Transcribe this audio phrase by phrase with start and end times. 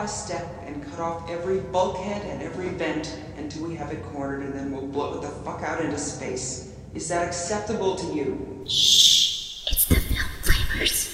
[0.00, 4.42] by step and cut off every bulkhead and every vent until we have it cornered,
[4.42, 6.74] and then we'll blow it the fuck out into space.
[6.94, 8.64] Is that acceptable to you?
[8.66, 11.06] Shh, it's the film flamers.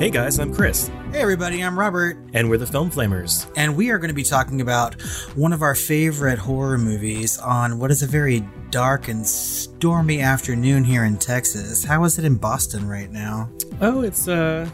[0.00, 0.90] Hey guys, I'm Chris.
[1.12, 2.16] Hey everybody, I'm Robert.
[2.34, 3.48] And we're the Film Flamers.
[3.56, 5.00] And we are going to be talking about
[5.36, 8.40] one of our favorite horror movies on what is a very
[8.70, 11.84] dark and stormy afternoon here in Texas.
[11.84, 13.52] How is it in Boston right now?
[13.80, 14.68] Oh, it's uh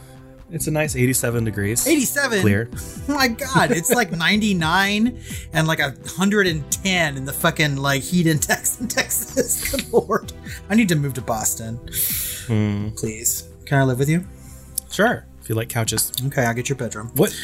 [0.50, 1.86] it's a nice 87 degrees.
[1.86, 2.40] 87?
[2.40, 2.70] Clear.
[2.74, 5.20] Oh my god, it's like 99
[5.52, 9.70] and like 110 in the fucking like heat index in Texas.
[9.70, 10.32] Good lord.
[10.70, 11.78] I need to move to Boston.
[12.46, 12.88] Hmm.
[12.90, 13.48] Please.
[13.66, 14.24] Can I live with you?
[14.90, 15.24] Sure.
[15.42, 16.12] If you like couches.
[16.26, 17.12] Okay, I'll get your bedroom.
[17.14, 17.34] What?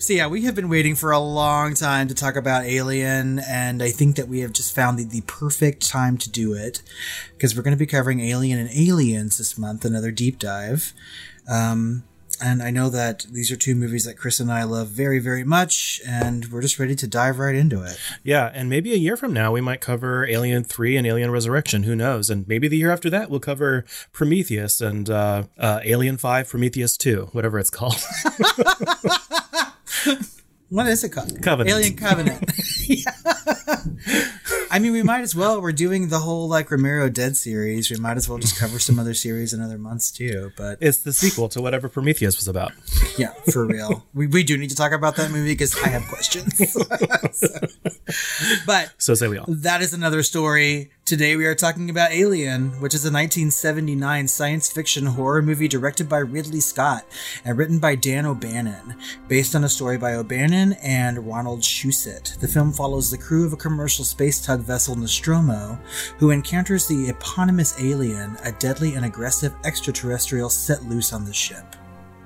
[0.00, 3.82] So yeah, we have been waiting for a long time to talk about Alien, and
[3.82, 6.80] I think that we have just found the, the perfect time to do it
[7.34, 10.94] because we're going to be covering Alien and Aliens this month, another deep dive.
[11.46, 12.04] Um,
[12.42, 15.44] and I know that these are two movies that Chris and I love very, very
[15.44, 18.00] much, and we're just ready to dive right into it.
[18.24, 21.82] Yeah, and maybe a year from now we might cover Alien 3 and Alien Resurrection,
[21.82, 22.30] who knows?
[22.30, 26.96] And maybe the year after that we'll cover Prometheus and uh, uh, Alien 5, Prometheus
[26.96, 28.02] 2, whatever it's called.
[30.68, 31.40] what is it called?
[31.42, 31.70] Covenant.
[31.76, 32.50] Alien Covenant.
[32.90, 33.12] Yeah.
[34.72, 35.60] I mean, we might as well.
[35.60, 37.88] We're doing the whole like Romero Dead series.
[37.88, 40.50] We might as well just cover some other series in other months too.
[40.56, 42.72] But it's the sequel to whatever Prometheus was about.
[43.16, 44.06] Yeah, for real.
[44.12, 46.56] we, we do need to talk about that movie because I have questions.
[47.32, 47.50] so,
[48.66, 49.46] but so say we all.
[49.48, 50.90] That is another story.
[51.10, 56.08] Today we are talking about Alien, which is a 1979 science fiction horror movie directed
[56.08, 57.04] by Ridley Scott
[57.44, 58.94] and written by Dan O'Bannon,
[59.26, 62.38] based on a story by O'Bannon and Ronald Shusett.
[62.38, 65.80] The film follows the crew of a commercial space tug vessel Nostromo,
[66.18, 71.74] who encounters the eponymous alien, a deadly and aggressive extraterrestrial set loose on the ship.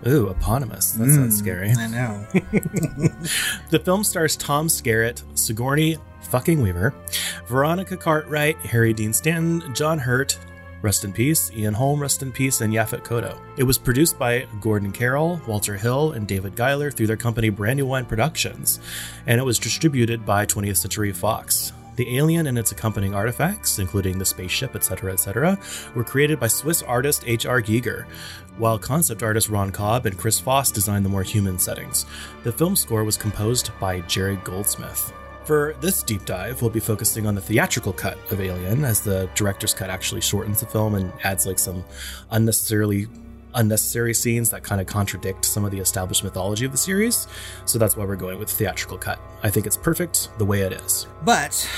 [0.06, 0.92] Ooh, eponymous.
[0.92, 1.70] That mm, sounds scary.
[1.70, 2.26] I know.
[3.70, 6.94] the film stars Tom Skerritt, Sigourney fucking Weaver,
[7.46, 10.38] Veronica Cartwright, Harry Dean Stanton, John Hurt,
[10.82, 13.38] rest in peace, Ian Holm, rest in peace, and Yaphet Kotto.
[13.56, 18.04] It was produced by Gordon Carroll, Walter Hill, and David Giler through their company Brandywine
[18.04, 18.80] Productions,
[19.26, 21.72] and it was distributed by 20th Century Fox.
[21.96, 25.58] The alien and its accompanying artifacts, including the spaceship, etc., etc.,
[25.94, 27.62] were created by Swiss artist H.R.
[27.62, 28.06] Giger,
[28.58, 32.06] while concept artist Ron Cobb and Chris Foss designed the more human settings.
[32.42, 35.12] The film score was composed by Jerry Goldsmith.
[35.44, 39.28] For this deep dive, we'll be focusing on the theatrical cut of Alien, as the
[39.34, 41.84] director's cut actually shortens the film and adds like some
[42.30, 43.08] unnecessarily
[43.54, 47.28] unnecessary scenes that kind of contradict some of the established mythology of the series.
[47.66, 49.20] So that's why we're going with theatrical cut.
[49.42, 51.06] I think it's perfect the way it is.
[51.24, 51.68] But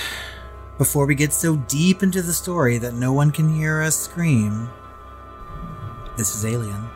[0.79, 4.71] before we get so deep into the story that no one can hear us scream,
[6.17, 6.89] this is Alien.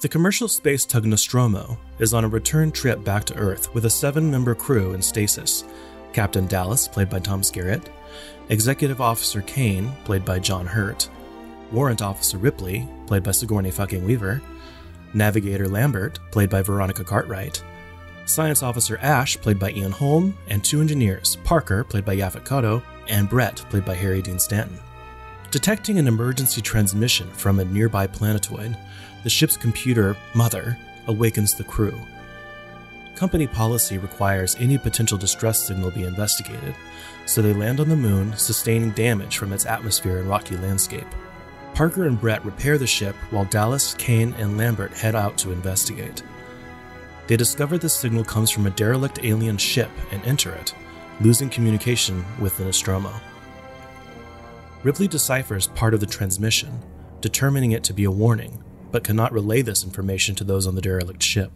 [0.00, 3.90] The commercial space tug Nostromo is on a return trip back to Earth with a
[3.90, 5.64] seven member crew in stasis.
[6.12, 7.88] Captain Dallas, played by Tom Skerritt,
[8.48, 11.10] Executive Officer Kane, played by John Hurt,
[11.70, 14.40] Warrant Officer Ripley, played by Sigourney fucking Weaver,
[15.12, 17.62] Navigator Lambert, played by Veronica Cartwright,
[18.28, 22.82] Science Officer Ash, played by Ian Holm, and two engineers, Parker, played by Yaphet Kotto,
[23.08, 24.78] and Brett, played by Harry Dean Stanton.
[25.50, 28.76] Detecting an emergency transmission from a nearby planetoid,
[29.24, 31.98] the ship's computer, Mother, awakens the crew.
[33.16, 36.74] Company policy requires any potential distress signal be investigated,
[37.24, 41.08] so they land on the moon, sustaining damage from its atmosphere and rocky landscape.
[41.74, 46.22] Parker and Brett repair the ship while Dallas, Kane, and Lambert head out to investigate.
[47.28, 50.74] They discover the signal comes from a derelict alien ship and enter it,
[51.20, 53.12] losing communication with the Nostromo.
[54.82, 56.82] Ripley deciphers part of the transmission,
[57.20, 60.80] determining it to be a warning, but cannot relay this information to those on the
[60.80, 61.52] derelict ship.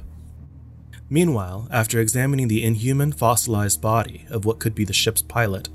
[1.08, 5.70] Meanwhile, after examining the inhuman, fossilized body of what could be the ship's pilot,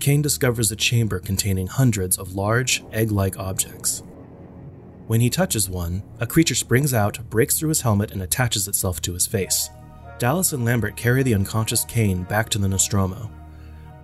[0.00, 4.02] Kane discovers a chamber containing hundreds of large, egg like objects.
[5.10, 9.02] When he touches one, a creature springs out, breaks through his helmet, and attaches itself
[9.02, 9.68] to his face.
[10.20, 13.28] Dallas and Lambert carry the unconscious Kane back to the Nostromo.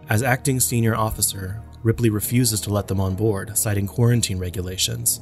[0.09, 5.21] As acting senior officer, Ripley refuses to let them on board, citing quarantine regulations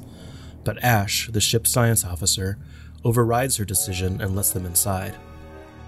[0.63, 2.57] but Ash, the ship's science officer,
[3.03, 5.15] overrides her decision and lets them inside.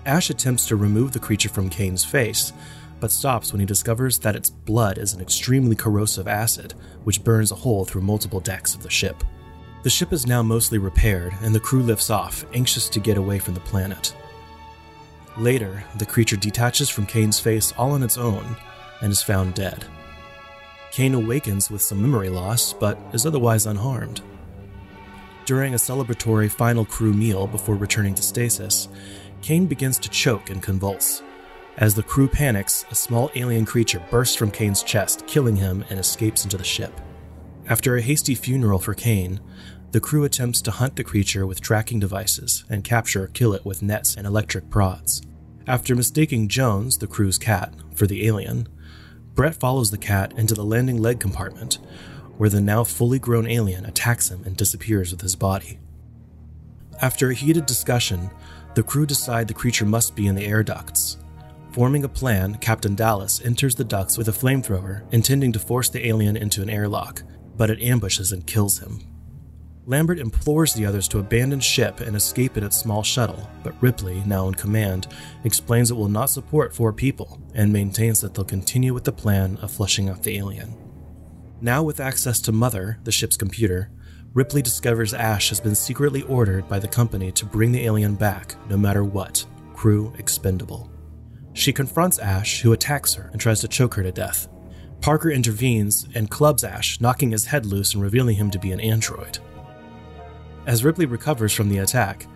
[0.06, 2.54] Ash attempts to remove the creature from Kane's face,
[3.00, 7.52] but stops when he discovers that its blood is an extremely corrosive acid, which burns
[7.52, 9.24] a hole through multiple decks of the ship.
[9.84, 13.40] The ship is now mostly repaired, and the crew lifts off, anxious to get away
[13.40, 14.16] from the planet.
[15.38, 18.58] Later, the creature detaches from Kane's face all on its own
[19.02, 19.86] and is found dead.
[20.92, 24.22] Kane awakens with some memory loss, but is otherwise unharmed.
[25.46, 28.90] During a celebratory final crew meal before returning to stasis,
[29.44, 31.22] Kane begins to choke and convulse.
[31.78, 36.00] As the crew panics, a small alien creature bursts from Kane's chest, killing him and
[36.00, 37.00] escapes into the ship.
[37.70, 39.40] After a hasty funeral for Kane,
[39.98, 43.66] the crew attempts to hunt the creature with tracking devices and capture or kill it
[43.66, 45.24] with nets and electric prods.
[45.66, 48.70] After mistaking Jones, the crew's cat, for the alien,
[49.34, 51.80] Brett follows the cat into the landing leg compartment,
[52.38, 55.80] where the now fully grown alien attacks him and disappears with his body.
[57.02, 58.30] After a heated discussion,
[58.76, 61.18] the crew decide the creature must be in the air ducts.
[61.72, 66.08] Forming a plan, Captain Dallas enters the ducts with a flamethrower, intending to force the
[66.08, 67.24] alien into an airlock,
[67.56, 69.02] but it ambushes and kills him.
[69.90, 74.22] Lambert implores the others to abandon ship and escape in its small shuttle, but Ripley,
[74.26, 75.08] now in command,
[75.46, 79.58] explains it will not support four people and maintains that they'll continue with the plan
[79.62, 80.76] of flushing out the alien.
[81.62, 83.90] Now, with access to Mother, the ship's computer,
[84.34, 88.56] Ripley discovers Ash has been secretly ordered by the company to bring the alien back,
[88.70, 90.92] no matter what, crew expendable.
[91.54, 94.50] She confronts Ash, who attacks her and tries to choke her to death.
[95.00, 98.82] Parker intervenes and clubs Ash, knocking his head loose and revealing him to be an
[98.82, 99.40] android.
[100.68, 102.28] As Ripley recovers from the attack,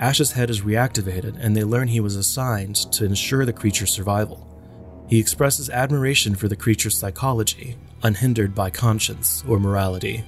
[0.00, 4.44] Ash's head is reactivated and they learn he was assigned to ensure the creature's survival.
[5.08, 10.24] He expresses admiration for the creature's psychology, unhindered by conscience or morality,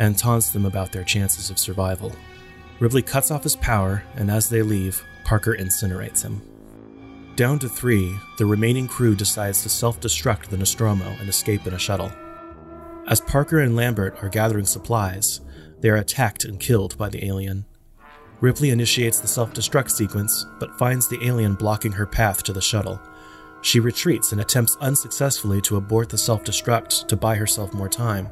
[0.00, 2.12] and taunts them about their chances of survival.
[2.80, 6.42] Ripley cuts off his power, and as they leave, Parker incinerates him.
[7.36, 11.74] Down to three, the remaining crew decides to self destruct the Nostromo and escape in
[11.74, 12.10] a shuttle.
[13.06, 15.40] As Parker and Lambert are gathering supplies,
[15.80, 17.64] they are attacked and killed by the alien.
[18.40, 22.60] Ripley initiates the self destruct sequence, but finds the alien blocking her path to the
[22.60, 23.00] shuttle.
[23.62, 28.30] She retreats and attempts unsuccessfully to abort the self destruct to buy herself more time.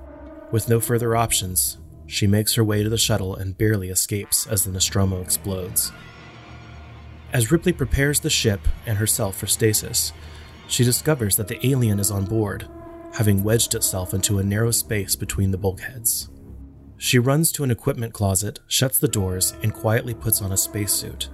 [0.51, 4.65] With no further options, she makes her way to the shuttle and barely escapes as
[4.65, 5.93] the Nostromo explodes.
[7.31, 10.15] As Ripley prepares the ship and herself for stasis,
[10.67, 12.67] she discovers that the alien is on board,
[13.13, 16.31] having wedged itself into a narrow space between the bulkheads.
[17.01, 21.29] She runs to an equipment closet, shuts the doors, and quietly puts on a spacesuit.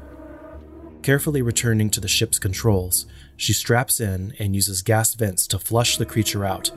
[1.02, 3.06] Carefully returning to the ship's controls,
[3.36, 6.70] she straps in and uses gas vents to flush the creature out.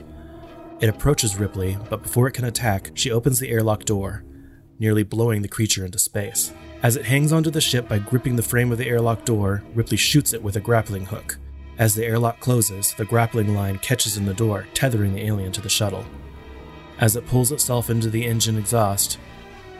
[0.80, 4.24] It approaches Ripley, but before it can attack, she opens the airlock door,
[4.78, 6.52] nearly blowing the creature into space.
[6.82, 9.96] As it hangs onto the ship by gripping the frame of the airlock door, Ripley
[9.98, 11.36] shoots it with a grappling hook.
[11.76, 15.60] As the airlock closes, the grappling line catches in the door, tethering the alien to
[15.60, 16.06] the shuttle.
[17.00, 19.18] As it pulls itself into the engine exhaust,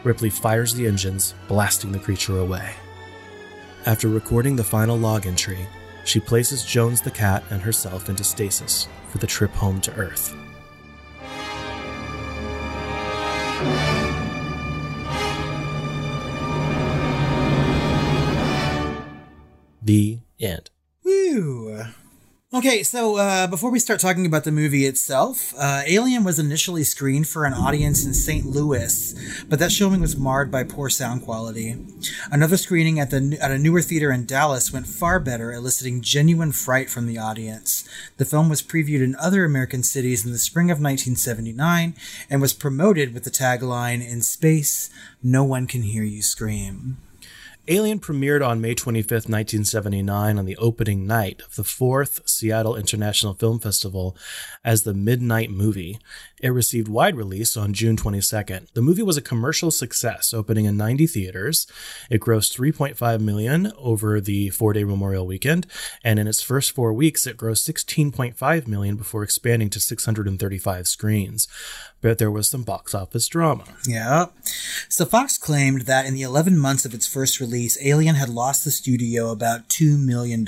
[0.05, 2.73] Ripley fires the engines, blasting the creature away.
[3.85, 5.67] After recording the final log entry,
[6.05, 10.33] she places Jones the cat and herself into stasis for the trip home to Earth.
[19.81, 20.68] The end.
[22.59, 26.83] Okay, so uh, before we start talking about the movie itself, uh, Alien was initially
[26.83, 28.45] screened for an audience in St.
[28.45, 29.15] Louis,
[29.47, 31.77] but that showing was marred by poor sound quality.
[32.29, 36.51] Another screening at the at a newer theater in Dallas went far better, eliciting genuine
[36.51, 37.87] fright from the audience.
[38.17, 41.95] The film was previewed in other American cities in the spring of 1979
[42.29, 44.89] and was promoted with the tagline "In space,
[45.23, 46.97] no one can hear you scream."
[47.71, 53.35] Alien premiered on May 25th, 1979, on the opening night of the fourth Seattle International
[53.35, 54.17] Film Festival
[54.65, 55.99] as the Midnight Movie.
[56.41, 58.73] It received wide release on June 22nd.
[58.73, 61.67] The movie was a commercial success, opening in 90 theaters.
[62.09, 65.67] It grossed 3.5 million over the four-day Memorial Weekend,
[66.03, 71.47] and in its first four weeks, it grossed 16.5 million before expanding to 635 screens.
[72.01, 73.65] But there was some box office drama.
[73.85, 74.27] Yeah.
[74.87, 78.63] So Fox claimed that in the 11 months of its first release, Alien had lost
[78.63, 80.47] the studio about $2 million,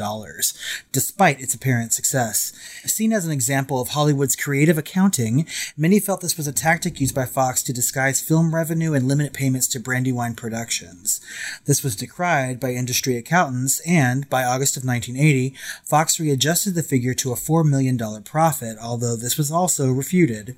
[0.93, 2.53] despite its apparent success.
[2.85, 7.13] Seen as an example of Hollywood's creative accounting, many felt this was a tactic used
[7.13, 11.19] by Fox to disguise film revenue and limit payments to Brandywine Productions.
[11.65, 15.53] This was decried by industry accountants, and by August of 1980,
[15.83, 20.55] Fox readjusted the figure to a $4 million profit, although this was also refuted.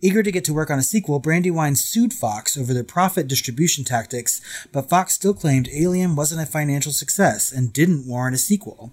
[0.00, 3.84] Eager to get to work on a sequel, Brandywine sued Fox over their profit distribution
[3.84, 4.40] tactics,
[4.72, 8.92] but Fox still claimed Alien wasn't a financial success and didn't warrant a sequel.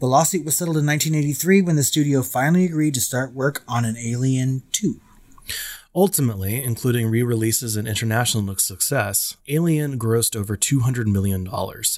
[0.00, 3.84] The lawsuit was settled in 1983 when the studio finally agreed to start work on
[3.84, 5.00] an Alien 2.
[5.96, 11.48] Ultimately, including re releases and international success, Alien grossed over $200 million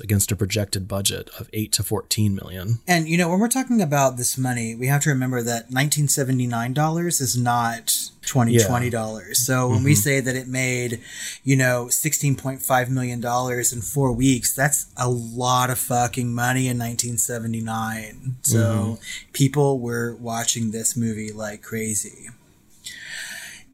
[0.03, 2.81] against a projected budget of 8 to 14 million.
[2.87, 6.75] And you know, when we're talking about this money, we have to remember that 1979
[6.75, 7.87] dollars is not
[8.27, 9.47] 2020 dollars.
[9.47, 9.99] So when we mm-hmm.
[9.99, 11.01] say that it made,
[11.43, 16.79] you know, 16.5 million dollars in 4 weeks, that's a lot of fucking money in
[16.79, 18.37] 1979.
[18.43, 18.95] So mm-hmm.
[19.33, 22.29] people were watching this movie like crazy.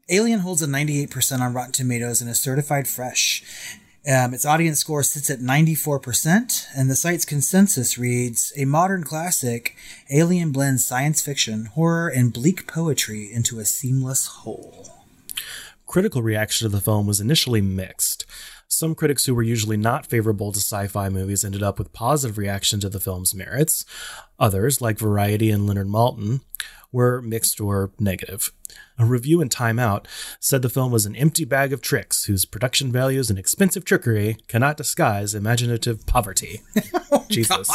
[0.09, 3.41] Alien holds a 98% on Rotten Tomatoes and is certified fresh.
[4.05, 9.77] Um, its audience score sits at 94%, and the site's consensus reads A modern classic,
[10.11, 14.89] Alien blends science fiction, horror, and bleak poetry into a seamless whole.
[15.87, 18.25] Critical reaction to the film was initially mixed.
[18.67, 22.37] Some critics who were usually not favorable to sci fi movies ended up with positive
[22.37, 23.85] reaction to the film's merits.
[24.37, 26.41] Others, like Variety and Leonard Maltin,
[26.93, 28.53] were mixed or negative.
[28.97, 30.07] A review in Time Out
[30.39, 34.37] said the film was an empty bag of tricks whose production values and expensive trickery
[34.47, 36.61] cannot disguise imaginative poverty.
[37.15, 37.69] Oh, Jesus.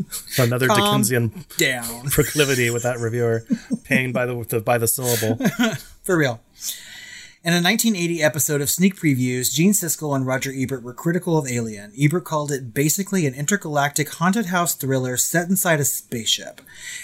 [0.38, 2.10] Another Calm Dickensian Down.
[2.10, 3.44] proclivity with that reviewer,
[3.82, 5.44] paying by the, the by the syllable.
[6.04, 6.40] For real.
[7.44, 11.46] In a 1980 episode of Sneak Previews, Gene Siskel and Roger Ebert were critical of
[11.46, 11.92] Alien.
[11.96, 16.60] Ebert called it basically an intergalactic haunted house thriller set inside a spaceship,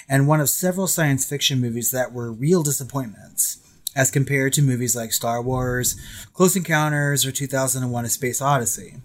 [0.08, 3.58] and one of several science fiction movies that were real disappointments,
[3.94, 5.94] as compared to movies like Star Wars,
[6.32, 8.96] Close Encounters, or 2001 A Space Odyssey.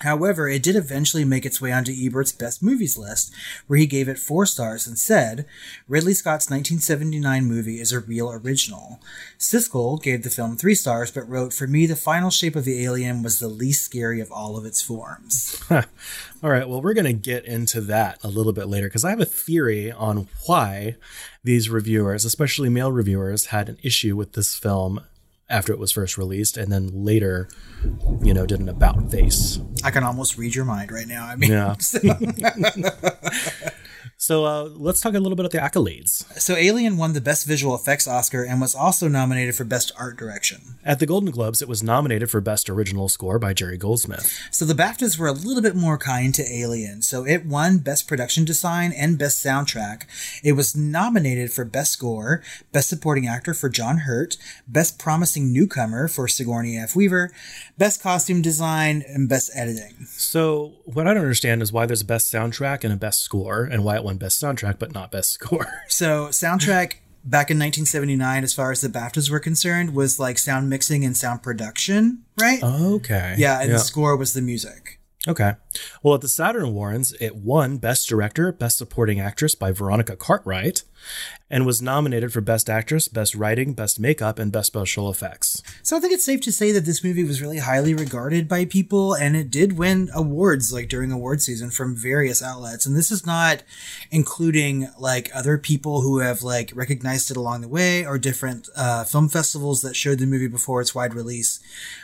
[0.00, 3.32] However, it did eventually make its way onto Ebert's best movies list,
[3.66, 5.46] where he gave it four stars and said,
[5.88, 9.00] Ridley Scott's 1979 movie is a real original.
[9.38, 12.84] Siskel gave the film three stars, but wrote, For me, the final shape of the
[12.84, 15.62] alien was the least scary of all of its forms.
[15.70, 19.10] All right, well, we're going to get into that a little bit later because I
[19.10, 20.96] have a theory on why
[21.42, 25.00] these reviewers, especially male reviewers, had an issue with this film
[25.48, 27.48] after it was first released and then later,
[28.22, 29.60] you know, did an about face.
[29.84, 31.26] I can almost read your mind right now.
[31.26, 31.74] I mean, Yeah.
[34.18, 36.24] So uh, let's talk a little bit about the accolades.
[36.40, 40.16] so Alien won the Best Visual Effects Oscar and was also nominated for Best Art
[40.16, 40.78] Direction.
[40.84, 44.32] At the Golden Globes, it was nominated for Best Original Score by Jerry Goldsmith.
[44.50, 47.02] So the BAFTAs were a little bit more kind to Alien.
[47.02, 50.04] So it won Best Production Design and Best Soundtrack.
[50.42, 52.42] It was nominated for Best Score,
[52.72, 56.96] Best Supporting Actor for John Hurt, Best Promising Newcomer for Sigourney F.
[56.96, 57.32] Weaver,
[57.76, 60.06] Best Costume Design, and Best Editing.
[60.06, 63.64] So what I don't understand is why there's a Best Soundtrack and a Best Score,
[63.64, 65.82] and why it won Best Soundtrack but not Best Score.
[65.88, 66.94] So soundtrack
[67.24, 71.16] back in 1979, as far as the BAFTAs were concerned, was like sound mixing and
[71.16, 72.62] sound production, right?
[72.62, 73.34] Okay.
[73.36, 75.00] yeah, and the score was the music.
[75.28, 75.54] Okay.
[76.02, 80.82] Well, at the Saturn Awards, it won Best Director, Best Supporting Actress by Veronica Cartwright,
[81.48, 85.62] and was nominated for Best Actress, Best Writing, Best Makeup, and Best Special Effects.
[85.82, 88.64] So I think it's safe to say that this movie was really highly regarded by
[88.64, 92.84] people and it did win awards like during award season from various outlets.
[92.84, 93.62] And this is not
[94.10, 99.04] including like other people who have like recognized it along the way or different uh,
[99.04, 101.60] film festivals that showed the movie before its wide release.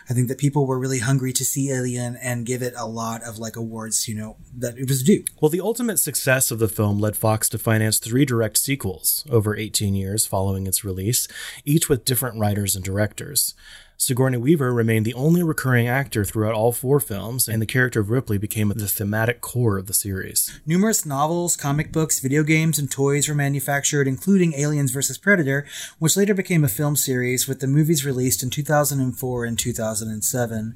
[0.08, 3.22] I think that people were really hungry to see Alien and give it a lot
[3.22, 5.24] of like awards, you know, that it was due.
[5.40, 9.56] Well, the ultimate success of the film led Fox to finance three direct sequels over
[9.56, 11.26] 18 years following its release,
[11.64, 13.54] each with different writers and directors.
[14.02, 18.10] Sigourney Weaver remained the only recurring actor throughout all four films, and the character of
[18.10, 20.60] Ripley became the thematic core of the series.
[20.66, 25.18] Numerous novels, comic books, video games, and toys were manufactured, including Aliens vs.
[25.18, 25.64] Predator,
[26.00, 30.74] which later became a film series, with the movies released in 2004 and 2007.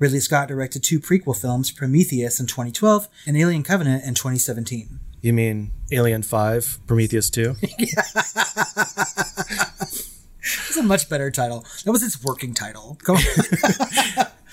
[0.00, 4.98] Ridley Scott directed two prequel films, Prometheus in 2012 and Alien Covenant in 2017.
[5.20, 7.54] You mean Alien 5, Prometheus 2?
[10.44, 11.64] It's a much better title.
[11.84, 12.98] That was its working title.
[13.02, 14.26] Come on.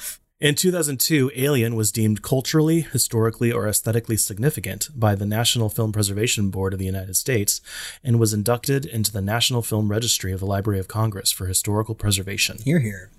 [0.42, 6.50] In 2002, Alien was deemed culturally, historically, or aesthetically significant by the National Film Preservation
[6.50, 7.62] Board of the United States
[8.04, 11.94] and was inducted into the National Film Registry of the Library of Congress for historical
[11.94, 12.58] preservation.
[12.64, 13.12] Here, here.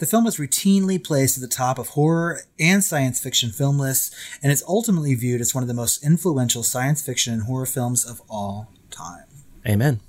[0.00, 4.14] The film is routinely placed at the top of horror and science fiction film lists,
[4.42, 8.04] and is ultimately viewed as one of the most influential science fiction and horror films
[8.04, 9.24] of all time.
[9.66, 10.00] Amen.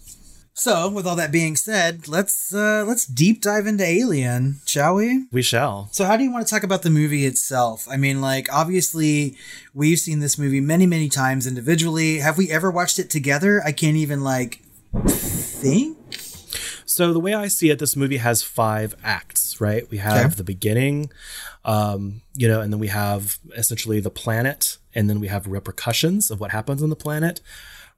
[0.62, 5.26] So, with all that being said, let's uh, let's deep dive into Alien, shall we?
[5.32, 5.90] We shall.
[5.92, 7.88] So, how do you want to talk about the movie itself?
[7.90, 9.36] I mean, like, obviously,
[9.74, 12.20] we've seen this movie many, many times individually.
[12.20, 13.64] Have we ever watched it together?
[13.66, 14.62] I can't even like
[15.08, 15.98] think.
[16.86, 19.90] So the way I see it, this movie has five acts, right?
[19.90, 20.36] We have Okay.
[20.36, 21.10] the beginning,
[21.66, 26.30] um, you know, and then we have essentially the planet, and then we have repercussions
[26.30, 27.42] of what happens on the planet,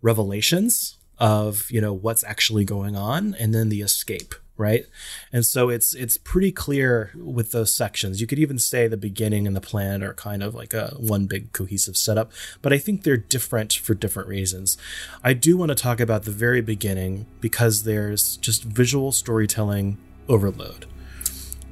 [0.02, 4.86] revelations of you know what's actually going on, and then the escape, right?
[5.32, 8.22] And so it's it's pretty clear with those sections.
[8.22, 11.26] You could even say the beginning and the plan are kind of like a one
[11.26, 14.78] big cohesive setup, but I think they're different for different reasons.
[15.24, 20.86] I do want to talk about the very beginning because there's just visual storytelling overload.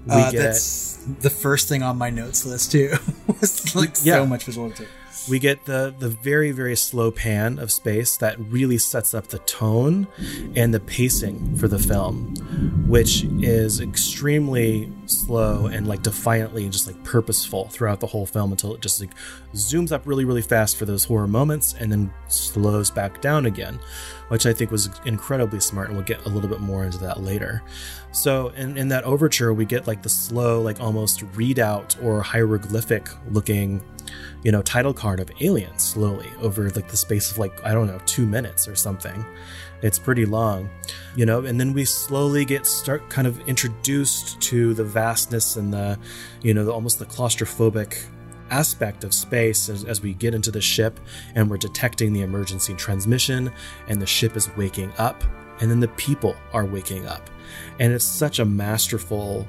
[0.06, 2.96] We uh, get, that's the first thing on my notes list too.
[3.28, 4.16] was like yeah.
[4.16, 4.72] so much visual.
[4.72, 4.88] Too
[5.30, 9.40] we get the the very very slow pan of space that really sets up the
[9.40, 10.08] tone
[10.56, 12.34] and the pacing for the film
[12.88, 18.52] which is extremely slow and like defiantly and just like purposeful throughout the whole film
[18.52, 19.12] until it just like
[19.54, 23.80] zooms up really really fast for those horror moments and then slows back down again
[24.30, 27.22] which i think was incredibly smart and we'll get a little bit more into that
[27.22, 27.62] later.
[28.12, 33.10] So in, in that overture we get like the slow like almost readout or hieroglyphic
[33.30, 33.82] looking
[34.44, 37.88] you know, title card of aliens slowly over like the space of like, I don't
[37.88, 39.24] know, two minutes or something.
[39.82, 40.70] It's pretty long,
[41.16, 45.74] you know, and then we slowly get start kind of introduced to the vastness and
[45.74, 45.98] the,
[46.42, 48.04] you know, the, almost the claustrophobic
[48.52, 51.00] aspect of space as, as, we get into the ship
[51.36, 53.52] and we're detecting the emergency transmission
[53.88, 55.24] and the ship is waking up
[55.62, 57.30] and then the people are waking up.
[57.80, 59.48] And it's such a masterful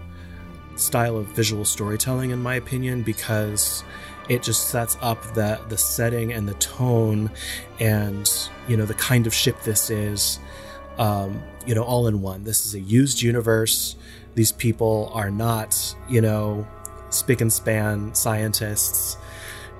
[0.76, 3.84] style of visual storytelling, in my opinion, because
[4.32, 7.30] it just sets up the the setting and the tone
[7.80, 10.38] and you know the kind of ship this is
[10.98, 12.44] um, you know all in one.
[12.44, 13.96] This is a used universe.
[14.34, 16.66] These people are not you know
[17.10, 19.16] spick and span scientists.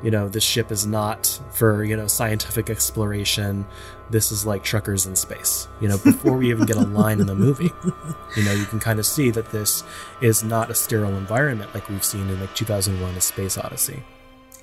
[0.03, 3.67] You know this ship is not for you know scientific exploration.
[4.11, 5.69] This is like truckers in space.
[5.81, 7.71] You know before we even get a line in the movie
[8.37, 9.85] you know you can kind of see that this
[10.21, 14.03] is not a sterile environment like we've seen in like 2001 a space odyssey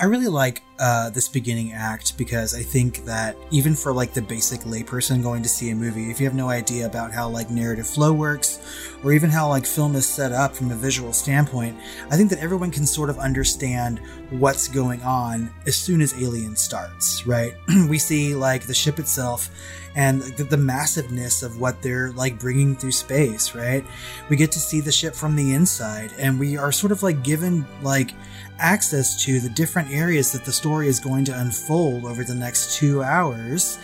[0.02, 4.22] I really like uh, this beginning act because I think that even for like the
[4.22, 7.50] basic layperson going to see a movie, if you have no idea about how like
[7.50, 8.60] narrative flow works,
[9.04, 11.78] or even how like film is set up from a visual standpoint,
[12.10, 16.56] I think that everyone can sort of understand what's going on as soon as Alien
[16.56, 17.28] starts.
[17.28, 17.54] Right?
[17.90, 19.50] we see like the ship itself
[19.96, 23.54] and the, the, massiveness of what they're like bringing through space.
[23.54, 23.84] Right?
[24.30, 27.22] We get to see the ship from the inside, and we are sort of like
[27.22, 28.12] given like
[28.60, 32.78] access to the different areas that the story is going to unfold over the next
[32.78, 33.78] two hours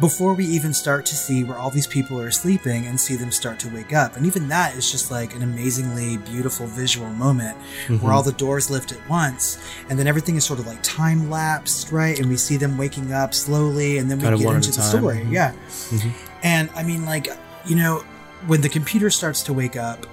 [0.00, 3.30] before we even start to see where all these people are sleeping and see them
[3.30, 4.16] start to wake up.
[4.16, 8.04] And even that is just like an amazingly beautiful visual moment mm-hmm.
[8.04, 11.30] where all the doors lift at once and then everything is sort of like time
[11.30, 12.18] lapsed, right?
[12.18, 15.18] And we see them waking up slowly and then we kind get into the story.
[15.18, 15.32] Mm-hmm.
[15.32, 15.52] Yeah.
[15.52, 16.10] Mm-hmm.
[16.42, 17.28] And I mean, like,
[17.64, 18.04] you know,
[18.46, 20.06] when the computer starts to wake up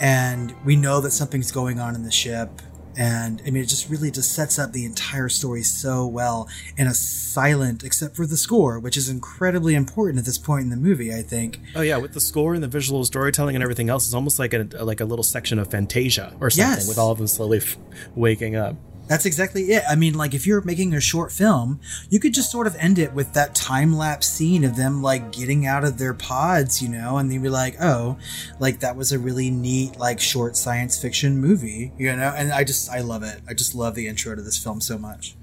[0.00, 2.50] and we know that something's going on in the ship
[2.98, 6.88] and I mean, it just really just sets up the entire story so well in
[6.88, 10.76] a silent, except for the score, which is incredibly important at this point in the
[10.76, 11.14] movie.
[11.14, 11.60] I think.
[11.76, 14.52] Oh yeah, with the score and the visual storytelling and everything else, it's almost like
[14.52, 16.88] a like a little section of Fantasia or something, yes.
[16.88, 17.76] with all of them slowly f-
[18.16, 18.74] waking up.
[19.08, 19.82] That's exactly it.
[19.88, 22.98] I mean, like if you're making a short film, you could just sort of end
[22.98, 26.88] it with that time lapse scene of them like getting out of their pods, you
[26.88, 28.18] know, and they'd be like, "Oh,
[28.60, 32.34] like that was a really neat like short science fiction movie," you know.
[32.36, 33.40] And I just I love it.
[33.48, 35.34] I just love the intro to this film so much.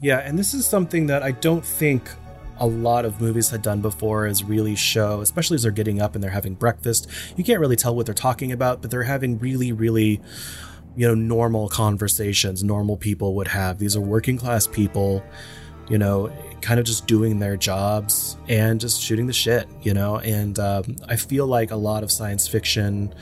[0.00, 2.08] Yeah, and this is something that I don't think
[2.60, 6.14] a lot of movies had done before is really show, especially as they're getting up
[6.14, 7.08] and they're having breakfast.
[7.36, 10.20] You can't really tell what they're talking about, but they're having really, really
[10.96, 13.78] you know normal conversations normal people would have.
[13.78, 15.22] These are working class people
[15.88, 20.18] you know kind of just doing their jobs and just shooting the shit you know?
[20.18, 23.14] And um, i feel like a lot of science fiction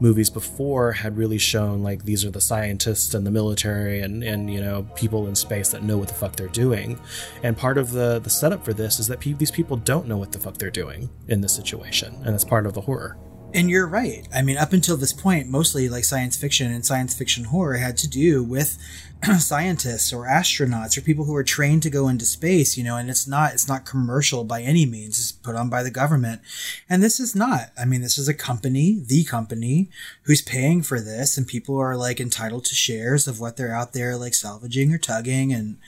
[0.00, 4.52] movies before had really shown like these are the scientists and the military and and
[4.52, 6.98] you know people in space that know what the fuck they're doing.
[7.42, 10.16] And part of the the setup for this is that pe- these people don't know
[10.16, 13.16] what the fuck they're doing in this situation and that's part of the horror
[13.54, 14.26] and you're right.
[14.34, 17.96] I mean, up until this point, mostly like science fiction and science fiction horror had
[17.98, 18.76] to do with
[19.38, 23.08] scientists or astronauts or people who are trained to go into space, you know, and
[23.08, 25.20] it's not it's not commercial by any means.
[25.20, 26.42] It's put on by the government.
[26.90, 27.70] And this is not.
[27.78, 29.88] I mean, this is a company, the company,
[30.22, 33.92] who's paying for this and people are like entitled to shares of what they're out
[33.92, 35.78] there like salvaging or tugging and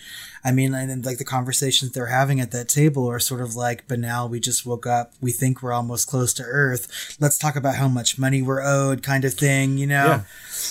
[0.46, 3.88] I mean, and like the conversations they're having at that table are sort of like,
[3.88, 5.12] but now we just woke up.
[5.20, 7.16] We think we're almost close to Earth.
[7.18, 10.06] Let's talk about how much money we're owed, kind of thing, you know?
[10.06, 10.20] Yeah.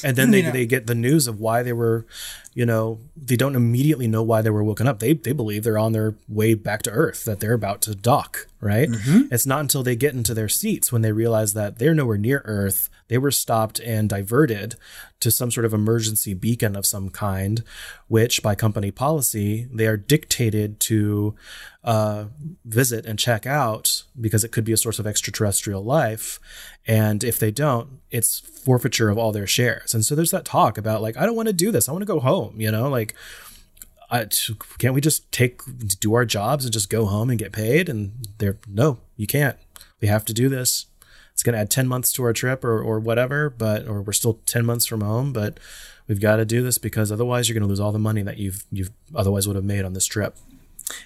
[0.02, 2.06] And then they, they get the news of why they were
[2.56, 5.00] you know, they don't immediately know why they were woken up.
[5.00, 8.48] They they believe they're on their way back to Earth, that they're about to dock,
[8.66, 8.90] right?
[9.32, 12.42] It's not until they get into their seats when they realize that they're nowhere near
[12.44, 12.90] Earth.
[13.08, 14.76] They were stopped and diverted
[15.20, 17.64] to some sort of emergency beacon of some kind,
[18.08, 21.36] which by company policy, they are dictated to
[21.84, 22.26] uh,
[22.66, 26.40] visit and check out because it could be a source of extraterrestrial life.
[26.88, 29.94] And if they don't, it's forfeiture of all their shares.
[29.94, 31.88] And so there's that talk about like, I don't want to do this.
[31.88, 33.14] I want to go home, you know, like,
[34.16, 35.62] Uh, I, can't we just take
[36.00, 37.90] do our jobs and just go home and get paid?
[37.90, 39.58] And they're no, you can't.
[40.02, 40.86] We have to do this.
[41.34, 44.14] It's going to add 10 months to our trip or, or whatever, but, or we're
[44.14, 45.60] still 10 months from home, but
[46.08, 48.38] we've got to do this because otherwise you're going to lose all the money that
[48.38, 50.38] you've, you've otherwise would have made on this trip.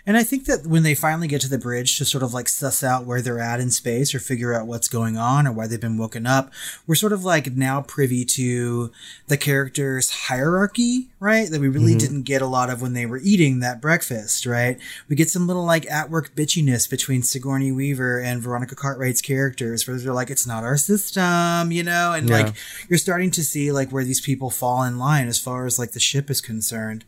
[0.06, 2.50] And I think that when they finally get to the bridge to sort of like
[2.50, 5.68] suss out where they're at in space or figure out what's going on or why
[5.68, 6.52] they've been woken up,
[6.86, 8.92] we're sort of like now privy to
[9.28, 11.50] the characters' hierarchy, right?
[11.50, 12.00] That we really mm-hmm.
[12.00, 14.78] didn't get a lot of when they were eating that breakfast, right?
[15.08, 19.88] We get some little like at work bitchiness between Sigourney Weaver and Veronica Cartwright's characters
[19.88, 22.12] where they're like, it's not our system, you know?
[22.12, 22.44] And Yeah.
[22.44, 22.56] like,
[22.90, 25.92] you're starting to see like where these people fall in line as far as like
[25.92, 27.06] the ship is concerned.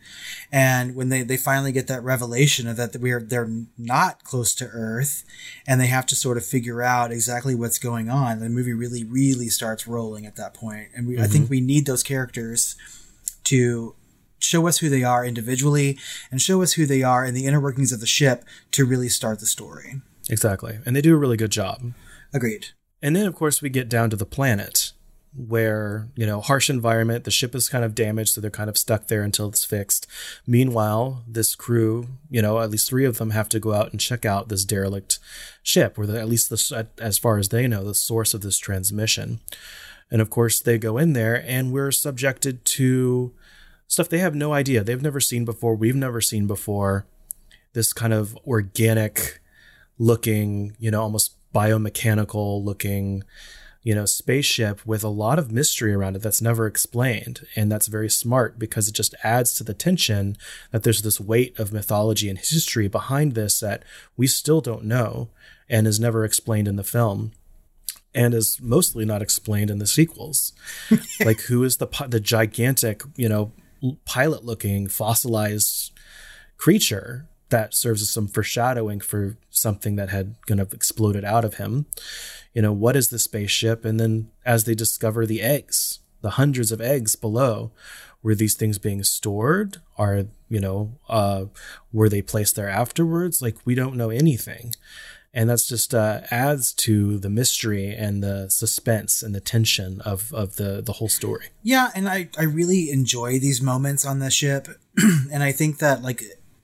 [0.51, 4.65] And when they, they finally get that revelation of that we're they're not close to
[4.65, 5.23] Earth
[5.67, 9.03] and they have to sort of figure out exactly what's going on, the movie really,
[9.03, 10.57] really starts rolling at that.
[10.61, 11.51] And we, I think mm-hmm.
[11.51, 12.75] we need those characters
[13.45, 13.95] to
[14.39, 15.97] show us who they are individually
[16.29, 19.09] and show us who they are in the inner workings of the ship to really
[19.09, 20.01] start the story.
[20.29, 20.79] Exactly.
[20.85, 21.93] And they do a really good job.
[22.33, 22.67] Agreed.
[23.01, 24.93] And then, of course, we get down to the planet
[25.33, 28.77] where, you know, harsh environment, the ship is kind of damaged, so they're kind of
[28.77, 30.05] stuck there until it's fixed.
[30.45, 33.99] Meanwhile, this crew, you know, at least three of them have to go out and
[33.99, 35.19] check out this derelict
[35.63, 38.57] ship, or the, at least the, as far as they know, the source of this
[38.57, 39.39] transmission.
[40.09, 43.33] And of course, they go in there and we're subjected to
[43.87, 44.83] stuff they have no idea.
[44.83, 45.75] They've never seen before.
[45.75, 47.05] We've never seen before.
[47.73, 49.39] This kind of organic
[49.97, 53.23] looking, you know, almost biomechanical looking,
[53.83, 57.47] you know, spaceship with a lot of mystery around it that's never explained.
[57.55, 60.37] And that's very smart because it just adds to the tension
[60.71, 63.83] that there's this weight of mythology and history behind this that
[64.15, 65.29] we still don't know
[65.67, 67.31] and is never explained in the film
[68.13, 70.53] and is mostly not explained in the sequels.
[71.25, 73.51] like who is the the gigantic, you know,
[74.05, 75.91] pilot looking fossilized
[76.57, 81.55] creature that serves as some foreshadowing for something that had kind of exploded out of
[81.55, 81.85] him.
[82.53, 83.85] You know, what is the spaceship?
[83.85, 87.71] And then as they discover the eggs, the hundreds of eggs below,
[88.23, 89.77] were these things being stored?
[89.97, 91.45] Are, you know, uh,
[91.91, 93.41] were they placed there afterwards?
[93.41, 94.73] Like, we don't know anything.
[95.33, 100.33] And that's just uh, adds to the mystery and the suspense and the tension of,
[100.33, 101.47] of the, the whole story.
[101.63, 104.67] Yeah, and I, I really enjoy these moments on the ship.
[105.31, 106.21] and I think that, like,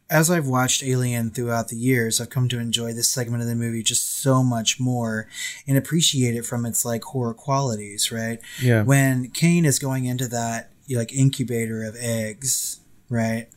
[0.09, 3.55] as I've watched Alien throughout the years, I've come to enjoy this segment of the
[3.55, 5.27] movie just so much more
[5.67, 8.39] and appreciate it from its, like, horror qualities, right?
[8.61, 8.83] Yeah.
[8.83, 13.47] When Kane is going into that, like, incubator of eggs, right?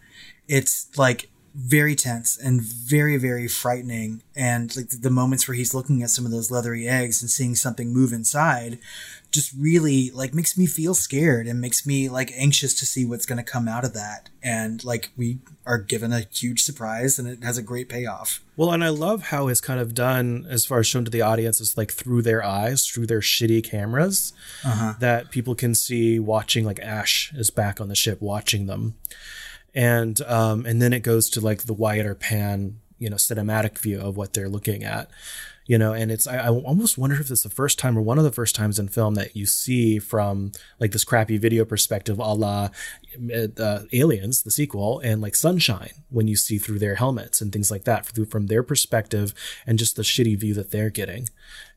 [0.48, 6.00] It's, like, very tense and very very frightening and like the moments where he's looking
[6.00, 8.78] at some of those leathery eggs and seeing something move inside
[9.30, 13.26] just really like makes me feel scared and makes me like anxious to see what's
[13.26, 17.28] going to come out of that and like we are given a huge surprise and
[17.28, 20.66] it has a great payoff Well, and I love how it's kind of done as
[20.66, 24.32] far as shown to the audience is like through their eyes, through their shitty cameras,
[24.98, 28.96] that people can see watching like Ash is back on the ship watching them.
[29.74, 34.00] And um and then it goes to like the wider pan, you know, cinematic view
[34.00, 35.08] of what they're looking at.
[35.70, 38.18] You know, and it's I, I almost wonder if it's the first time or one
[38.18, 42.18] of the first times in film that you see from like this crappy video perspective,
[42.18, 42.70] a la
[43.56, 47.70] uh, Aliens, the sequel, and like Sunshine, when you see through their helmets and things
[47.70, 49.32] like that, from their perspective,
[49.64, 51.28] and just the shitty view that they're getting.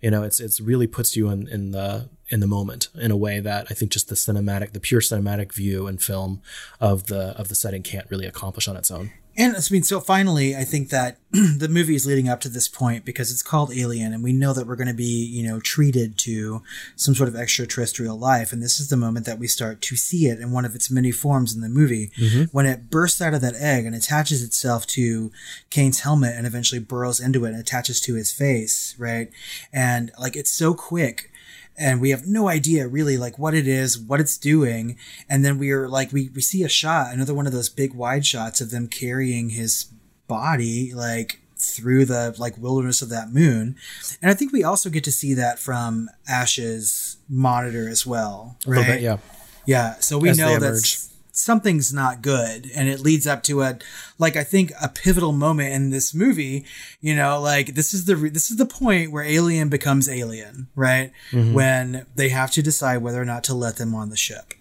[0.01, 3.15] You know, it's it's really puts you in in the in the moment in a
[3.15, 6.41] way that I think just the cinematic, the pure cinematic view and film
[6.79, 9.11] of the of the setting can't really accomplish on its own.
[9.35, 12.67] And I mean, so finally, I think that the movie is leading up to this
[12.67, 15.59] point because it's called Alien, and we know that we're going to be, you know,
[15.59, 16.61] treated to
[16.95, 18.53] some sort of extraterrestrial life.
[18.53, 20.91] And this is the moment that we start to see it in one of its
[20.91, 22.43] many forms in the movie mm-hmm.
[22.51, 25.31] when it bursts out of that egg and attaches itself to
[25.71, 29.31] Kane's helmet and eventually burrows into it and attaches to his face, right?
[29.71, 31.31] And like it's so quick
[31.77, 34.97] and we have no idea really like what it is, what it's doing.
[35.29, 37.93] And then we are like, we, we see a shot, another one of those big
[37.93, 39.85] wide shots of them carrying his
[40.27, 43.75] body like through the like wilderness of that moon.
[44.21, 48.57] And I think we also get to see that from Ash's monitor as well.
[48.65, 48.85] Right.
[48.85, 49.17] bit, yeah.
[49.65, 49.95] Yeah.
[49.99, 51.09] So we As know that.
[51.35, 53.77] Something's not good and it leads up to a
[54.19, 56.63] like i think a pivotal moment in this movie
[57.01, 60.67] you know like this is the re- this is the point where alien becomes alien
[60.75, 61.11] right
[61.55, 64.53] when they have to decide whether or not to let them on the ship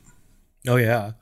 [0.66, 1.12] Oh yeah,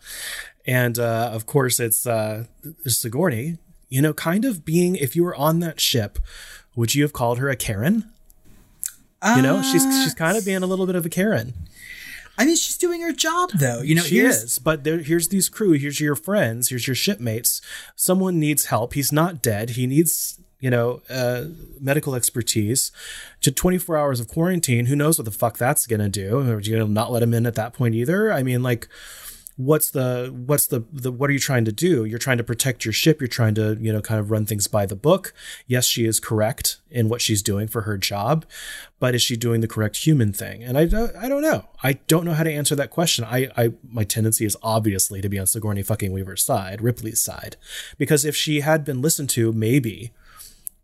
[0.67, 2.45] and uh, of course it's uh,
[2.87, 3.57] Sigourney.
[3.89, 6.19] You know, kind of being if you were on that ship,
[6.77, 8.05] would you have called her a Karen?
[9.37, 11.55] You know, she's Uh, she's kind of being a little bit of a Karen.
[12.41, 15.49] I mean she's doing her job though you know she is, but there, here's these
[15.49, 15.73] crew.
[15.73, 16.69] Here's your friends.
[16.69, 17.61] Here's your shipmates.
[17.97, 18.95] Someone needs help.
[18.95, 19.71] He's not dead.
[19.71, 21.45] He needs you know uh,
[21.81, 22.93] medical expertise.
[23.43, 24.87] To 24 hours of quarantine.
[24.87, 26.39] Who knows what the fuck that's gonna do?
[26.39, 28.33] Are you gonna not let him in at that point either?
[28.33, 28.89] I mean, like.
[29.65, 32.05] What's the what's the, the what are you trying to do?
[32.05, 33.21] You're trying to protect your ship.
[33.21, 35.35] You're trying to you know kind of run things by the book.
[35.67, 38.47] Yes, she is correct in what she's doing for her job,
[38.99, 40.63] but is she doing the correct human thing?
[40.65, 41.69] And I don't- I don't know.
[41.83, 43.25] I don't know how to answer that question.
[43.25, 47.57] I I my tendency is obviously to be on Sigourney fucking Weaver's side, Ripley's side,
[47.99, 50.13] because if she had been listened to, maybe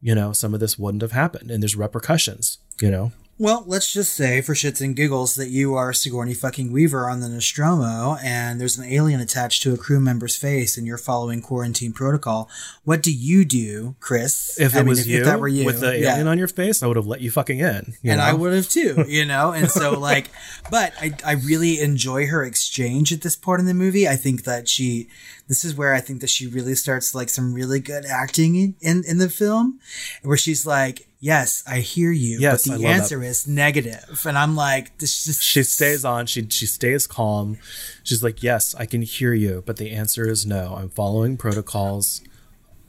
[0.02, 2.58] you know some of this wouldn't have happened, and there's repercussions.
[2.80, 3.12] You know.
[3.38, 7.20] Well, let's just say, for shits and giggles, that you are Sigourney fucking Weaver on
[7.20, 11.42] the Nostromo, and there's an alien attached to a crew member's face, and you're following
[11.42, 12.48] quarantine protocol.
[12.84, 14.58] What do you do, Chris?
[14.58, 16.12] If it I mean, was you, that were you, with the yeah.
[16.12, 17.92] alien on your face, I would have let you fucking in.
[18.00, 18.24] you and know?
[18.24, 19.52] I would have too, you know.
[19.52, 20.30] And so, like,
[20.70, 24.08] but I, I really enjoy her exchange at this part in the movie.
[24.08, 25.08] I think that she,
[25.46, 28.76] this is where I think that she really starts like some really good acting in
[28.80, 29.78] in, in the film,
[30.22, 32.88] where she's like, "Yes, I hear you, Yes, but the that.
[33.00, 36.26] answer is negative," and I'm like, "This just she stays on.
[36.26, 37.58] She she stays calm.
[38.04, 40.76] She's like yes i can hear you but the answer is no.
[40.78, 42.22] I'm following protocols.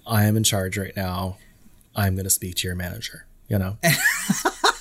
[0.05, 1.37] I am in charge right now.
[1.95, 3.77] I'm going to speak to your manager you know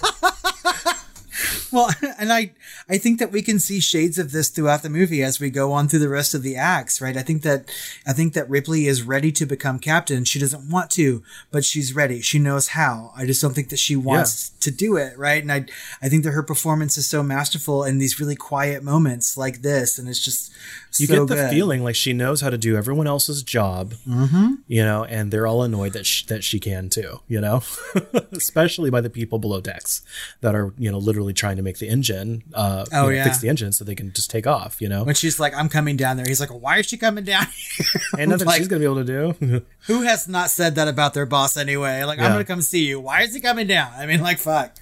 [1.72, 2.52] Well, and I
[2.88, 5.72] I think that we can see shades of this throughout the movie as we go
[5.72, 7.16] on through the rest of the acts, right?
[7.16, 7.70] I think that
[8.06, 10.24] I think that Ripley is ready to become captain.
[10.24, 12.20] She doesn't want to, but she's ready.
[12.20, 13.12] She knows how.
[13.16, 15.42] I just don't think that she wants to do it, right?
[15.42, 15.66] And I
[16.02, 19.98] I think that her performance is so masterful in these really quiet moments like this,
[19.98, 20.52] and it's just
[21.00, 21.50] you so get the good.
[21.50, 24.54] feeling like she knows how to do everyone else's job mm-hmm.
[24.66, 27.62] you know and they're all annoyed that she, that she can too you know
[28.32, 30.02] especially by the people below decks
[30.40, 33.24] that are you know literally trying to make the engine uh Oh, you know, yeah.
[33.24, 35.68] fix the engine so they can just take off you know When she's like, "I'm
[35.68, 37.86] coming down there," he's like, "Why is she coming down here?"
[38.18, 41.14] and nothing Like- she's gonna be able to do Who has not said that about
[41.14, 42.02] their boss anyway?
[42.04, 43.00] Like, I'm gonna come see you.
[43.00, 43.92] Why is he coming down?
[43.96, 44.76] I mean, like, fuck.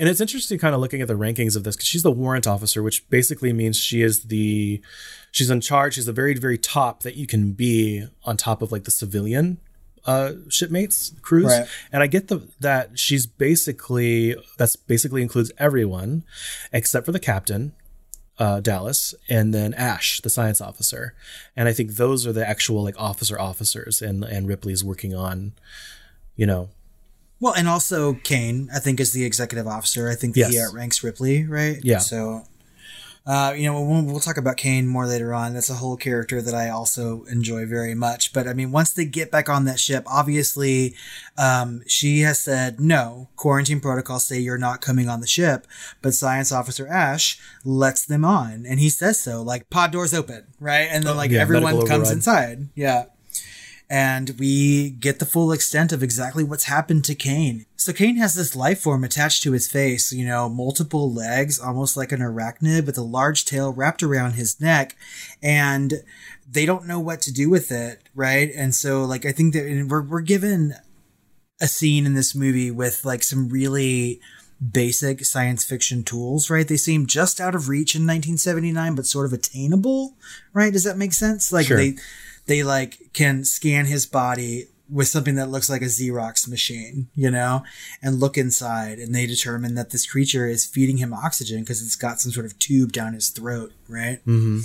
[0.00, 2.46] And it's interesting kind of looking at the rankings of this because she's the warrant
[2.46, 4.80] officer, which basically means she is the
[5.32, 5.94] she's in charge.
[5.94, 9.58] She's the very, very top that you can be on top of like the civilian
[10.08, 11.52] uh shipmates, crews.
[11.52, 11.68] Right.
[11.92, 16.24] And I get the that she's basically that's basically includes everyone
[16.72, 17.72] except for the captain,
[18.38, 21.14] uh, Dallas, and then Ash, the science officer.
[21.54, 25.52] And I think those are the actual like officer officers and and Ripley's working on,
[26.36, 26.70] you know,
[27.40, 30.08] Well, and also Kane, I think, is the executive officer.
[30.08, 31.78] I think that he outranks Ripley, right?
[31.84, 31.98] Yeah.
[32.00, 32.44] So,
[33.28, 35.52] uh, you know, we'll, we'll talk about Kane more later on.
[35.52, 38.32] That's a whole character that I also enjoy very much.
[38.32, 40.94] But I mean, once they get back on that ship, obviously,
[41.36, 43.28] um, she has said no.
[43.36, 45.66] Quarantine protocols say you're not coming on the ship,
[46.00, 49.42] but Science Officer Ash lets them on, and he says so.
[49.42, 50.88] Like pod doors open, right?
[50.90, 52.70] And then like yeah, everyone comes inside.
[52.74, 53.04] Yeah
[53.90, 57.64] and we get the full extent of exactly what's happened to Kane.
[57.76, 61.96] So Kane has this life form attached to his face, you know, multiple legs, almost
[61.96, 64.94] like an arachnid with a large tail wrapped around his neck,
[65.42, 65.94] and
[66.50, 68.50] they don't know what to do with it, right?
[68.54, 70.74] And so, like, I think that we're we're given
[71.60, 74.20] a scene in this movie with like some really
[74.72, 76.66] basic science fiction tools, right?
[76.66, 80.14] They seem just out of reach in 1979, but sort of attainable,
[80.52, 80.72] right?
[80.72, 81.52] Does that make sense?
[81.52, 81.76] Like Sure.
[81.76, 81.94] they,
[82.48, 87.30] they like can scan his body with something that looks like a Xerox machine, you
[87.30, 87.62] know,
[88.02, 91.94] and look inside and they determine that this creature is feeding him oxygen because it's
[91.94, 94.18] got some sort of tube down his throat, right?
[94.26, 94.60] mm-hmm.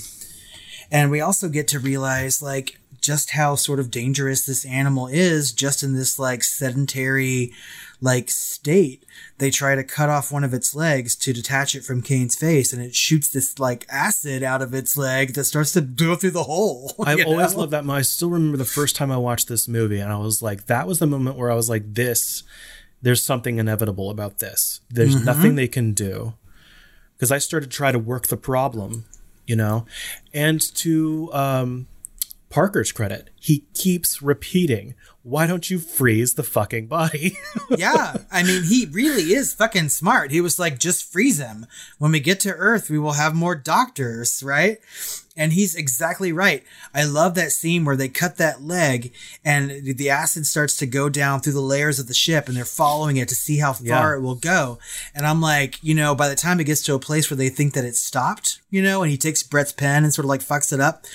[0.92, 5.52] And we also get to realize like just how sort of dangerous this animal is
[5.52, 7.52] just in this like sedentary
[8.00, 9.03] like state.
[9.40, 12.72] They try to cut off one of its legs to detach it from Kane's face
[12.72, 16.32] and it shoots this like acid out of its leg that starts to go through
[16.32, 16.94] the hole.
[17.06, 17.62] I've always know?
[17.62, 17.90] loved that.
[17.90, 20.88] I still remember the first time I watched this movie, and I was like, that
[20.88, 22.44] was the moment where I was like, this,
[23.02, 24.82] there's something inevitable about this.
[24.90, 25.26] There's Mm-hmm.
[25.26, 26.36] nothing they can do.
[27.18, 29.06] Because I started to try to work the problem,
[29.48, 29.86] you know,
[30.34, 31.88] and to um,
[32.54, 37.36] Parker's credit, he keeps repeating, why don't you freeze the fucking body?
[37.70, 40.30] yeah, I mean, he really is fucking smart.
[40.30, 41.66] He was like, just freeze him.
[41.98, 44.78] When we get to Earth, we will have more doctors, right?
[45.36, 46.64] And he's exactly right.
[46.94, 49.12] I love that scene where they cut that leg
[49.44, 52.66] and the acid starts to go down through the layers of the ship and they're
[52.66, 54.16] following it to see how far Yeah.
[54.18, 54.78] it will go.
[55.16, 57.50] And I'm like, you know, by the time it gets to a place where they
[57.50, 60.42] think that it's stopped, you know, and he takes Brett's pen and sort of like
[60.42, 61.06] fucks it up.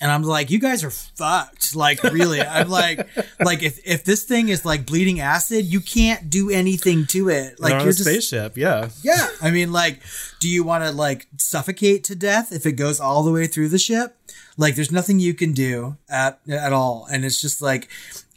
[0.00, 1.74] And I'm like, you guys are fucked.
[1.74, 2.40] Like, really.
[2.40, 3.08] I'm like,
[3.40, 7.60] like if, if this thing is like bleeding acid, you can't do anything to it.
[7.60, 8.90] Like They're you're a just spaceship, yeah.
[9.02, 9.28] yeah.
[9.42, 10.00] I mean, like,
[10.40, 13.68] do you want to like suffocate to death if it goes all the way through
[13.68, 14.16] the ship?
[14.56, 17.88] Like, there's nothing you can do at at all, and it's just like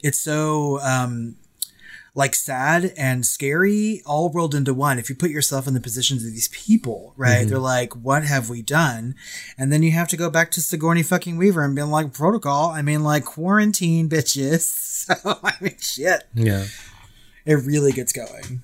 [0.04, 1.36] it's so um
[2.13, 5.00] like sad and scary all rolled into one.
[5.00, 7.41] If you put yourself in the positions of these people, right?
[7.41, 7.50] Mm-hmm.
[7.50, 9.15] They're like, what have we done?
[9.58, 12.69] And then you have to go back to Sigourney fucking Weaver and be like, protocol.
[12.69, 14.80] I mean, like quarantine bitches.
[15.02, 16.26] So I mean, shit.
[16.36, 16.67] Yeah.
[17.43, 18.62] It really gets going.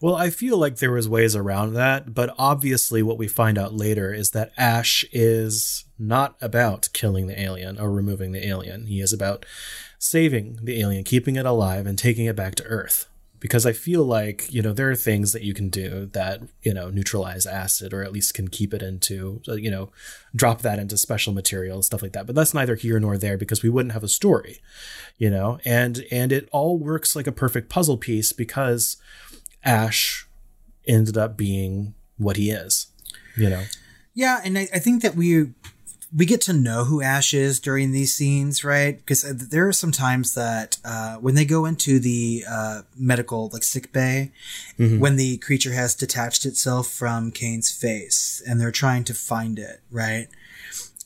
[0.00, 3.74] Well, I feel like there was ways around that, but obviously what we find out
[3.74, 8.86] later is that Ash is not about killing the alien or removing the alien.
[8.86, 9.44] He is about
[10.00, 13.06] saving the alien, keeping it alive and taking it back to Earth.
[13.38, 16.74] Because I feel like, you know, there are things that you can do that, you
[16.74, 19.90] know, neutralize acid or at least can keep it into, uh, you know,
[20.34, 22.26] drop that into special material and stuff like that.
[22.26, 24.60] But that's neither here nor there because we wouldn't have a story,
[25.16, 28.98] you know, and, and it all works like a perfect puzzle piece because
[29.64, 30.26] Ash
[30.86, 32.88] ended up being what he is,
[33.38, 33.64] you know.
[34.12, 35.52] Yeah, and I, I think that we
[36.16, 38.96] we get to know who Ash is during these scenes, right?
[38.96, 43.62] Because there are some times that uh, when they go into the uh, medical like
[43.62, 44.32] sick bay,
[44.76, 49.80] when the creature has detached itself from Kane's face and they're trying to find it,
[49.90, 50.26] right?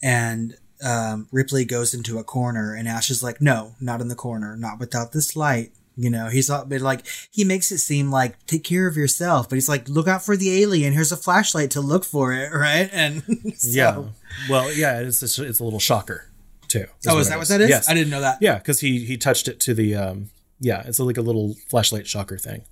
[0.02, 4.14] And um, Ripley goes into a corner and Ash is like, "No, not in the
[4.14, 8.64] corner, not without this light." You know, he's like he makes it seem like take
[8.64, 10.92] care of yourself, but he's like, look out for the alien.
[10.92, 12.88] Here's a flashlight to look for it, right?
[12.92, 13.22] And
[13.56, 14.02] so- Yeah.
[14.48, 16.30] Well, yeah, it's it's, it's a little shocker
[16.68, 16.86] too.
[17.06, 17.70] Oh, is that what that is?
[17.70, 17.88] Yes.
[17.88, 18.38] I didn't know that.
[18.40, 22.06] Yeah, because he he touched it to the um yeah, it's like a little flashlight
[22.06, 22.62] shocker thing,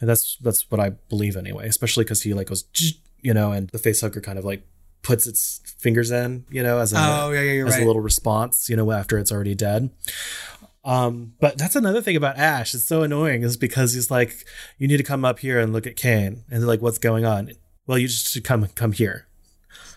[0.00, 1.68] and that's that's what I believe anyway.
[1.68, 2.64] Especially because he like goes
[3.20, 4.66] you know, and the face hugger kind of like
[5.02, 7.82] puts its fingers in, you know, as a Oh, yeah, yeah, you're as right.
[7.82, 9.90] a little response, you know, after it's already dead.
[10.84, 12.74] Um, but that's another thing about Ash.
[12.74, 14.44] It's so annoying is because he's like,
[14.78, 17.24] you need to come up here and look at Kane, and they're like, what's going
[17.24, 17.52] on?
[17.86, 19.26] Well, you just should come come here.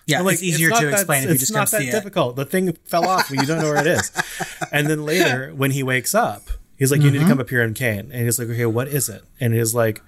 [0.07, 1.79] Yeah, I'm like, it's easier not to that- explain if you it's just not come
[1.79, 1.91] that see it.
[1.91, 2.35] difficult.
[2.35, 4.11] The thing fell off when you don't know where it is.
[4.71, 6.43] and then later, when he wakes up,
[6.77, 7.29] he's like, "You need to Mm-hmm.
[7.31, 10.01] come up here and Kane." And he's like, "Okay, what is it?" And he's like,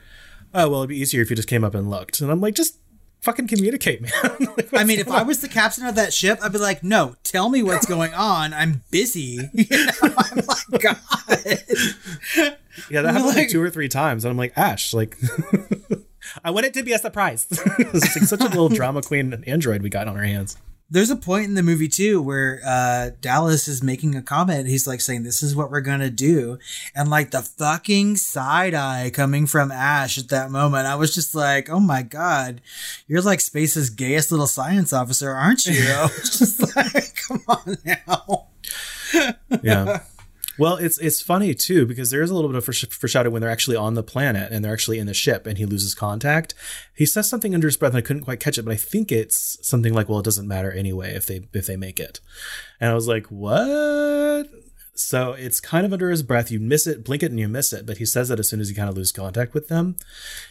[0.53, 2.53] "Oh, well, it'd be easier if you just came up and looked." And I'm like,
[2.53, 2.77] "Just
[3.21, 4.11] fucking communicate, man."
[4.57, 6.83] Like, I mean, what's if I was the captain of that ship, I'd be like,
[6.83, 8.53] no, tell me what's going on.
[8.53, 9.39] I'm busy.
[9.53, 10.97] You know, I'm like, God.
[12.91, 15.17] Yeah, that happened like, Like- two or three times, and I'm like, Ash, like,
[16.43, 17.47] I want it to be a surprise.
[17.51, 20.57] it's like such a little drama queen android we got on our hands.
[20.89, 24.69] There's a point in the movie too where uh, Dallas is making a comment.
[24.69, 26.59] He's like saying, "This is what we're gonna do,"
[26.95, 31.35] and like the fucking side eye coming from Ash at that moment, I was just
[31.35, 32.61] like, "Oh my god,
[33.05, 37.77] you're like space's gayest little science officer, aren't you?" I was just like, "Come on
[37.85, 38.47] now."
[39.61, 40.03] Yeah.
[40.59, 43.41] Well, it's it's funny too because there is a little bit of foresh- foreshadowing when
[43.41, 46.53] they're actually on the planet and they're actually in the ship and he loses contact.
[46.95, 49.11] He says something under his breath and I couldn't quite catch it, but I think
[49.11, 52.19] it's something like, "Well, it doesn't matter anyway if they if they make it."
[52.79, 54.47] And I was like, "What?"
[54.95, 56.49] So it's kind of under his breath.
[56.49, 57.85] You miss it, blink it, and you miss it.
[57.85, 59.95] But he says that as soon as you kind of lose contact with them,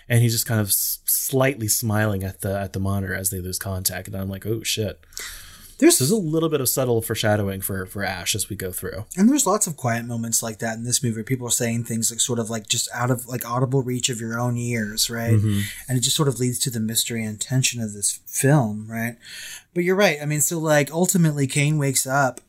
[0.09, 3.40] and he's just kind of s- slightly smiling at the at the monitor as they
[3.40, 4.07] lose contact.
[4.07, 5.01] And I'm like, "Oh shit!"
[5.78, 9.04] There's There's a little bit of subtle foreshadowing for for Ash as we go through.
[9.16, 11.16] And there's lots of quiet moments like that in this movie.
[11.16, 14.08] Where people are saying things like sort of like just out of like audible reach
[14.08, 15.32] of your own ears, right?
[15.88, 19.16] And it just sort of leads to the mystery and tension of this film, right?
[19.74, 20.18] But you're right.
[20.20, 22.40] I mean, so like ultimately Kane wakes up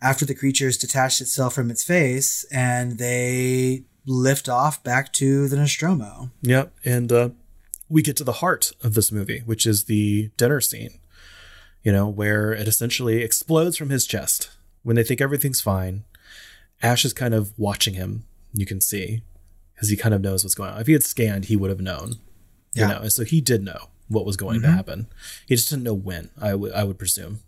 [0.00, 5.56] after the creature's detached itself from its face and they lift off back to the
[5.56, 6.30] Nostromo.
[6.42, 6.72] Yep.
[6.84, 7.28] And uh,
[7.88, 11.00] we get to the heart of this movie, which is the dinner scene,
[11.82, 14.50] you know, where it essentially explodes from his chest.
[14.82, 16.04] When they think everything's fine,
[16.82, 19.22] Ash is kind of watching him, you can see,
[19.74, 20.80] because he kind of knows what's going on.
[20.80, 22.16] If he had scanned, he would have known,
[22.74, 22.88] Yeah.
[22.88, 25.06] you know, and so he did know what was going to happen.
[25.46, 27.40] He just didn't know when, I would I would presume.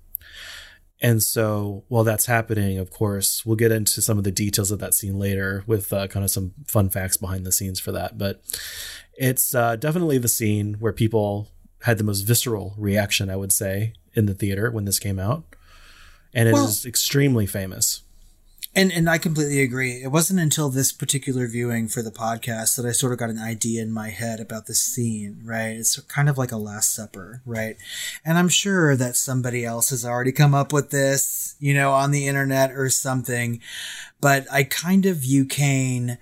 [1.02, 4.80] And so while that's happening, of course, we'll get into some of the details of
[4.80, 8.18] that scene later with uh, kind of some fun facts behind the scenes for that.
[8.18, 8.42] But
[9.14, 11.48] it's uh, definitely the scene where people
[11.84, 15.44] had the most visceral reaction, I would say, in the theater when this came out.
[16.32, 18.02] and it is Well- extremely famous.
[18.72, 20.00] And and I completely agree.
[20.00, 23.38] It wasn't until this particular viewing for the podcast that I sort of got an
[23.40, 25.70] idea in my head about this scene, right?
[25.74, 27.76] It's kind of like a Last Supper, right?
[28.24, 32.12] And I'm sure that somebody else has already come up with this, you know, on
[32.12, 33.60] the internet or something.
[34.20, 36.16] But I kind of view Kane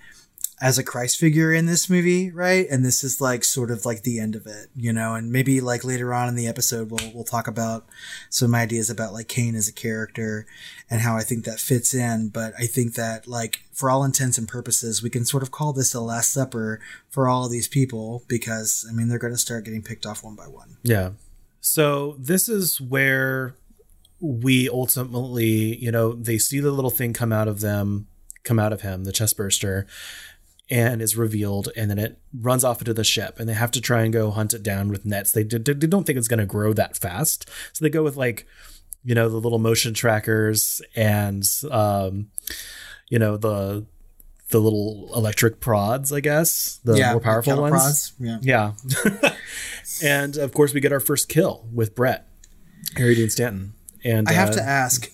[0.61, 2.67] as a Christ figure in this movie, right?
[2.69, 5.61] And this is like sort of like the end of it, you know, and maybe
[5.61, 7.85] like later on in the episode we'll we'll talk about
[8.29, 10.45] some ideas about like Kane as a character
[10.89, 14.37] and how I think that fits in, but I think that like for all intents
[14.37, 17.67] and purposes we can sort of call this the last supper for all of these
[17.67, 20.77] people because I mean they're going to start getting picked off one by one.
[20.83, 21.11] Yeah.
[21.61, 23.55] So this is where
[24.19, 28.07] we ultimately, you know, they see the little thing come out of them,
[28.43, 29.87] come out of him, the chest burster,
[30.69, 33.81] and is revealed, and then it runs off into the ship, and they have to
[33.81, 35.31] try and go hunt it down with nets.
[35.31, 38.15] They, d- they don't think it's going to grow that fast, so they go with
[38.15, 38.45] like,
[39.03, 42.27] you know, the little motion trackers and, um,
[43.09, 43.85] you know, the
[44.49, 47.73] the little electric prods, I guess, the more powerful cattle ones.
[47.73, 48.39] prods, Yeah.
[48.41, 49.31] Yeah.
[50.03, 52.27] and of course, we get our first kill with Brett,
[52.97, 53.73] Harry Dean Stanton.
[54.03, 55.11] And I have uh, to ask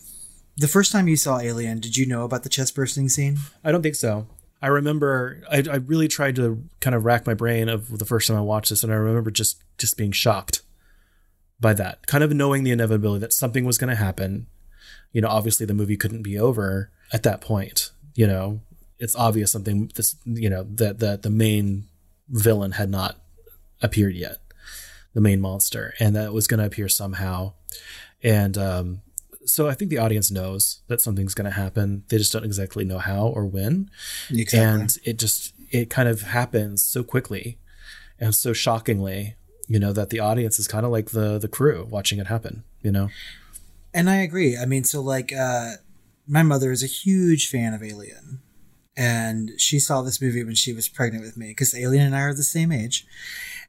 [0.57, 3.37] the first time you saw Alien, did you know about the chest bursting scene?
[3.63, 4.27] I don't think so.
[4.65, 8.27] I remember I, I really tried to kind of rack my brain of the first
[8.27, 10.63] time I watched this, and I remember just just being shocked
[11.59, 14.47] by that, kind of knowing the inevitability that something was going to happen.
[15.11, 17.91] You know, obviously the movie couldn't be over at that point.
[18.15, 18.61] You know,
[18.97, 21.83] it's obvious something this you know that that the main
[22.27, 23.17] villain had not
[23.83, 24.37] appeared yet,
[25.13, 27.53] the main monster, and that was going to appear somehow.
[28.23, 29.01] And um,
[29.45, 32.03] so I think the audience knows that something's going to happen.
[32.09, 33.89] They just don't exactly know how or when
[34.53, 37.57] and it just it kind of happens so quickly
[38.19, 39.35] and so shockingly
[39.67, 42.63] you know that the audience is kind of like the the crew watching it happen
[42.81, 43.09] you know
[43.93, 44.57] And I agree.
[44.57, 45.71] I mean, so like, uh,
[46.27, 48.41] my mother is a huge fan of Alien,
[48.97, 52.21] and she saw this movie when she was pregnant with me because Alien and I
[52.21, 53.05] are the same age.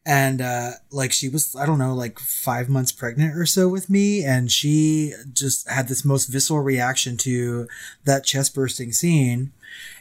[0.09, 3.91] And uh, like she was, I don't know, like five months pregnant or so with
[3.91, 7.67] me, and she just had this most visceral reaction to
[8.05, 9.51] that chest bursting scene.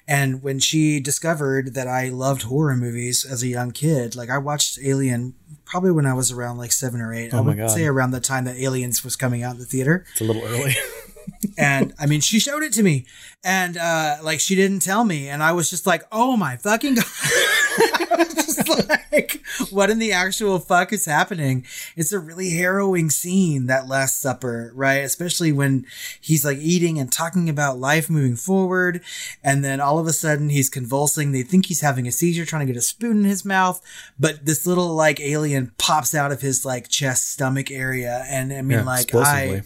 [0.07, 4.37] And when she discovered that I loved horror movies as a young kid, like I
[4.37, 5.33] watched Alien
[5.65, 7.33] probably when I was around like seven or eight.
[7.33, 7.71] I Oh my would God.
[7.71, 10.43] say around the time that Aliens was coming out in the theater it's a little
[10.43, 10.75] early
[11.57, 13.05] and I mean, she showed it to me,
[13.43, 16.95] and uh, like she didn't tell me, and I was just like, "Oh my fucking
[16.95, 17.05] god!"
[18.35, 23.87] Just like, "What in the actual fuck is happening?" It's a really harrowing scene, that
[23.87, 24.97] Last Supper, right?
[24.97, 25.85] Especially when
[26.19, 29.01] he's like eating and talking about life moving forward,
[29.43, 31.31] and then all of a sudden he's convulsing.
[31.31, 33.81] They think he's having a seizure, trying to get a spoon in his mouth,
[34.19, 38.61] but this little like alien pops out of his like chest, stomach area, and I
[38.61, 39.13] mean, Yeah, like.
[39.15, 39.63] I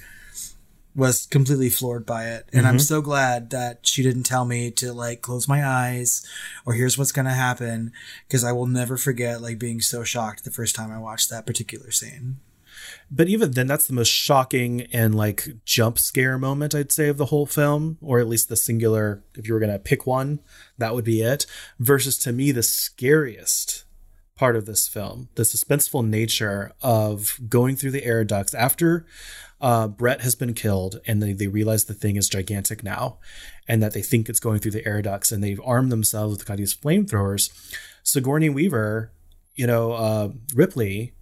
[0.96, 2.50] was completely floored by it.
[2.52, 2.80] And I'm mm-hmm.
[2.80, 6.26] so glad that she didn't tell me to like close my eyes
[6.66, 7.92] or here's what's going to happen
[8.28, 11.46] because I will never forget like being so shocked the first time I watched that
[11.46, 12.38] particular scene.
[13.12, 17.18] but even then that's the most shocking and like jump scare moment i'd say of
[17.18, 20.40] the whole film or at least the singular if you were going to pick one
[20.78, 21.46] that would be it
[21.80, 23.84] versus to me the scariest
[24.36, 29.06] part of this film the suspenseful nature of going through the air ducts after
[29.62, 33.20] uh, Brett has been killed, and they, they realize the thing is gigantic now,
[33.68, 36.46] and that they think it's going through the air ducts, and they've armed themselves with
[36.46, 37.52] kind of these flamethrowers.
[38.04, 39.12] Sigourney Weaver,
[39.56, 41.14] you know, uh, Ripley,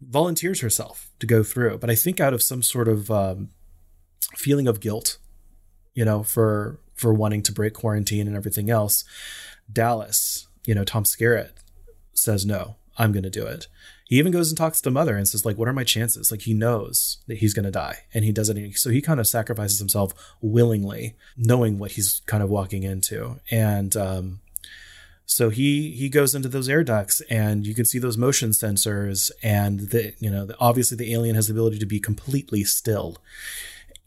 [0.00, 3.50] volunteers herself to go through, but I think out of some sort of um,
[4.34, 5.18] feeling of guilt,
[5.94, 9.04] you know, for for wanting to break quarantine and everything else,
[9.70, 11.52] Dallas, you know, Tom Skerritt
[12.14, 13.66] says no, I'm going to do it.
[14.12, 16.30] He even goes and talks to the mother and says like, "What are my chances?"
[16.30, 18.76] Like he knows that he's going to die, and he does it.
[18.76, 23.96] So he kind of sacrifices himself willingly, knowing what he's kind of walking into, and
[23.96, 24.40] um,
[25.24, 29.30] so he he goes into those air ducts, and you can see those motion sensors,
[29.42, 33.16] and the you know the, obviously the alien has the ability to be completely still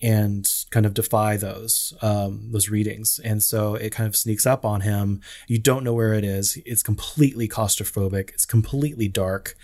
[0.01, 4.65] and kind of defy those um, those readings, and so it kind of sneaks up
[4.65, 5.21] on him.
[5.47, 6.57] You don't know where it is.
[6.65, 8.29] It's completely claustrophobic.
[8.29, 9.55] It's completely dark.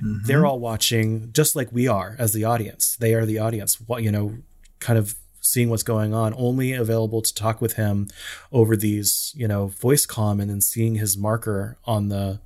[0.00, 2.96] They're all watching, just like we are as the audience.
[2.96, 3.80] They are the audience.
[3.80, 4.38] What you know,
[4.78, 6.32] kind of seeing what's going on.
[6.36, 8.08] Only available to talk with him
[8.52, 12.40] over these, you know, voice comm, and then seeing his marker on the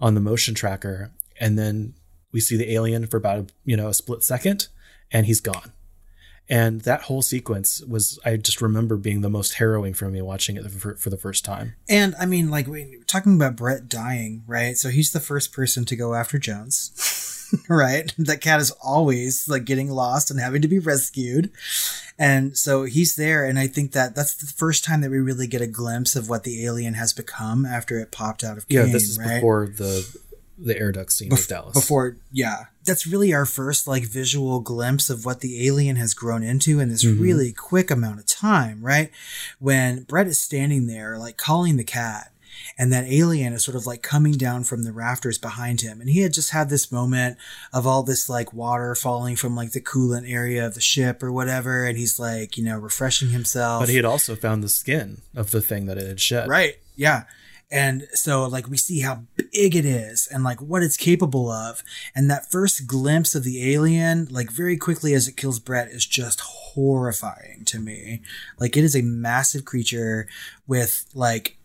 [0.00, 1.10] on the motion tracker,
[1.40, 1.94] and then
[2.32, 4.68] we see the alien for about you know a split second,
[5.10, 5.72] and he's gone.
[6.48, 10.56] And that whole sequence was, I just remember being the most harrowing for me watching
[10.56, 11.74] it for, for the first time.
[11.88, 14.76] And I mean, like, we- talking about Brett dying, right?
[14.76, 17.34] So he's the first person to go after Jones.
[17.68, 18.12] right?
[18.18, 21.50] That cat is always like getting lost and having to be rescued.
[22.18, 23.44] And so he's there.
[23.44, 26.28] And I think that that's the first time that we really get a glimpse of
[26.28, 29.36] what the alien has become after it popped out of Yeah, this is right?
[29.36, 30.06] before the
[30.58, 31.74] the air duct scene with Dallas.
[31.74, 32.64] Before, yeah.
[32.88, 36.88] That's really our first like visual glimpse of what the alien has grown into in
[36.88, 37.20] this Mhm.
[37.20, 39.10] really quick amount of time, right?
[39.58, 42.32] When Brett is standing there, like calling the cat,
[42.76, 46.00] and that alien is sort of like coming down from the rafters behind him.
[46.00, 47.36] And he had just had this moment
[47.72, 51.30] of all this like water falling from like the coolant area of the ship or
[51.32, 51.84] whatever.
[51.86, 53.80] And he's like, you know, refreshing himself.
[53.82, 56.48] But he had also found the skin of the thing that it had shed.
[56.48, 56.78] Right.
[56.96, 57.24] Yeah.
[57.70, 61.82] And so like we see how big it is and like what it's capable of.
[62.14, 66.06] And that first glimpse of the alien, like very quickly as it kills Brett is
[66.06, 68.22] just horrifying to me.
[68.58, 70.26] Like it is a massive creature
[70.66, 71.58] with like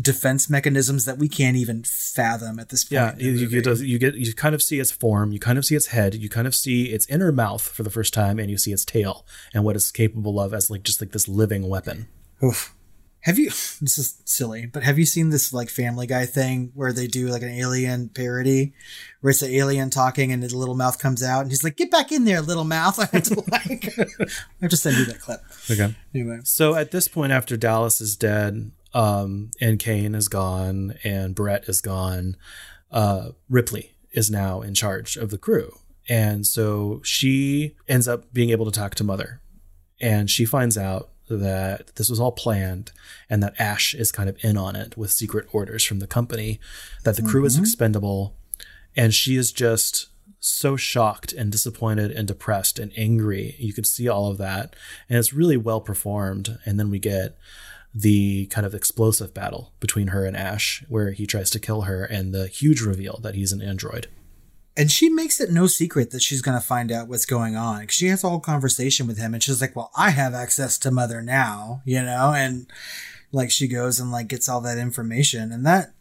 [0.00, 3.20] defense mechanisms that we can't even fathom at this point.
[3.20, 5.74] Yeah, you, get you get you kind of see its form, you kind of see
[5.74, 8.58] its head, you kind of see its inner mouth for the first time, and you
[8.58, 12.08] see its tail and what it's capable of as like just like this living weapon.
[12.44, 12.75] Oof.
[13.26, 13.50] Have you?
[13.80, 17.26] This is silly, but have you seen this like Family Guy thing where they do
[17.26, 18.72] like an alien parody,
[19.20, 21.90] where it's the alien talking and his little mouth comes out and he's like, "Get
[21.90, 24.26] back in there, little mouth!" I have to like, I
[24.62, 25.40] have to send you that clip.
[25.70, 25.94] Okay.
[26.14, 31.34] Anyway, So at this point, after Dallas is dead, um, and Kane is gone, and
[31.34, 32.36] Brett is gone,
[32.90, 35.76] uh, Ripley is now in charge of the crew,
[36.08, 39.42] and so she ends up being able to talk to Mother,
[40.00, 42.92] and she finds out that this was all planned
[43.28, 46.60] and that Ash is kind of in on it with secret orders from the company
[47.04, 47.64] that the crew is mm-hmm.
[47.64, 48.34] expendable
[48.96, 50.08] and she is just
[50.40, 53.56] so shocked and disappointed and depressed and angry.
[53.58, 54.74] You could see all of that,
[55.08, 56.58] and it's really well performed.
[56.64, 57.36] And then we get
[57.94, 62.04] the kind of explosive battle between her and Ash, where he tries to kill her,
[62.04, 64.06] and the huge reveal that he's an android.
[64.76, 67.88] And she makes it no secret that she's going to find out what's going on.
[67.88, 70.90] She has a whole conversation with him, and she's like, "Well, I have access to
[70.90, 72.66] Mother now," you know, and
[73.32, 75.92] like she goes and like gets all that information, and that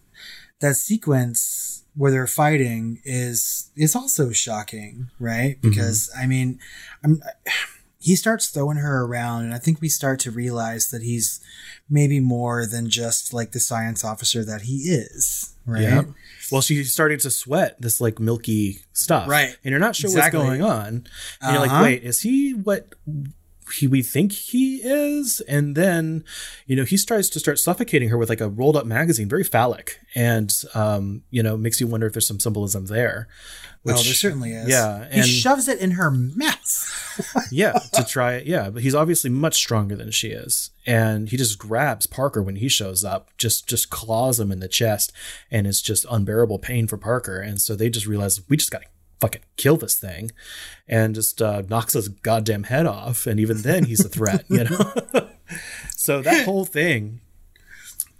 [0.60, 5.58] that sequence where they're fighting is is also shocking, right?
[5.58, 5.70] Mm-hmm.
[5.70, 6.60] Because I mean,
[7.04, 7.22] I'm
[8.06, 11.40] he starts throwing her around, and I think we start to realize that he's
[11.90, 15.82] maybe more than just like the science officer that he is, right?
[15.82, 16.04] Yeah.
[16.52, 19.58] Well, she's starting to sweat this like milky stuff, Right.
[19.64, 20.38] And you're not sure Exactly.
[20.40, 21.08] what's going on.
[21.42, 21.84] And you're like, Uh-huh.
[21.84, 22.94] wait, is he what
[23.74, 25.42] he we think he is?
[25.42, 26.24] And then,
[26.66, 29.44] you know, he tries to start suffocating her with like a rolled up magazine, very
[29.44, 33.28] phallic, and um, you know, makes you wonder if there's some symbolism there.
[33.86, 34.68] Well, there certainly is.
[34.68, 37.36] Yeah, he shoves it in her mouth.
[37.52, 38.48] yeah, to try it.
[38.48, 42.56] Yeah, but he's obviously much stronger than she is, and he just grabs Parker when
[42.56, 45.12] he shows up, just just claws him in the chest,
[45.52, 47.40] and it's just unbearable pain for Parker.
[47.40, 48.88] And so they just realize we just got to
[49.20, 50.32] fucking kill this thing,
[50.88, 53.26] and just uh, knocks his goddamn head off.
[53.28, 54.94] And even then, he's a threat, you know.
[55.96, 57.22] so that whole thing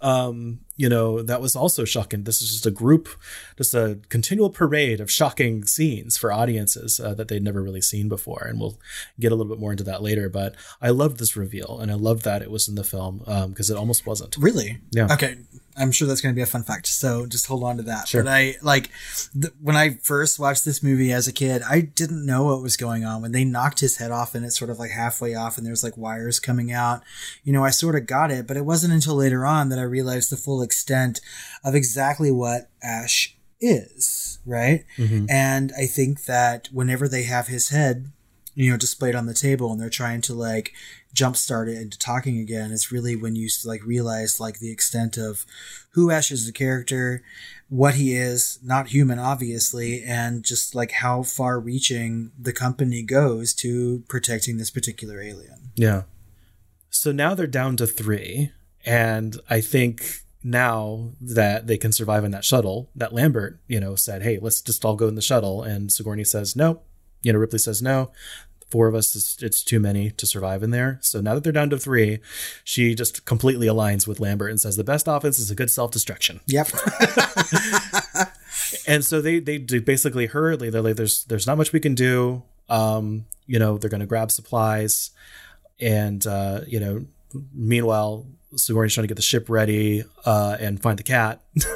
[0.00, 2.24] um, you know, that was also shocking.
[2.24, 3.08] This is just a group,
[3.56, 8.08] just a continual parade of shocking scenes for audiences uh, that they'd never really seen
[8.08, 8.46] before.
[8.48, 8.78] And we'll
[9.18, 10.28] get a little bit more into that later.
[10.28, 13.18] But I loved this reveal and I loved that it was in the film
[13.48, 14.36] because it almost wasn't.
[14.36, 14.78] Really?
[14.90, 15.08] Yeah.
[15.10, 15.36] Okay.
[15.78, 16.86] I'm sure that's going to be a fun fact.
[16.86, 18.08] So just hold on to that.
[18.08, 18.22] Sure.
[18.22, 18.90] But I like
[19.38, 22.76] th- when I first watched this movie as a kid, I didn't know what was
[22.76, 25.58] going on when they knocked his head off and it's sort of like halfway off
[25.58, 27.02] and there's like wires coming out.
[27.44, 29.82] You know, I sort of got it, but it wasn't until later on that I
[29.82, 31.22] realized the full extent
[31.64, 34.84] of exactly what Ash is, right?
[34.98, 35.26] Mm-hmm.
[35.30, 38.12] And I think that whenever they have his head,
[38.54, 40.72] you know, displayed on the table and they're trying to like
[41.14, 45.46] jumpstart it into talking again, it's really when you like realize like the extent of
[45.90, 47.22] who Ash is as a character,
[47.68, 53.54] what he is, not human, obviously, and just like how far reaching the company goes
[53.54, 55.70] to protecting this particular alien.
[55.74, 56.02] Yeah.
[56.90, 58.52] So now they're down to three.
[58.84, 63.94] And I think now that they can survive in that shuttle, that Lambert, you know,
[63.94, 65.62] said, hey, let's just all go in the shuttle.
[65.62, 66.82] And Sigourney says, no.
[67.22, 68.10] You know, Ripley says, no.
[68.70, 70.98] Four of us, is, it's too many to survive in there.
[71.00, 72.18] So now that they're down to three,
[72.64, 75.90] she just completely aligns with Lambert and says, the best offense is a good self
[75.90, 76.40] destruction.
[76.46, 76.68] Yep.
[78.86, 81.94] and so they they do basically hurriedly they're like there's there's not much we can
[81.94, 85.10] do um you know they're going to grab supplies
[85.78, 87.06] and uh you know
[87.54, 91.40] meanwhile, Sigourney's trying to get the ship ready uh, and find the cat.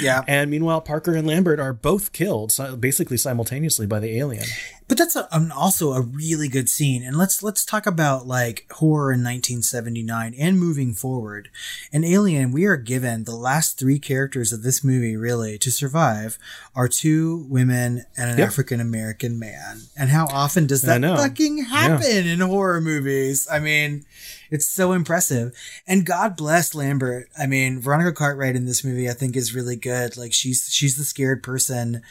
[0.00, 0.22] Yeah.
[0.26, 4.46] and meanwhile, Parker and Lambert are both killed, basically simultaneously by the alien.
[4.88, 7.02] But that's a, um, also a really good scene.
[7.02, 11.50] And let's let's talk about like horror in 1979 and moving forward.
[11.92, 16.38] In Alien, we are given the last three characters of this movie really to survive
[16.74, 18.46] are two women and an Yep.
[18.48, 19.82] African American man.
[19.98, 23.46] And how often does that fucking happen in horror movies?
[23.50, 24.06] I mean,
[24.50, 25.52] it's so impressive.
[25.86, 27.28] And God bless Lambert.
[27.38, 30.16] I mean, Veronica Cartwright in this movie I think is really good.
[30.16, 32.02] Like she's she's the scared person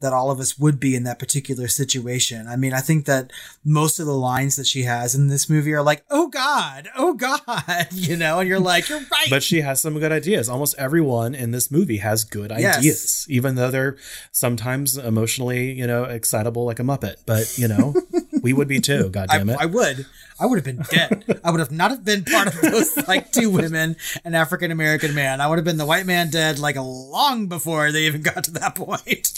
[0.00, 2.46] that all of us would be in that particular situation.
[2.46, 3.30] I mean, I think that
[3.64, 7.14] most of the lines that she has in this movie are like, "Oh God, oh
[7.14, 10.48] God," you know, and you're like, "You're right." But she has some good ideas.
[10.48, 12.78] Almost everyone in this movie has good Yes.
[12.78, 13.96] ideas, even though they're
[14.32, 17.16] sometimes emotionally, you know, excitable like a muppet.
[17.24, 17.94] But you know,
[18.46, 19.08] we would be too.
[19.10, 19.58] God damn it!
[19.60, 20.06] I would.
[20.38, 21.40] I would have been dead.
[21.42, 25.16] I would have not have been part of those like two women, an African American
[25.16, 25.40] man.
[25.40, 28.44] I would have been the white man dead like a long before they even got
[28.44, 29.36] to that point.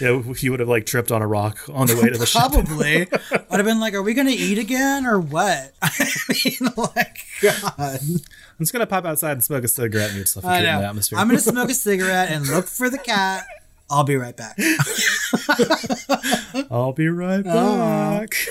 [0.00, 2.40] Yeah, you would have like tripped on a rock on the way to the ship.
[2.40, 3.02] Probably.
[3.30, 8.00] I'd have been like, "Are we gonna eat again or what?" I mean, like, God.
[8.00, 11.18] I'm just gonna pop outside and smoke a cigarette and I suffocate in the atmosphere.
[11.20, 13.44] I'm gonna smoke a cigarette and look for the cat.
[13.90, 14.56] I'll be right back.
[16.70, 18.20] I'll be right Oh.
[18.20, 18.34] back.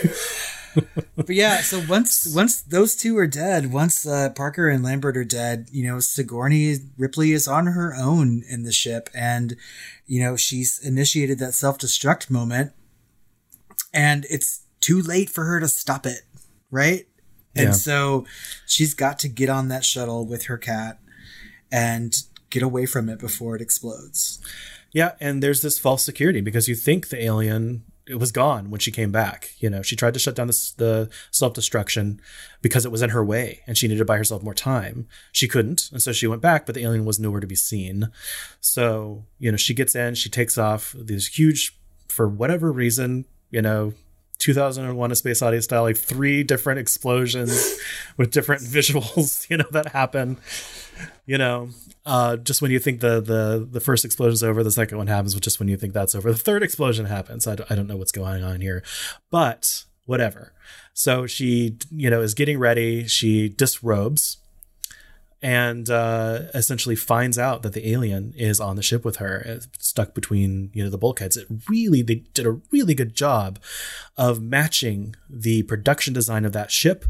[1.16, 5.26] But yeah, so once once those two are dead, once uh, Parker and Lambert are
[5.26, 9.58] dead, you know Sigourney Ripley is on her own in the ship, and
[10.06, 12.72] you know she's initiated that self destruct moment,
[13.94, 16.22] and it's too late for her to stop it,
[16.70, 17.08] right?
[17.56, 17.74] And Yeah.
[17.74, 18.26] so
[18.68, 21.00] she's got to get on that shuttle with her cat
[21.72, 22.16] and
[22.52, 24.40] get away from it before it explodes.
[24.92, 28.80] Yeah, and there's this false security because you think the alien it was gone when
[28.80, 29.52] she came back.
[29.60, 32.20] You know, she tried to shut down the, the self destruction
[32.62, 35.08] because it was in her way and she needed to buy herself more time.
[35.32, 38.10] She couldn't, and so she went back, but the alien was nowhere to be seen.
[38.60, 41.78] So you know, she gets in, she takes off these huge,
[42.08, 43.94] for whatever reason, you know.
[44.40, 47.78] 2001 a space odyssey style like three different explosions
[48.18, 50.38] with different visuals you know that happen.
[51.26, 51.70] You know
[52.06, 55.34] uh, just when you think the the the first explosion's over the second one happens
[55.34, 57.46] but just when you think that's over the third explosion happens.
[57.46, 58.84] I don't, I don't know what's going on here
[59.30, 60.54] but whatever.
[60.94, 63.08] So she you know is getting ready.
[63.08, 64.39] She disrobes
[65.42, 69.60] and uh, essentially finds out that the alien is on the ship with her, uh,
[69.78, 71.38] stuck between you know the bulkheads.
[71.38, 73.60] It really they did a really good job
[74.18, 77.06] of matching the production design of that ship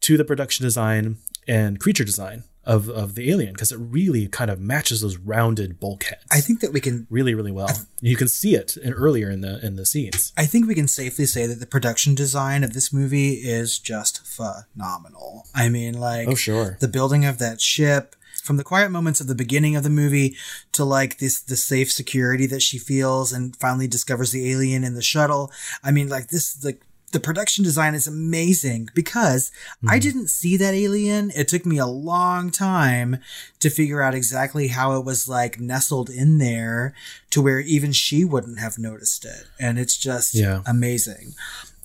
[0.00, 1.18] to the production design
[1.48, 2.44] and creature design
[2.74, 6.24] of of the alien because it really kind of matches those rounded bulkheads.
[6.30, 7.68] I think that we can really really well.
[8.00, 10.32] You can see it in, earlier in the in the scenes.
[10.36, 14.24] I think we can safely say that the production design of this movie is just
[14.26, 15.46] phenomenal.
[15.54, 16.76] I mean, like, Oh, sure.
[16.80, 20.36] the building of that ship, from the quiet moments of the beginning of the movie
[20.72, 24.94] to like this the safe security that she feels and finally discovers the alien in
[24.94, 25.50] the shuttle.
[25.82, 26.80] I mean, like this like
[27.12, 29.50] the production design is amazing because
[29.86, 30.00] I hmm.
[30.00, 31.30] didn't see that alien.
[31.34, 33.18] It took me a long time
[33.60, 36.94] to figure out exactly how it was like nestled in there
[37.30, 39.46] to where even she wouldn't have noticed it.
[39.58, 40.62] And it's just Yeah.
[40.66, 41.34] amazing.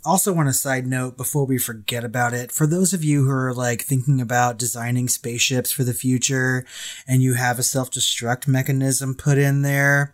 [0.05, 3.31] Also, on a side note, before we forget about it, for those of you who
[3.31, 6.63] are like thinking about designing spaceships for the future
[7.07, 10.13] and you have a self destruct mechanism put in there,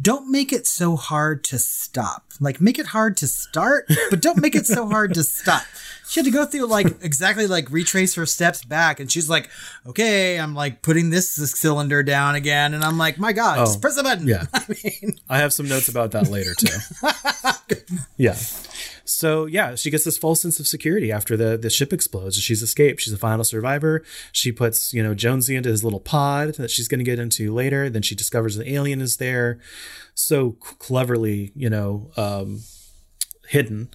[0.00, 2.24] don't make it so hard to stop.
[2.40, 5.62] Like, make it hard to start, but don't make it so hard to stop.
[6.08, 9.48] She had to go through like exactly like retrace her steps back, and she's like,
[9.86, 13.80] "Okay, I'm like putting this cylinder down again," and I'm like, "My God, Oh, just
[13.80, 14.46] press the button." yeah.
[14.54, 16.76] I mean, I have some notes about that later too.
[18.16, 18.36] yeah.
[19.12, 22.36] So yeah, she gets this false sense of security after the the ship explodes.
[22.36, 23.00] She's escaped.
[23.00, 24.02] She's a final survivor.
[24.32, 27.52] She puts you know Jonesy into his little pod that she's going to get into
[27.52, 27.90] later.
[27.90, 29.58] Then she discovers the alien is there,
[30.14, 32.60] so cleverly you know um,
[33.48, 33.90] hidden,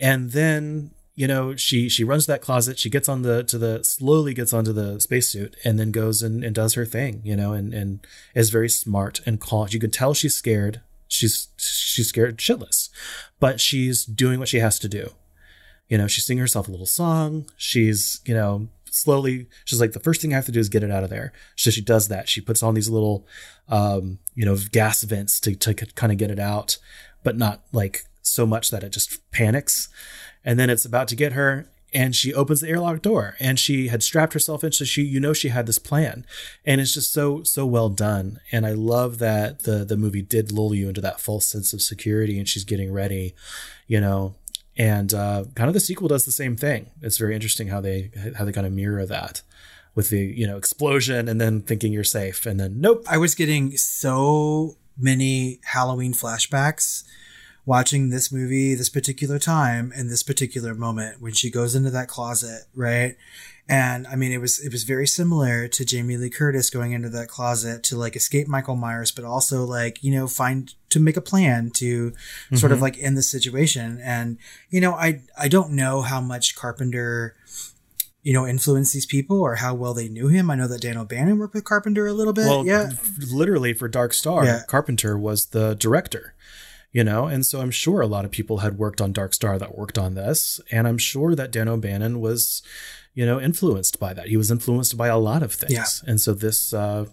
[0.00, 2.78] and then you know she she runs to that closet.
[2.78, 6.42] She gets on the to the slowly gets onto the spacesuit and then goes and,
[6.42, 7.20] and does her thing.
[7.24, 9.68] You know and and is very smart and calm.
[9.70, 10.80] You can tell she's scared.
[11.08, 12.88] She's she's scared shitless,
[13.40, 15.10] but she's doing what she has to do.
[15.88, 17.46] You know, she's singing herself a little song.
[17.56, 20.82] She's, you know, slowly, she's like, the first thing I have to do is get
[20.82, 21.32] it out of there.
[21.56, 22.28] So she does that.
[22.28, 23.26] She puts on these little,
[23.68, 26.78] um, you know, gas vents to, to kind of get it out,
[27.22, 29.88] but not like so much that it just panics.
[30.44, 33.88] And then it's about to get her and she opens the airlock door and she
[33.88, 34.72] had strapped herself in.
[34.72, 36.26] So she, you know, she had this plan
[36.66, 38.40] and it's just so, so well done.
[38.50, 41.80] And I love that the, the movie did lull you into that false sense of
[41.80, 43.34] security and she's getting ready,
[43.86, 44.34] you know,
[44.76, 46.90] and uh, kind of the sequel does the same thing.
[47.00, 49.42] It's very interesting how they how they kind of mirror that
[49.94, 53.04] with the you know explosion and then thinking you're safe and then nope.
[53.08, 57.04] I was getting so many Halloween flashbacks
[57.66, 62.08] watching this movie this particular time and this particular moment when she goes into that
[62.08, 63.16] closet, right?
[63.66, 67.08] And I mean, it was it was very similar to Jamie Lee Curtis going into
[67.10, 71.16] that closet to like escape Michael Myers, but also like you know find to make
[71.16, 72.56] a plan to mm-hmm.
[72.56, 74.00] sort of like end the situation.
[74.02, 74.36] And
[74.68, 77.36] you know, I I don't know how much Carpenter
[78.22, 80.50] you know, influence these people or how well they knew him.
[80.50, 82.46] I know that Dan O'Bannon worked with Carpenter a little bit.
[82.46, 82.90] Well, yeah.
[83.30, 84.62] Literally for Dark Star, yeah.
[84.66, 86.33] Carpenter was the director
[86.94, 87.26] you know?
[87.26, 89.98] And so i'm sure a lot of people had worked on dark star that worked
[89.98, 92.62] on this and i'm sure that dan o'bannon was
[93.14, 94.26] you know, influenced by that.
[94.26, 95.72] He was influenced by a lot of things.
[95.72, 96.10] Yeah.
[96.10, 97.06] And so this, uh,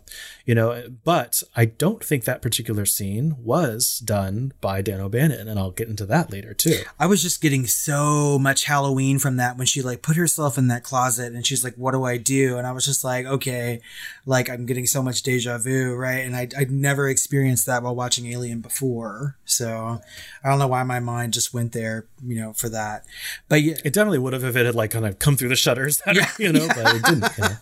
[0.46, 5.48] you know, but I don't think that particular scene was done by Dan O'Bannon.
[5.48, 6.80] And I'll get into that later too.
[7.00, 10.70] I was just getting so much Halloween from that when she like put herself in
[10.70, 12.58] that closet and she's like, what do I do?
[12.58, 13.82] And I was just like, okay,
[14.26, 16.26] like I'm getting so much deja vu, right?
[16.26, 19.38] And I, I'd never experienced that while watching Alien before.
[19.46, 20.02] So
[20.44, 23.06] I don't know why my mind just went there, you know, for that.
[23.48, 23.76] But yeah.
[23.86, 26.16] It definitely would have if it had like kind of come through the shutters that
[26.16, 26.74] yeah, are, you know, yeah.
[26.76, 27.38] but it didn't.
[27.38, 27.58] You know.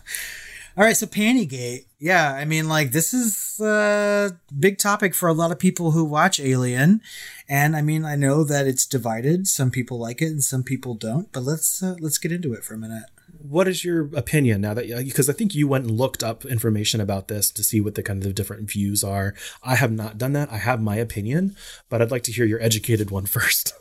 [0.76, 1.86] All right, so Pantygate.
[1.98, 6.04] Yeah, I mean, like this is a big topic for a lot of people who
[6.04, 7.00] watch Alien,
[7.48, 9.48] and I mean, I know that it's divided.
[9.48, 11.30] Some people like it, and some people don't.
[11.32, 13.04] But let's uh, let's get into it for a minute.
[13.42, 17.00] What is your opinion now that because I think you went and looked up information
[17.00, 19.34] about this to see what the kind of different views are.
[19.62, 20.52] I have not done that.
[20.52, 21.56] I have my opinion,
[21.88, 23.74] but I'd like to hear your educated one first.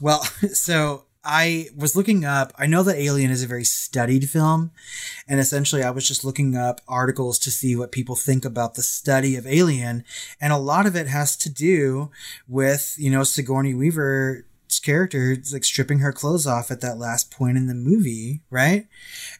[0.00, 4.70] well, so I was looking up, I know that Alien is a very studied film.
[5.28, 8.82] And essentially, I was just looking up articles to see what people think about the
[8.82, 10.04] study of Alien.
[10.40, 12.10] And a lot of it has to do
[12.48, 14.44] with, you know, Sigourney Weaver's
[14.82, 18.86] character like stripping her clothes off at that last point in the movie, right?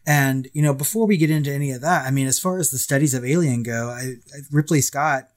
[0.06, 2.70] And, you know, before we get into any of that, I mean, as far as
[2.70, 4.16] the studies of Alien go, I,
[4.52, 5.30] Ridley Scott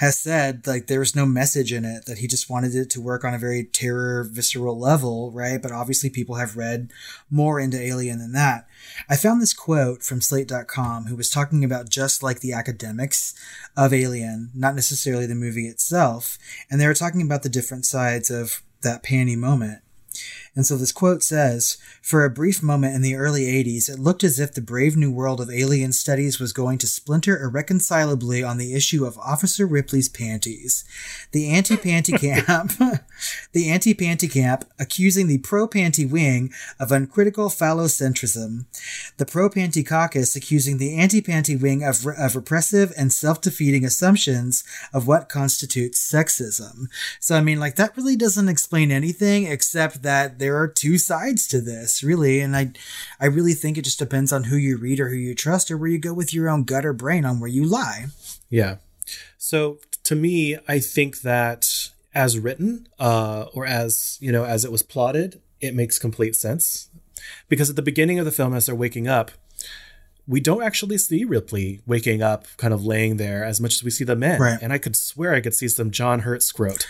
[0.00, 3.02] has said like there was no message in it that he just wanted it to
[3.02, 5.60] work on a very terror visceral level right?
[5.60, 6.90] But obviously people have read
[7.30, 8.66] more into alien than that.
[9.10, 13.34] I found this quote from slate.com who was talking about just like the academics
[13.76, 16.38] of alien not necessarily the movie itself
[16.70, 19.82] and they were talking about the different sides of that panty moment
[20.56, 24.24] and so this quote says For a brief moment in the early 80s, it looked
[24.24, 28.58] as if the brave new world of alien studies was going to splinter irreconcilably on
[28.58, 30.84] the issue of Officer Ripley's panties.
[31.30, 32.72] The anti panty camp,
[33.52, 38.64] the anti panty camp accusing the pro panty wing of uncritical phallocentrism,
[39.18, 43.40] the pro panty caucus accusing the anti panty wing of, re- of repressive and self
[43.40, 46.88] defeating assumptions of what constitutes sexism.
[47.20, 51.46] So, I mean, like, that really doesn't explain anything except that there are two sides
[51.48, 52.40] to this, really.
[52.40, 52.72] And I,
[53.20, 55.78] I really think it just depends on who you read or who you trust or
[55.78, 58.06] where you go with your own gut or brain on where you lie.
[58.48, 58.76] Yeah.
[59.38, 64.72] So to me, I think that as written, uh, or as, you know, as it
[64.72, 66.88] was plotted, it makes complete sense.
[67.48, 69.30] Because at the beginning of the film, as they're waking up,
[70.30, 73.90] we don't actually see Ripley waking up, kind of laying there as much as we
[73.90, 74.40] see the men.
[74.40, 74.58] Right.
[74.62, 76.86] And I could swear I could see some John Hurt scrote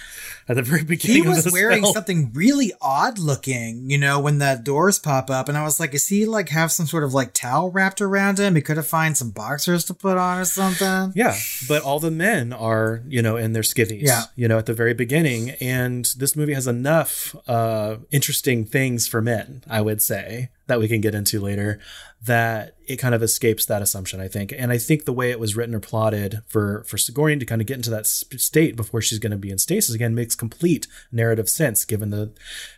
[0.46, 1.22] at the very beginning.
[1.22, 1.94] He was wearing film.
[1.94, 5.94] something really odd looking, you know, when the doors pop up, and I was like,
[5.94, 8.56] is he like have some sort of like towel wrapped around him?
[8.56, 11.14] He could have find some boxers to put on or something.
[11.16, 11.34] Yeah,
[11.66, 14.02] but all the men are, you know, in their skivvies.
[14.02, 14.24] Yeah.
[14.36, 19.22] you know, at the very beginning, and this movie has enough uh, interesting things for
[19.22, 19.64] men.
[19.66, 21.80] I would say that we can get into later
[22.22, 24.54] that it kind of escapes that assumption, I think.
[24.56, 27.60] And I think the way it was written or plotted for for Sigourney to kind
[27.60, 30.86] of get into that state before she's going to be in stasis again makes complete
[31.10, 32.32] narrative sense given the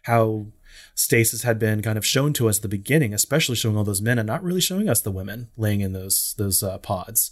[0.05, 0.47] how
[0.95, 4.03] stasis had been kind of shown to us at the beginning, especially showing all those
[4.03, 7.31] men and not really showing us the women laying in those those uh, pods.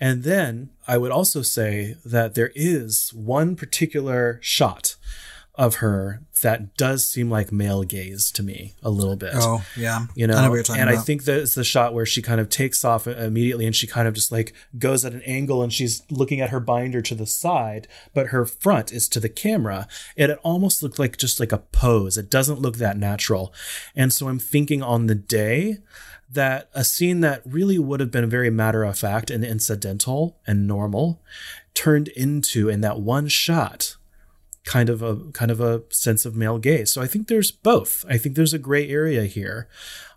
[0.00, 4.96] And then I would also say that there is one particular shot
[5.56, 9.32] of her that does seem like male gaze to me a little bit.
[9.34, 10.06] Oh, yeah.
[10.14, 10.88] You know, I know and about.
[10.88, 13.86] I think that it's the shot where she kind of takes off immediately and she
[13.86, 17.14] kind of just like goes at an angle and she's looking at her binder to
[17.14, 19.88] the side, but her front is to the camera.
[20.16, 22.18] And it almost looked like just like a pose.
[22.18, 23.52] It doesn't look that natural.
[23.94, 25.78] And so I'm thinking on the day
[26.30, 30.66] that a scene that really would have been very matter of fact and incidental and
[30.66, 31.22] normal
[31.72, 33.95] turned into in that one shot
[34.66, 36.92] kind of a kind of a sense of male gaze.
[36.92, 38.04] So I think there's both.
[38.08, 39.68] I think there's a gray area here.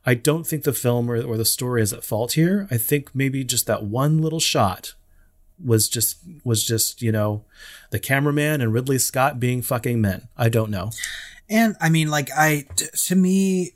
[0.06, 2.68] I don't think the film or, or the story is at fault here.
[2.70, 4.93] I think maybe just that one little shot
[5.64, 7.45] was just was just you know
[7.91, 10.28] the cameraman and Ridley Scott being fucking men.
[10.38, 10.91] I don't know.
[11.50, 13.74] And I mean, like, I, t- to me,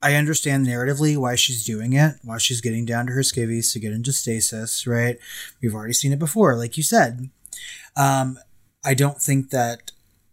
[0.00, 3.80] I understand narratively why she's doing it, why she's getting down to her skivvies to
[3.80, 5.18] get into stasis, right?
[5.60, 7.30] We've already seen it before, like you said.
[7.96, 8.38] Um,
[8.84, 9.90] I don't think that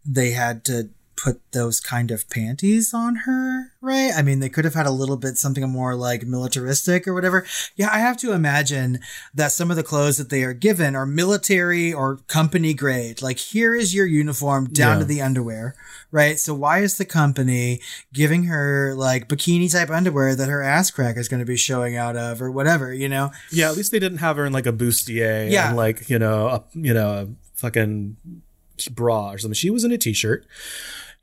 [0.07, 4.11] they had to put those kind of panties on her, right?
[4.15, 7.43] I mean, they could have had a little bit something more like militaristic or whatever.
[7.75, 8.99] Yeah, I have to imagine
[9.33, 13.23] that some of the clothes that they are given are military or company grade.
[13.23, 14.99] Like, here is your uniform down Yeah.
[14.99, 15.73] to the underwear,
[16.11, 16.37] right?
[16.39, 17.81] So why is the company
[18.13, 21.97] giving her like bikini type underwear that her ass crack is going to be showing
[21.97, 23.31] out of or whatever, you know?
[23.51, 25.69] Yeah, at least they didn't have her in like a bustier Yeah.
[25.69, 28.17] and like, you know, a, you know, a fucking
[28.87, 29.55] bra or something.
[29.55, 30.45] She was in a t-shirt,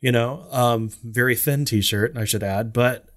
[0.00, 3.09] you know, um very thin t-shirt, I should add, but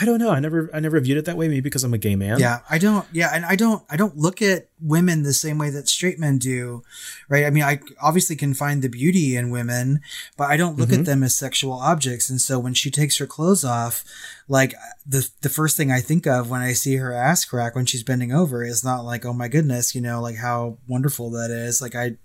[0.00, 0.30] I don't know.
[0.30, 2.38] I never I never viewed it that way maybe because I'm a gay man.
[2.38, 3.06] Yeah, I don't.
[3.12, 3.82] Yeah, and I don't.
[3.90, 6.82] I don't look at women the same way that straight men do,
[7.28, 7.44] right?
[7.44, 10.00] I mean, I obviously can find the beauty in women,
[10.38, 11.00] but I don't look Mm-hmm.
[11.00, 12.30] at them as sexual objects.
[12.30, 14.02] And so when she takes her clothes off,
[14.48, 14.72] like
[15.06, 18.02] the the first thing I think of when I see her ass crack when she's
[18.02, 21.82] bending over is not like, oh my goodness, you know, like how wonderful that is.
[21.82, 22.16] Like I,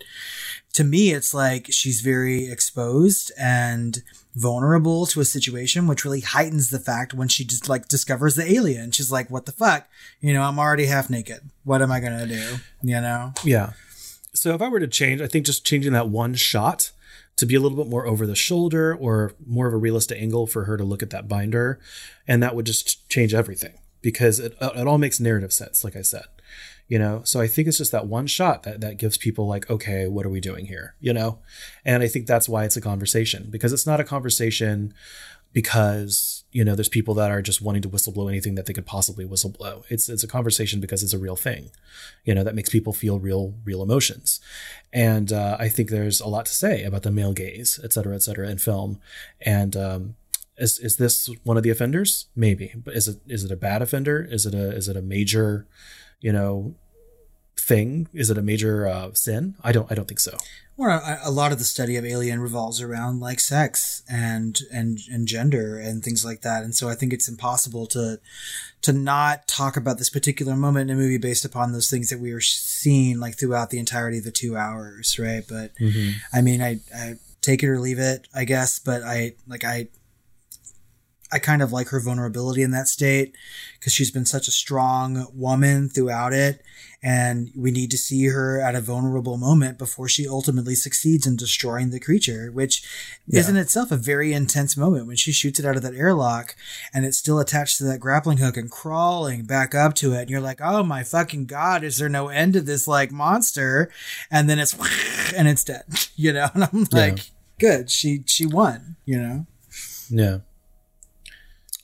[0.74, 4.02] to me, it's like she's very exposed and
[4.38, 8.50] vulnerable to a situation, which really heightens the fact when she just like discovers the
[8.50, 8.92] alien.
[8.92, 9.88] She's like, what the fuck?
[10.22, 11.42] You know, I'm already half naked.
[11.64, 12.58] What am I going to do?
[12.84, 13.34] You know?
[13.44, 13.74] Yeah.
[14.34, 16.92] So if I were to change, I think just changing that one shot
[17.38, 20.46] to be a little bit more over the shoulder or more of a realistic angle
[20.46, 21.80] for her to look at that binder,
[22.28, 26.02] and that would just change everything because it it all makes narrative sense, like I
[26.02, 26.26] said.
[26.88, 29.70] You know, so I think it's just that one shot that that gives people like,
[29.70, 30.96] okay, what are we doing here?
[31.02, 31.40] You know,
[31.84, 34.94] and I think that's why it's a conversation because it's not a conversation
[35.54, 38.86] because you know there's people that are just wanting to whistleblow anything that they could
[38.86, 39.84] possibly whistleblow.
[39.90, 41.72] It's it's a conversation because it's a real thing,
[42.26, 44.40] you know, that makes people feel real real emotions,
[44.94, 48.16] and uh, I think there's a lot to say about the male gaze, et cetera,
[48.16, 49.00] et cetera, in film,
[49.42, 50.16] and um,
[50.58, 52.28] is is this one of the offenders?
[52.36, 54.28] Maybe, but is it is it a bad offender?
[54.30, 55.68] Is it a is it a major,
[56.20, 56.76] you know,
[57.60, 58.08] thing?
[58.14, 59.56] Is it a major uh, sin?
[59.64, 60.38] I don't I don't think so.
[60.78, 65.00] Well, a, a lot of the study of Alien revolves around like sex and and
[65.12, 66.64] and gender and things like that.
[66.64, 68.20] And so I think it's impossible to
[68.84, 72.20] to not talk about this particular moment in a movie based upon those things that
[72.20, 75.44] we were seeing like throughout the entirety of the two hours, right?
[75.48, 75.72] But
[76.34, 78.80] I mean, I, I take it or leave it, I guess.
[78.80, 79.88] But I like I
[81.32, 83.36] I kind of like her vulnerability in that state
[83.80, 86.62] because she's been such a strong woman throughout it.
[87.04, 91.36] And we need to see her at a vulnerable moment before she ultimately succeeds in
[91.36, 92.84] destroying the creature, which
[93.28, 96.56] is in itself a very intense moment when she shoots it out of that airlock
[96.94, 100.22] and it's still attached to that grappling hook and crawling back up to it.
[100.22, 103.92] And you're like, oh my fucking God, is there no end to this like monster?
[104.32, 104.74] And then it's,
[105.36, 105.84] and it's dead,
[106.16, 106.50] you know?
[106.56, 107.20] And I'm like,
[107.60, 107.92] good.
[107.92, 109.46] She, she won, you know?
[110.10, 110.40] Yeah.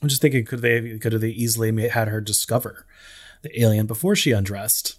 [0.04, 2.84] I'm just thinking, could they could have they easily had her discover
[3.40, 4.98] the alien before she undressed?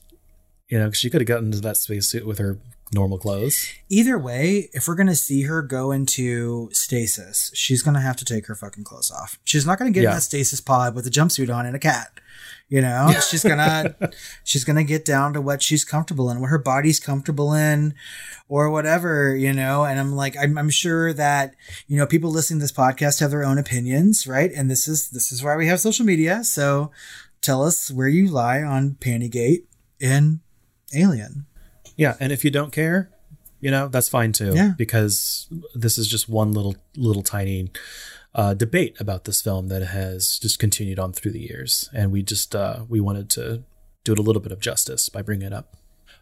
[0.68, 2.58] You know, she could have gotten into that spacesuit with her
[2.92, 3.70] normal clothes.
[3.88, 8.48] Either way, if we're gonna see her go into stasis, she's gonna have to take
[8.48, 9.38] her fucking clothes off.
[9.44, 12.20] She's not gonna get in that stasis pod with a jumpsuit on and a cat.
[12.68, 13.96] You know, she's gonna
[14.44, 17.94] she's gonna get down to what she's comfortable in, what her body's comfortable in,
[18.48, 19.36] or whatever.
[19.36, 21.56] You know, and I'm like, I'm, I'm sure that
[21.88, 24.52] you know people listening to this podcast have their own opinions, right?
[24.52, 26.44] And this is this is why we have social media.
[26.44, 26.92] So
[27.42, 29.66] tell us where you lie on Pantygate
[30.00, 30.42] in
[30.96, 31.46] Alien.
[31.96, 33.12] Yeah, and if you don't care,
[33.60, 34.54] you know that's fine too.
[34.56, 34.74] Yeah.
[34.78, 37.70] because this is just one little little tiny
[38.36, 42.22] uh, debate about this film that has just continued on through the years, and we
[42.22, 43.64] just uh, we wanted to
[44.04, 45.78] do it a little bit of justice by bringing it up.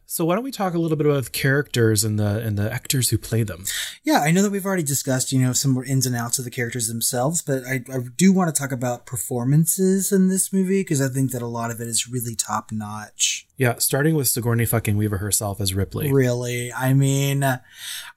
[0.06, 2.72] So why don't we talk a little bit about the characters and the and the
[2.72, 3.64] actors who play them?
[4.04, 6.46] Yeah, I know that we've already discussed, you know, some more ins and outs of
[6.46, 10.82] the characters themselves, but I, I do want to talk about performances in this movie
[10.82, 13.48] because I think that a lot of it is really top notch.
[13.58, 16.12] Yeah, starting with Sigourney fucking Weaver herself as Ripley.
[16.12, 16.72] Really.
[16.72, 17.44] I mean,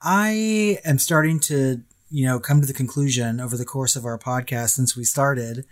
[0.03, 4.19] I am starting to, you know, come to the conclusion over the course of our
[4.19, 5.65] podcast since we started.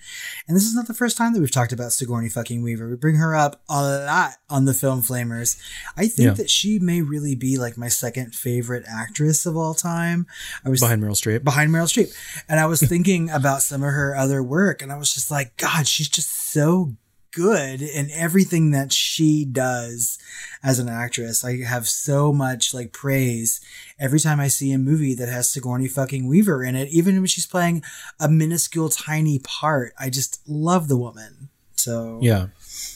[0.49, 2.89] And this is not the first time that we've talked about Sigourney fucking Weaver.
[2.91, 5.57] We bring her up a lot on the film Flamers.
[5.97, 6.35] I think Yeah.
[6.35, 10.27] that she may really be like my second favorite actress of all time.
[10.65, 11.45] I was behind Meryl Streep.
[11.45, 12.13] behind Meryl Streep.
[12.49, 15.57] And I was thinking about some of her other work and I was just like,
[15.57, 16.97] God, she's just so
[17.35, 20.19] good in everything that she does
[20.63, 21.45] as an actress.
[21.45, 23.61] I have so much like praise
[23.99, 27.27] every time I see a movie that has Sigourney fucking Weaver in it, even when
[27.27, 27.83] she's playing
[28.21, 29.93] a minuscule tiny part.
[29.99, 31.49] I just love the woman.
[31.77, 32.47] So Yeah.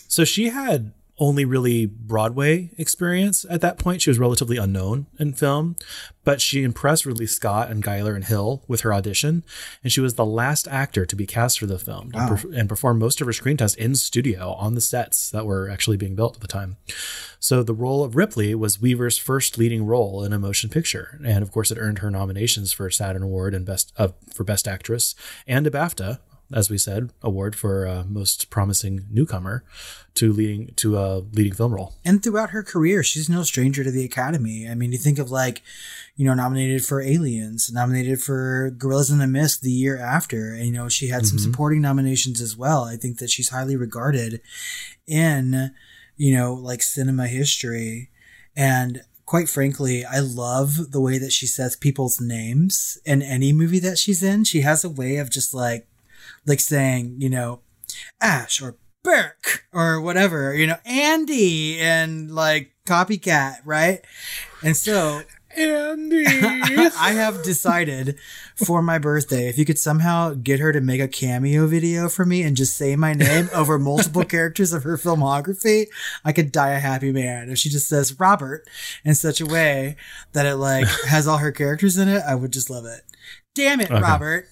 [0.08, 4.02] So she had only really Broadway experience at that point.
[4.02, 5.76] She was relatively unknown in film,
[6.24, 9.44] but she impressed Ridley Scott and Giler and Hill with her audition,
[9.82, 12.28] and she was the last actor to be cast for the film Wow.
[12.28, 15.44] and, perf- and performed most of her screen tests in studio on the sets that
[15.46, 16.76] were actually being built at the time.
[17.40, 21.42] So the role of Ripley was Weaver's first leading role in a motion picture, and
[21.42, 24.66] of course, it earned her nominations for a Saturn Award and best uh, for Best
[24.68, 25.14] Actress
[25.46, 26.18] and a BAFTA,
[26.52, 29.64] as we said, award for uh, most promising newcomer
[30.14, 31.94] to leading to a leading film role.
[32.04, 34.68] and throughout her career, she's no stranger to the Academy.
[34.68, 35.62] I mean, you think of like,
[36.16, 40.66] you know, nominated for Aliens, nominated for Gorillas in the Mist the year after, and
[40.66, 42.84] you know, she had some supporting nominations as well.
[42.84, 44.40] I think that she's highly regarded
[45.06, 45.72] in,
[46.16, 48.10] you know, like cinema history,
[48.56, 53.78] and quite frankly, I love the way that she says people's names in any movie
[53.80, 54.44] that she's in.
[54.44, 55.86] She has a way of just like,
[56.48, 57.60] like saying, you know,
[58.20, 64.00] Ash or Burke or whatever, you know, Andy and like copycat, right?
[64.62, 65.22] And so
[65.56, 66.24] Andy.
[66.26, 68.16] I have decided
[68.54, 72.24] for my birthday, if you could somehow get her to make a cameo video for
[72.24, 75.86] me and just say my name over multiple characters of her filmography,
[76.24, 77.50] I could die a happy man.
[77.50, 78.68] If she just says Robert
[79.04, 79.96] in such a way
[80.32, 83.00] that it like has all her characters in it, I would just love it.
[83.54, 84.00] Damn it, Okay.
[84.00, 84.48] Robert.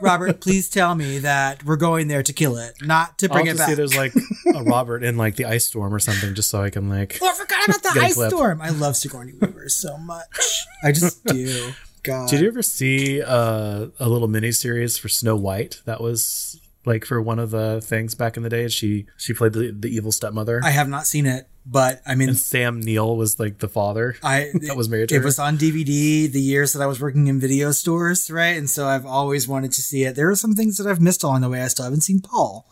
[0.00, 3.46] Robert, please tell me that we're going there to kill it, not to I'll bring
[3.46, 3.68] it back.
[3.68, 4.12] see there's like
[4.54, 7.18] a Robert in like the ice storm or something, just so I can like.
[7.22, 8.30] Oh, I forgot about the ice clip.
[8.30, 8.60] storm.
[8.62, 10.64] I love Sigourney Weaver so much.
[10.82, 11.72] I just do.
[12.02, 12.28] God.
[12.28, 15.80] Did you ever see uh, a little mini series for Snow White?
[15.86, 18.68] That was like for one of the things back in the day.
[18.68, 22.28] She she played the, the evil stepmother, I have not seen it, but I mean,
[22.30, 24.16] and Sam Neill was like the father.
[24.22, 25.24] I that was married to It her.
[25.24, 28.56] was on DVD the years that I was working in video stores, right?
[28.56, 30.14] And so I've always wanted to see it.
[30.14, 31.60] There are some things that I've missed along the way.
[31.60, 32.70] I still haven't seen Paul,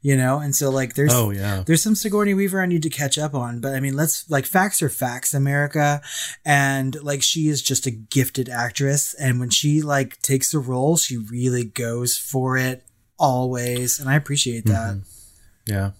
[0.00, 2.90] you know, and so like there's Oh yeah, there's some Sigourney Weaver I need to
[2.90, 6.00] catch up on, but I mean, let's like facts are facts, America,
[6.44, 10.96] and like she is just a gifted actress, and when she like takes a role,
[10.96, 12.84] she really goes for it
[13.20, 14.94] always, and I appreciate that.
[14.96, 15.72] Mm-hmm.
[15.72, 15.90] yeah.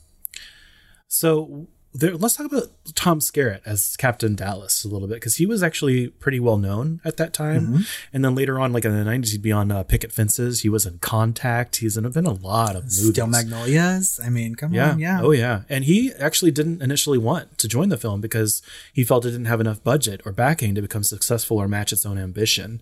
[1.07, 5.47] So there, let's talk about Tom Skerritt as Captain Dallas a little bit because he
[5.47, 7.81] was actually pretty well known at that time, Mm-hmm.
[8.13, 10.61] and then later on, like in the '90s, he'd be on uh, Picket Fences.
[10.61, 11.77] He was in Contact.
[11.77, 13.09] He's in, been a lot of movies.
[13.11, 14.21] Steel Magnolias.
[14.25, 14.93] I mean, come Yeah.
[14.93, 15.21] on, yeah.
[15.23, 15.63] Oh, yeah.
[15.69, 18.63] And he actually didn't initially want to join the film because
[18.93, 22.07] he felt it didn't have enough budget or backing to become successful or match its
[22.07, 22.81] own ambition.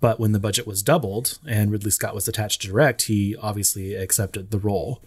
[0.00, 3.94] But when the budget was doubled and Ridley Scott was attached to direct, he obviously
[3.94, 5.02] accepted the role.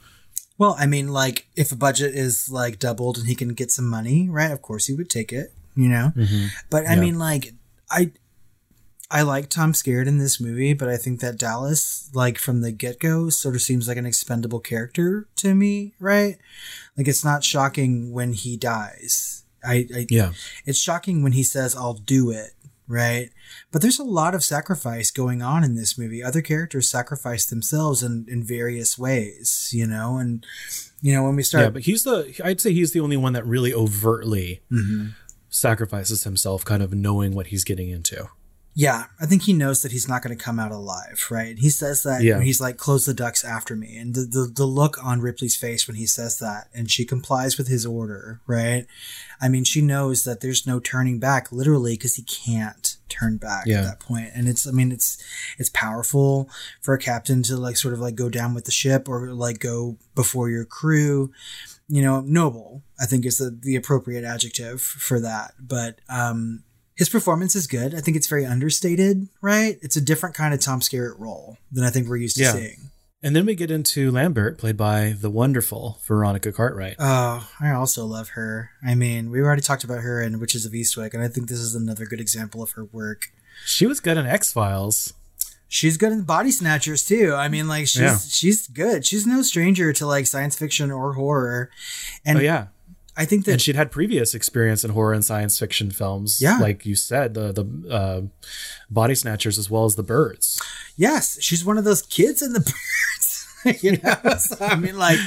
[0.58, 3.88] Well, I mean, like if a budget is like doubled and he can get some
[3.88, 4.52] money, right?
[4.52, 6.12] Of course he would take it, you know.
[6.16, 6.48] Mm-hmm.
[6.70, 7.00] But I Yeah.
[7.02, 7.54] mean, like
[7.90, 8.12] I,
[9.10, 12.72] I like Tom Skerritt in this movie, but I think that Dallas, like from the
[12.72, 16.38] get go, sort of seems like an expendable character to me, right?
[16.98, 19.44] Like it's not shocking when he dies.
[19.66, 20.32] I, I Yeah.
[20.66, 22.54] it's shocking when he says i'll do it
[22.88, 23.30] right
[23.72, 28.04] but there's a lot of sacrifice going on in this movie other characters sacrifice themselves
[28.04, 30.46] in, in various ways you know and
[31.02, 31.70] you know when we start Yeah.
[31.70, 35.10] But he's the, I'd say he's the only one that really overtly mm-hmm.
[35.50, 38.28] sacrifices himself, kind of knowing what he's getting into.
[38.74, 41.58] Yeah, I think he knows that he's not going to come out alive, right?
[41.60, 42.38] He says that Yeah.
[42.38, 45.58] when he's like, "Close the ducks after me," and the, the the look on Ripley's
[45.58, 48.88] face when he says that, and she complies with his order, right?
[49.42, 53.66] I mean, she knows that there's no turning back, literally, because he can't turn back
[53.66, 53.80] Yeah.
[53.80, 54.30] at that point.
[54.34, 55.18] And it's, I mean, it's
[55.58, 56.50] it's powerful
[56.80, 59.60] for a captain to like sort of like go down with the ship or like
[59.60, 61.32] go before your crew.
[61.90, 65.56] You know, noble, I think is the the appropriate adjective for that.
[65.60, 66.64] But um
[66.96, 67.96] his performance is good.
[67.96, 69.78] I think it's very understated, right?
[69.82, 72.54] It's a different kind of Tom Skerritt role than I think we're used to Yeah.
[72.54, 72.92] seeing.
[73.24, 76.96] And then we get into Lambert, played by the wonderful Veronica Cartwright.
[76.98, 78.72] Oh, I also love her.
[78.84, 81.60] I mean, we already talked about her in Witches of Eastwick, and I think this
[81.60, 83.28] is another good example of her work.
[83.64, 85.14] She was good in X Files.
[85.68, 87.34] She's good in Body Snatchers too.
[87.36, 88.18] I mean, like she's Yeah.
[88.18, 89.06] she's good.
[89.06, 91.70] She's no stranger to like science fiction or horror.
[92.26, 92.68] And Oh, yeah.
[93.22, 96.42] I think that and she'd had previous experience in horror and science fiction films.
[96.42, 96.58] Yeah.
[96.58, 98.22] like you said, the the uh,
[98.90, 100.60] body snatchers as well as the birds.
[100.98, 102.60] Yes, she's one of those kids in the
[103.66, 103.84] birds.
[103.84, 105.20] you know, so, I mean, like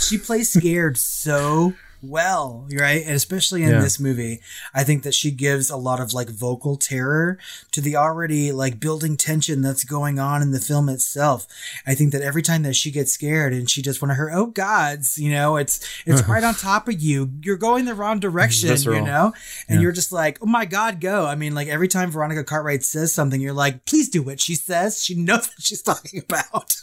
[0.00, 3.02] she plays scared so well, right?
[3.04, 3.80] And especially in Yeah.
[3.80, 4.40] this movie,
[4.74, 7.38] I think that she gives a lot of like vocal terror
[7.72, 11.46] to the already like building tension that's going on in the film itself.
[11.86, 14.30] I think that every time that she gets scared and she does one of her
[14.32, 17.30] oh gods, you know, it's it's right on top of you.
[17.42, 19.32] You're going the wrong direction, you know,
[19.68, 19.82] and Yeah.
[19.82, 21.26] you're just like, oh my god, go.
[21.26, 24.54] I mean, like every time Veronica Cartwright says something, you're like, please do what she
[24.54, 25.02] says.
[25.04, 26.76] She knows what she's talking about.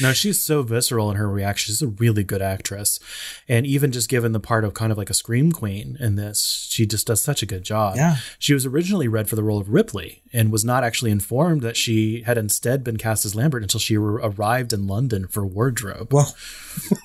[0.00, 1.70] No, she's so visceral in her reaction.
[1.70, 3.00] She's a really good actress,
[3.48, 6.66] and even just given the part of kind of like a scream queen in this.
[6.70, 7.96] She just does such a good job.
[7.96, 8.16] Yeah.
[8.38, 11.76] She was originally read for the role of Ripley and was not actually informed that
[11.76, 16.12] she had instead been cast as Lambert until she arrived in London for wardrobe.
[16.12, 16.34] Well,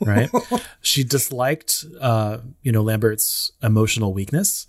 [0.01, 0.29] right?
[0.81, 4.67] she disliked, uh, you know, Lambert's emotional weakness,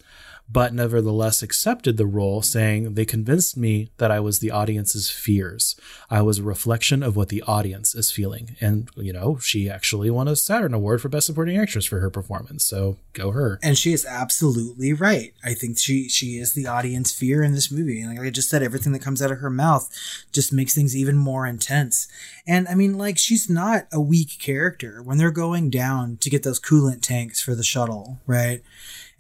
[0.48, 5.74] but nevertheless accepted the role, saying, They convinced me that I was the audience's fears.
[6.10, 8.56] I was a reflection of what the audience is feeling.
[8.60, 12.10] And, you know, she actually won a Saturn Award for Best Supporting Actress for her
[12.10, 12.64] performance.
[12.64, 13.58] So go her.
[13.62, 15.32] and she is absolutely right.
[15.42, 18.00] I think she she is the audience fear in this movie.
[18.00, 19.90] And like I just said, everything that comes out of her mouth
[20.32, 22.06] just makes things even more intense.
[22.46, 26.42] And I mean, like she's not a weak character when they're going down to get
[26.42, 28.62] those coolant tanks for the shuttle, right?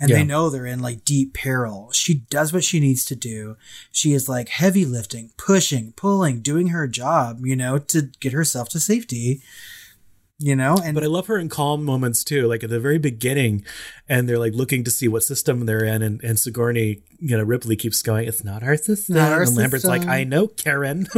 [0.00, 0.16] And Yeah.
[0.16, 1.90] they know they're in like deep peril.
[1.92, 3.56] She does what she needs to do.
[3.92, 8.68] She is like heavy lifting, pushing, pulling, doing her job, you know, to get herself
[8.70, 9.40] to safety.
[10.40, 12.98] You know, and But I love her in calm moments too, like at the very
[12.98, 13.64] beginning,
[14.08, 17.44] and they're like looking to see what system they're in, and, and Sigourney, you know,
[17.44, 21.06] Ripley keeps going, "It's not our system." Not our and Lambert's like, "I know, Karen."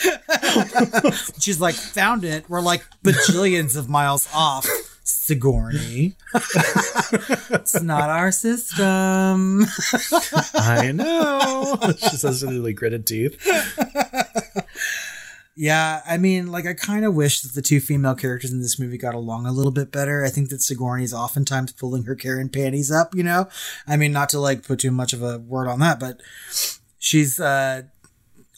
[1.40, 2.48] She's like, found it.
[2.48, 4.66] We're like bajillions of miles off.
[5.10, 6.16] Sigourney.
[6.34, 9.66] it's not our system.
[10.54, 11.78] I know.
[11.98, 13.36] she says with really gritted teeth.
[15.56, 18.78] Yeah, I mean, like, I kind of wish that the two female characters in this
[18.78, 20.24] movie got along a little bit better.
[20.24, 23.46] I think that Sigourney's oftentimes pulling her Karen panties up, you know?
[23.86, 26.22] I mean, not to like put too much of a word on that, but
[26.98, 27.82] she's uh,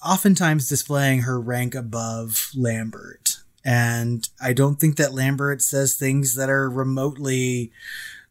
[0.06, 3.21] oftentimes displaying her rank above Lambert.
[3.64, 7.72] And I don't think that Lambert says things that are remotely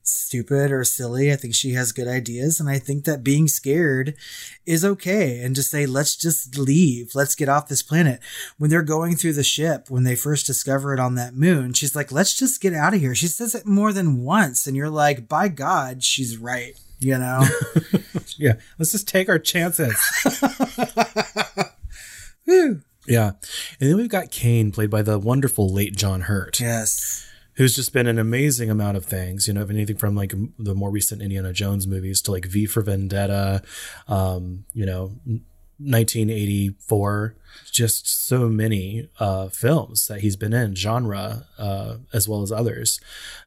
[0.03, 1.31] stupid or silly.
[1.31, 2.59] I think she has good ideas.
[2.59, 4.15] And I think that being scared
[4.65, 7.11] is okay and just say, let's just leave.
[7.15, 8.19] Let's get off this planet.
[8.57, 11.95] When they're going through the ship, when they first discover it on that moon, she's
[11.95, 13.15] like, let's just get out of here.
[13.15, 14.67] She says it more than once.
[14.67, 16.73] And you're like, by God, she's right.
[16.99, 17.45] You know?
[18.37, 19.95] Yeah, let's just take our chances.
[22.45, 22.81] Whew.
[23.11, 23.31] Yeah,
[23.79, 26.61] and then we've got Kane, played by the wonderful late John Hurt.
[26.61, 27.27] Yes.
[27.55, 29.47] who's just been an amazing amount of things.
[29.47, 32.81] You know, anything from like the more recent Indiana Jones movies to like V for
[32.81, 33.63] Vendetta,
[34.07, 35.11] um, you know,
[35.83, 37.35] 1984.
[37.71, 42.99] Just so many uh, films that he's been in, genre uh, as well as others.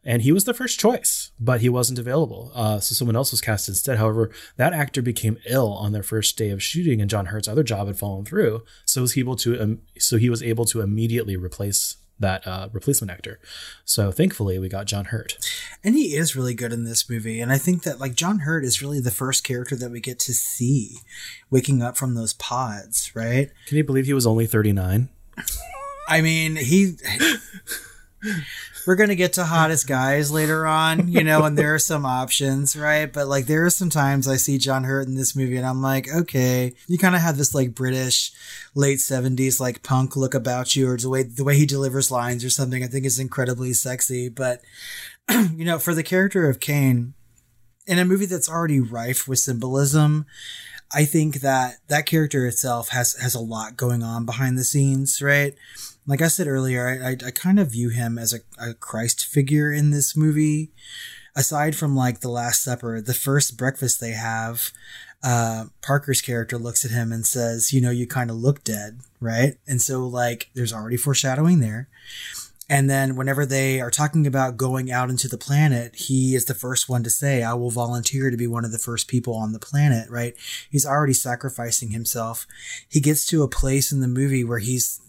[0.02, 2.50] And he was the first choice, but he wasn't available.
[2.54, 3.98] Uh, so someone else was cast instead.
[3.98, 7.62] However, that actor became ill on their first day of shooting, and John Hurt's other
[7.62, 8.62] job had fallen through.
[8.84, 9.60] So was able to?
[9.60, 13.40] Um, so he was able to immediately replace that uh, replacement actor.
[13.84, 15.36] So thankfully, we got John Hurt.
[15.82, 17.40] And he is really good in this movie.
[17.40, 20.18] And I think that like John Hurt is really the first character that we get
[20.20, 20.98] to see
[21.50, 23.50] waking up from those pods, right?
[23.66, 25.08] Can you believe he was only 39?
[26.08, 26.96] I mean, he.
[28.86, 32.76] We're gonna get to hottest guys later on, you know, and there are some options,
[32.76, 33.10] right?
[33.10, 35.80] But like, there are some times I see John Hurt in this movie, and I'm
[35.80, 38.32] like, okay, you kind of have this like British
[38.74, 42.44] late '70s like punk look about you, or the way the way he delivers lines
[42.44, 42.84] or something.
[42.84, 44.28] I think is incredibly sexy.
[44.28, 44.60] But
[45.30, 47.14] you know, for the character of Kane,
[47.86, 50.26] in a movie that's already rife with symbolism,
[50.92, 55.20] I think that that character itself has has a lot going on behind the scenes,
[55.20, 55.54] right?
[56.06, 59.24] Like I said earlier, I, I, I kind of view him as a, a Christ
[59.24, 60.72] figure in this movie.
[61.36, 64.70] Aside from like the Last Supper, the first breakfast they have,
[65.24, 69.00] uh, Parker's character looks at him and says, "You know, you kind of look dead,
[69.20, 71.88] right?" And so like, there's already foreshadowing there.
[72.68, 76.54] And then whenever they are talking about going out into the planet, he is the
[76.54, 79.52] first one to say, I will volunteer to be one of the first people on
[79.52, 80.34] the planet, right?
[80.70, 82.46] He's already sacrificing himself.
[82.88, 85.00] He gets to a place in the movie where he's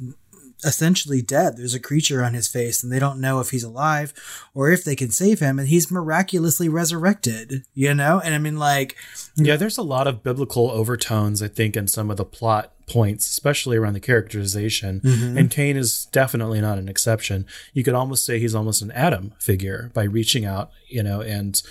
[0.64, 1.58] essentially dead.
[1.58, 4.14] There's a creature on his face and they don't know if he's alive
[4.54, 8.22] or if they can save him and he's miraculously resurrected, you know?
[8.24, 8.96] And I mean like
[9.36, 13.28] Yeah, there's a lot of biblical overtones, I think, in some of the plot points,
[13.28, 15.02] especially around the characterization.
[15.02, 15.38] Mm-hmm.
[15.38, 17.46] And Kane is definitely not an exception.
[17.74, 21.62] You could almost say he's almost an Adam figure by reaching out, you know, and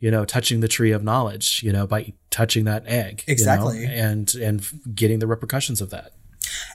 [0.00, 3.32] you know, touching the tree of knowledge, you know, by touching that egg, you know,
[3.32, 3.84] Exactly.
[3.84, 6.12] and and getting the repercussions of that.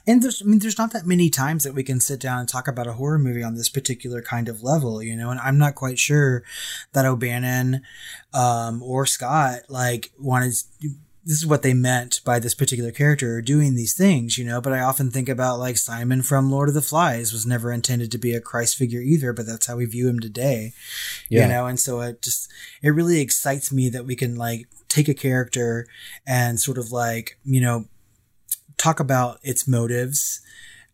[0.06, 2.48] And there's, I mean, there's not that many times that we can sit down and
[2.48, 5.30] talk about a horror movie on this particular kind of level, you know.
[5.30, 6.42] And I'm not quite sure
[6.92, 7.82] that O'Bannon
[8.32, 10.54] um, or Scott like wanted.
[11.24, 14.62] This is what they meant by this particular character doing these things, you know.
[14.62, 18.10] But I often think about like Simon from Lord of the Flies was never intended
[18.12, 20.72] to be a Christ figure either, but that's how we view him today,
[21.28, 21.42] Yeah.
[21.42, 21.66] you know.
[21.66, 22.50] And so it just
[22.82, 25.86] it really excites me that we can like take a character
[26.26, 27.84] and sort of like you know
[28.78, 30.40] talk about its motives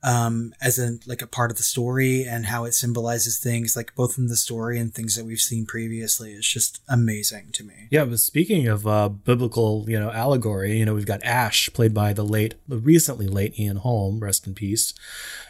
[0.04, 3.94] um, as a like a part of the story and how it symbolizes things like
[3.94, 7.88] both in the story and things that we've seen previously is just amazing to me.
[7.90, 11.94] Yeah, but speaking of uh, biblical, you know, allegory, you know, we've got Ash, played
[11.94, 14.92] by the late, the recently late Ian Holm, rest in peace.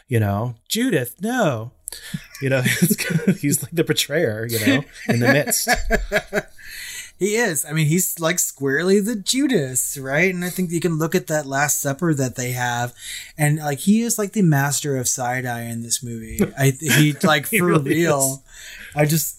[0.07, 1.71] You know, Judith, no,
[2.41, 2.61] you know,
[3.41, 5.69] he's like the betrayer, you know, in the midst.
[7.17, 7.63] He is.
[7.65, 10.33] I mean, he's like squarely the Judas, right?
[10.33, 12.93] And I think you can look at that Last Supper that they have,
[13.37, 16.39] and like he is like the master of side eye in this movie.
[16.57, 18.19] I he like He for really real.
[18.19, 18.39] is.
[18.95, 19.37] I just,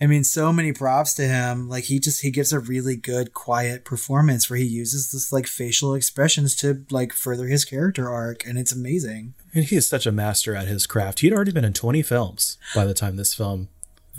[0.00, 1.68] I mean, so many props to him.
[1.68, 5.46] Like he just he gives a really good quiet performance where he uses this like
[5.46, 9.34] facial expressions to like further his character arc, and it's amazing.
[9.54, 11.20] And he is such a master at his craft.
[11.20, 13.68] He'd already been in 20 films by the time this film.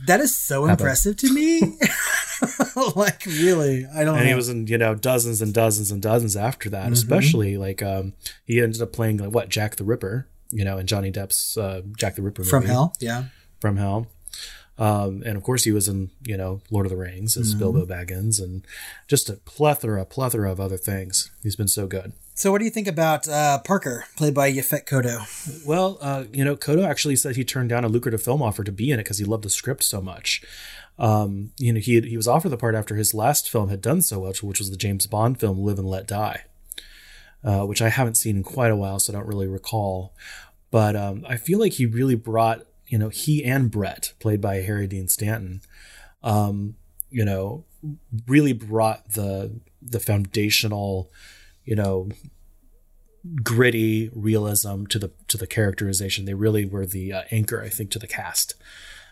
[0.07, 0.82] That is so Happened.
[0.82, 1.61] impressive to me.
[2.95, 4.06] like really, I don't.
[4.06, 4.14] Know.
[4.15, 4.30] And know.
[4.30, 8.14] he was in, you know, dozens and dozens and dozens after that, especially like um
[8.45, 11.82] he ended up playing like what, Jack the Ripper, you know, in Johnny Depp's uh,
[11.98, 12.49] Jack the Ripper movie.
[12.49, 12.94] from hell.
[12.99, 13.26] Yeah.
[13.60, 14.07] From Hell.
[14.78, 17.86] Um, and of course he was in, you know, Lord of the Rings as Bilbo
[17.86, 18.65] Baggins and
[19.07, 21.30] just a plethora, plethora of other things.
[21.44, 22.14] He's been so good.
[22.35, 25.65] So, what do you think about uh, Parker, played by Yaphet Kotto?
[25.65, 28.72] Well, uh, you know, Kotto actually said he turned down a lucrative film offer to
[28.72, 30.41] be in it because he loved the script so much.
[30.97, 34.01] Um, you know, he he was offered the part after his last film had done
[34.01, 36.43] so well, which was the James Bond film Live and Let Die,
[37.43, 40.15] uh, which I haven't seen in quite a while, so I don't really recall.
[40.72, 44.55] But um, I feel like he really brought, you know, he and Brett, played by
[44.61, 45.61] Harry Dean Stanton,
[46.23, 46.76] um,
[47.11, 47.65] you know,
[48.26, 51.11] really brought the the foundational,
[51.65, 52.10] you know,
[53.41, 56.26] gritty realism to the to the characterization.
[56.26, 58.56] They really were the uh, anchor, I think, to the cast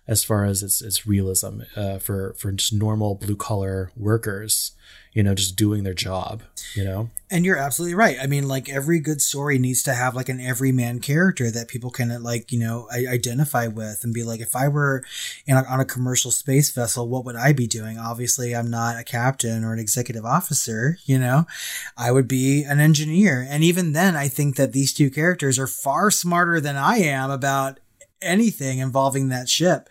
[0.07, 4.71] as far as its its realism uh, for for just normal blue collar workers,
[5.13, 6.43] you know, just doing their job.
[6.75, 8.17] You know, And you're absolutely right.
[8.21, 11.91] I mean, like every good story needs to have like an everyman character that people
[11.91, 15.03] can like, you know, identify with and be like, if I were
[15.45, 17.99] in a, on a commercial space vessel, what would I be doing?
[17.99, 20.97] Obviously, I'm not a captain or an executive officer.
[21.03, 21.45] You know,
[21.97, 23.45] I would be an engineer.
[23.47, 27.29] And even then, I think that these two characters are far smarter than I am
[27.29, 27.80] about
[28.21, 29.89] anything involving that ship.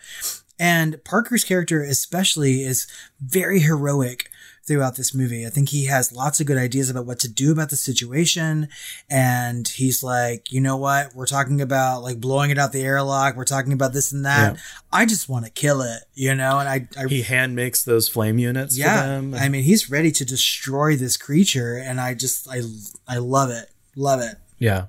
[0.58, 2.86] And Parker's character, especially, is
[3.20, 4.30] very heroic
[4.66, 5.46] throughout this movie.
[5.46, 8.68] I think he has lots of good ideas about what to do about the situation.
[9.08, 11.14] And he's like, you know what?
[11.14, 13.36] We're talking about like blowing it out the airlock.
[13.36, 14.54] We're talking about this and that.
[14.54, 14.60] Yeah.
[14.92, 16.58] I just want to kill it, you know?
[16.58, 19.16] And I, I he hand makes those flame units for yeah.
[19.16, 21.76] I mean, he's ready to destroy this creature.
[21.76, 22.60] And I just, I,
[23.08, 23.70] I love it.
[23.96, 24.36] Love it.
[24.58, 24.86] Yeah.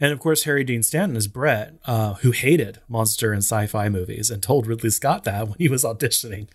[0.00, 3.88] And of course, Harry Dean Stanton is Brett, uh, who hated monster and sci fi
[3.88, 6.48] movies and told Ridley Scott that when he was auditioning.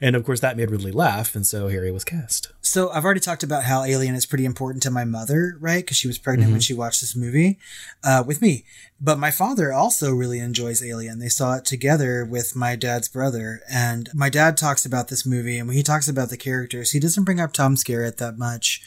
[0.00, 1.34] And of course, that made Ridley laugh.
[1.34, 2.52] And so Harry was cast.
[2.60, 5.84] So I've already talked about how Alien is pretty important to my mother, right?
[5.84, 7.58] Because she was pregnant when she watched this movie
[8.02, 8.64] uh, with me.
[9.00, 11.18] But my father also really enjoys Alien.
[11.18, 15.58] They saw it together with my dad's brother, and my dad talks about this movie.
[15.58, 18.82] And when he talks about the characters, he doesn't bring up Tom Skerritt that much,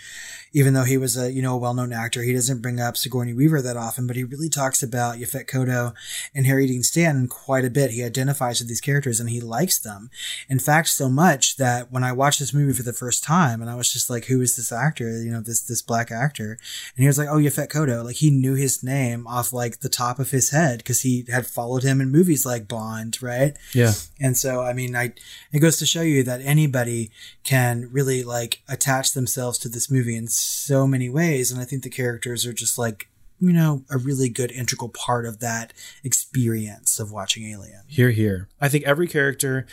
[0.53, 2.23] even though he was a you know a well-known actor.
[2.23, 5.93] He doesn't bring up Sigourney Weaver that often, but he really talks about Yaphet Kotto
[6.33, 7.91] and Harry Dean Stanton quite a bit.
[7.91, 10.09] He identifies with these characters and he likes them.
[10.49, 13.69] In fact, so much that when I watched this movie for the first time, and
[13.69, 15.21] I was just like, "Who is this actor?
[15.21, 16.57] You know, this this black actor?"
[16.95, 19.89] And he was like, "Oh, Yaphet Kotto." Like he knew his name off like the
[19.89, 23.55] top of his head because he had followed him in movies like Bond, right?
[23.73, 23.93] Yeah.
[24.19, 25.13] And so, I mean, I
[25.51, 27.11] it goes to show you that anybody
[27.43, 31.83] can really like attach themselves to this movie in so many ways, and I think
[31.83, 33.09] the characters are just like
[33.39, 35.73] you know a really good integral part of that
[36.03, 37.83] experience of watching Alien.
[37.87, 38.49] Here, here.
[38.59, 39.65] I think every character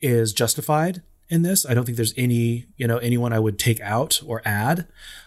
[0.00, 1.66] is justified in this.
[1.66, 4.86] I don't think there's any, you know, anyone I would take out or add.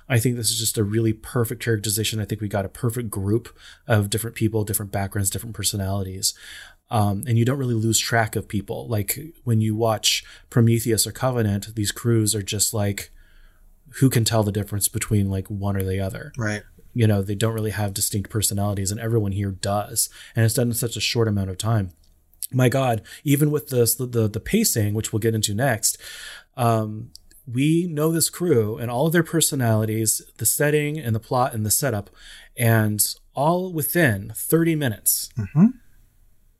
[0.09, 2.19] I think this is just a really perfect characterization.
[2.19, 3.55] I think we got a perfect group
[3.87, 6.33] of different people, different backgrounds, different personalities.
[6.89, 8.87] Um, and you don't really lose track of people.
[8.87, 13.11] Like when you watch Prometheus or Covenant, these crews are just like,
[13.99, 16.31] who can tell the difference between like one or the other?
[16.37, 16.63] Right.
[16.93, 20.67] you know they don't really have distinct personalities and everyone here does and it's done
[20.67, 21.91] in such a short amount of time.
[22.51, 25.97] My god even with this the the, the pacing which we'll get into next
[26.57, 27.11] um
[27.47, 31.65] we know this crew and all of their personalities the setting and the plot and
[31.65, 32.09] the setup
[32.57, 35.29] and all within 30 minutes.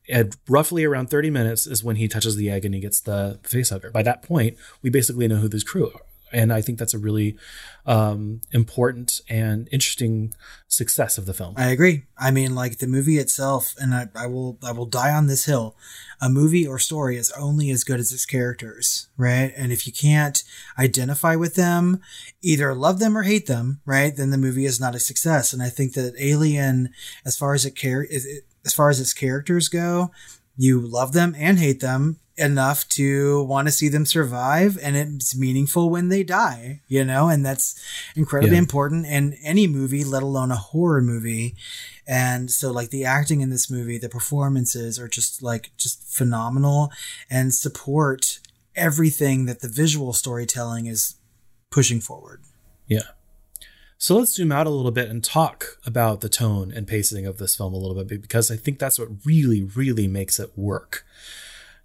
[0.09, 3.39] At roughly around 30 minutes is when he touches the egg and he gets the
[3.43, 5.91] face hugger by that point we basically know who this crew
[6.31, 7.37] and I think that's a really
[7.85, 10.33] um, important and interesting
[10.67, 11.55] success of the film.
[11.57, 12.03] I agree.
[12.17, 15.45] I mean, like the movie itself, and I, I will I will die on this
[15.45, 15.75] hill.
[16.21, 19.51] A movie or story is only as good as its characters, right?
[19.57, 20.43] And if you can't
[20.77, 22.01] identify with them,
[22.41, 24.15] either love them or hate them, right?
[24.15, 25.51] Then the movie is not a success.
[25.51, 26.89] And I think that Alien,
[27.25, 30.11] as far as it care, as far as its characters go,
[30.55, 35.35] you love them and hate them enough to want to see them survive and it's
[35.35, 37.79] meaningful when they die you know and that's
[38.15, 38.61] incredibly yeah.
[38.61, 41.55] important in any movie let alone a horror movie.
[42.07, 46.91] And so like the acting in this movie the performances are just like just phenomenal
[47.29, 48.39] and support
[48.75, 51.15] everything that the visual storytelling is
[51.69, 52.41] pushing forward.
[52.87, 53.09] Yeah.
[53.97, 57.37] So let's zoom out a little bit and talk about the tone and pacing of
[57.37, 61.05] this film a little bit because I think that's what really, really makes it work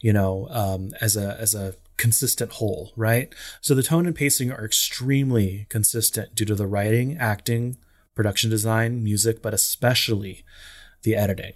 [0.01, 3.35] you know, um, as a as a consistent whole, right?
[3.61, 7.79] So the tone and pacing are extremely consistent due to the writing, acting,
[8.15, 10.45] production design, music, but especially
[11.03, 11.55] the editing.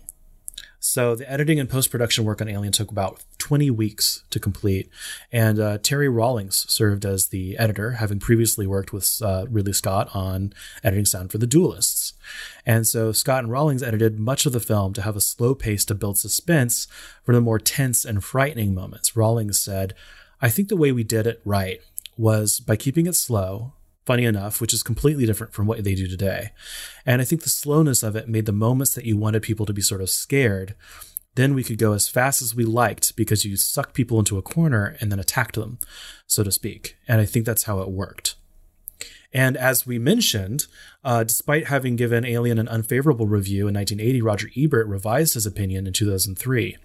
[0.82, 4.88] So the editing and post production work on Alien took about 20 weeks to complete,
[5.30, 10.08] and uh, Terry Rawlings served as the editor, having previously worked with uh, Ridley Scott
[10.14, 12.14] on editing sound for The Duelists.
[12.64, 15.84] And so Scott and Rawlings edited much of the film to have a slow pace
[15.84, 16.88] to build suspense
[17.24, 19.14] for the more tense and frightening moments.
[19.14, 19.94] Rawlings said,
[20.40, 21.82] I think the way we did it right
[22.16, 23.74] was by keeping it slow,
[24.06, 26.50] funny enough, which is completely different from what they do today.
[27.06, 29.72] And I think the slowness of it made the moments that you wanted people to
[29.72, 30.74] be sort of scared.
[31.36, 34.42] Then we could go as fast as we liked because you sucked people into a
[34.42, 35.78] corner and then attacked them,
[36.26, 36.96] so to speak.
[37.06, 38.34] And I think that's how it worked.
[39.32, 40.66] And as we mentioned,
[41.04, 45.86] uh, despite having given Alien an unfavorable review in 1980, Roger Ebert revised his opinion
[45.86, 46.76] in 2003.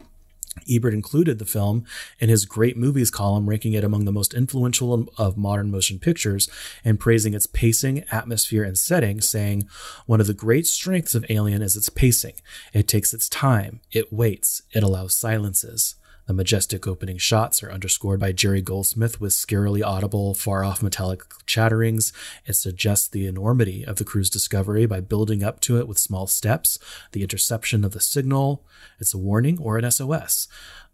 [0.69, 1.85] Ebert included the film
[2.19, 6.49] in his Great Movies column, ranking it among the most influential of modern motion pictures
[6.83, 9.67] and praising its pacing, atmosphere, and setting, saying,
[10.05, 12.35] One of the great strengths of Alien is its pacing.
[12.73, 15.95] It takes its time, it waits, it allows silences.
[16.27, 21.21] The majestic opening shots are underscored by Jerry Goldsmith with scarily audible, far off metallic
[21.45, 22.11] chatterings.
[22.47, 26.25] It suggests the enormity of the crew's discovery by building up to it with small
[26.25, 26.79] steps,
[27.11, 28.63] the interception of the signal.
[28.99, 30.47] It's a warning or an SOS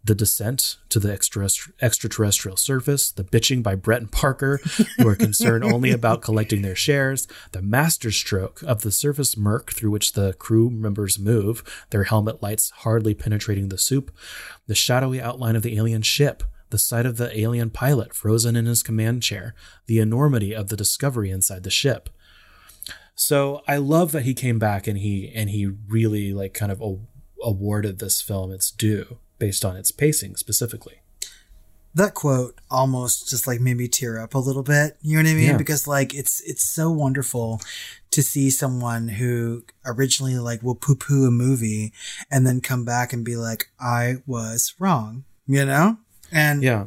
[0.04, 1.12] the descent to the
[1.80, 4.60] extraterrestrial surface, the bitching by Brett and Parker,
[4.98, 9.92] who are concerned only about collecting their shares, the masterstroke of the surface murk through
[9.92, 14.10] which the crew members move, their helmet lights hardly penetrating the soup,
[14.66, 18.66] the shadowy outline of the alien ship, the sight of the alien pilot frozen in
[18.66, 19.54] his command chair,
[19.86, 22.08] the enormity of the discovery inside the ship.
[23.14, 26.82] So I love that he came back and he and he really like kind of
[27.42, 31.00] awarded this film its due based on its pacing specifically.
[31.96, 34.96] That quote almost just like made me tear up a little bit.
[35.02, 35.50] You know what I mean?
[35.50, 35.56] Yeah.
[35.56, 37.60] Because like it's it's so wonderful
[38.12, 41.92] to see someone who originally like will poo poo a movie
[42.30, 45.24] and then come back and be like, I was wrong.
[45.48, 45.98] You know?
[46.30, 46.86] And yeah.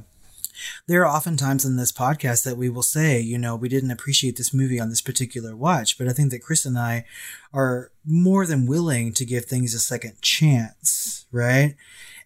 [0.88, 3.91] There are often times in this podcast that we will say, you know, we didn't
[3.91, 7.03] appreciate this movie on this particular watch, but I think that Chris and I
[7.53, 11.76] are more than willing to give things a second chance, right?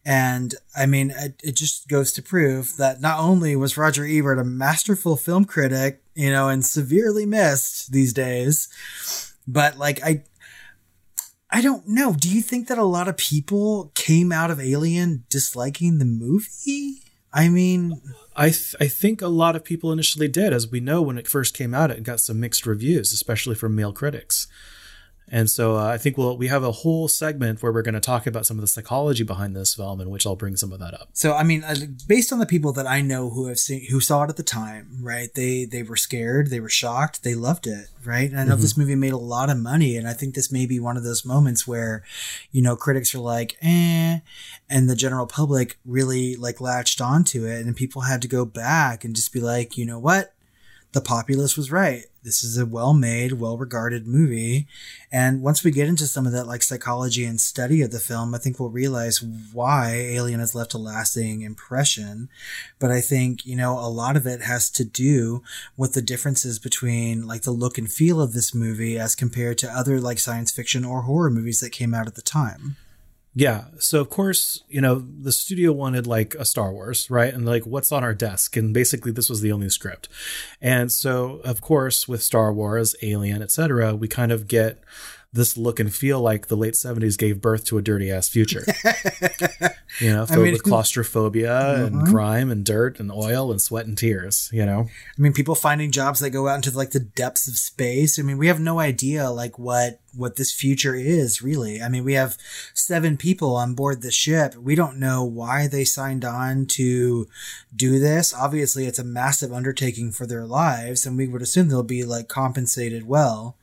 [0.09, 4.39] And I mean, it, it, just goes to prove that not only was Roger Ebert
[4.39, 8.69] a masterful film critic, you know, and severely missed these days,
[9.47, 10.23] but like, I,
[11.51, 12.11] I don't know.
[12.11, 17.03] Do you think that a lot of people came out of Alien disliking the movie?
[17.31, 18.01] I mean,
[18.35, 21.27] I th- I think a lot of people initially did, as we know when it
[21.27, 24.47] first came out, it got some mixed reviews, especially from male critics.
[25.31, 27.99] And so uh, I think we'll we have a whole segment where we're going to
[27.99, 30.79] talk about some of the psychology behind this film, in which I'll bring some of
[30.79, 31.09] that up.
[31.13, 31.75] So I mean, uh,
[32.07, 34.43] based on the people that I know who have seen who saw it at the
[34.43, 35.29] time, right?
[35.33, 38.29] They they were scared, they were shocked, they loved it, right?
[38.29, 38.61] And I know mm-hmm.
[38.61, 41.03] this movie made a lot of money, and I think this may be one of
[41.03, 42.03] those moments where,
[42.51, 44.19] you know, critics are like, eh,
[44.69, 49.03] and the general public really like latched onto it, and people had to go back
[49.03, 50.33] and just be like, you know what,
[50.91, 52.05] the populace was right.
[52.23, 54.67] This is a well-made well-regarded movie.
[55.11, 58.33] And once we get into some of that like psychology and study of the film
[58.33, 59.21] i think we'll realize
[59.53, 62.29] why alien has left a lasting impression.
[62.79, 65.43] But i think you know a lot of it has to do
[65.77, 69.71] with the differences between like the look and feel of this movie as compared to
[69.71, 72.75] other like science fiction or horror movies that came out at the time
[73.35, 73.65] yeah.
[73.77, 77.33] So of course, you know, the studio wanted like a Star Wars, right?
[77.33, 78.57] And like what's on our desk?
[78.57, 80.09] And basically this was the only script.
[80.61, 84.83] And so of course, with Star Wars, Alien, etc., we kind of get
[85.31, 88.65] this look and feel like the late 70s gave birth to a dirty ass future.
[89.99, 90.69] you know, filled mean, with hmm.
[90.69, 92.11] claustrophobia and uh-huh.
[92.11, 94.87] grime and dirt and oil and sweat and tears, you know?
[94.89, 98.17] I mean, people finding jobs that go out into like the depths of space.
[98.17, 101.81] I mean, we have no idea like what what this future is really.
[101.81, 102.37] I mean, we have
[102.73, 104.55] seven people on board the ship.
[104.55, 107.27] We don't know why they signed on to
[107.75, 108.33] do this.
[108.33, 112.27] Obviously, it's a massive undertaking for their lives, and we would assume they'll be like
[112.27, 113.55] compensated well,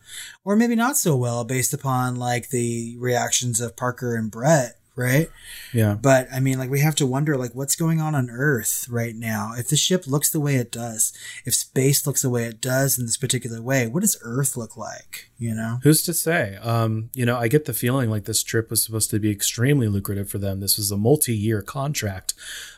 [0.44, 5.28] or maybe not so well based upon like the reactions of Parker and Brett right?
[5.74, 5.94] Yeah.
[6.00, 9.14] But I mean, like, we have to wonder, like, what's going on on Earth right
[9.14, 9.52] now?
[9.56, 11.12] If the ship looks the way it does,
[11.44, 14.76] if space looks the way it does in this particular way, what does Earth look
[14.76, 15.30] like?
[15.38, 15.78] You know?
[15.82, 16.56] Who's to say?
[16.62, 19.86] Um, you know, I get the feeling like this trip was supposed to be extremely
[19.86, 20.60] lucrative for them.
[20.60, 22.32] This was a multi-year contract.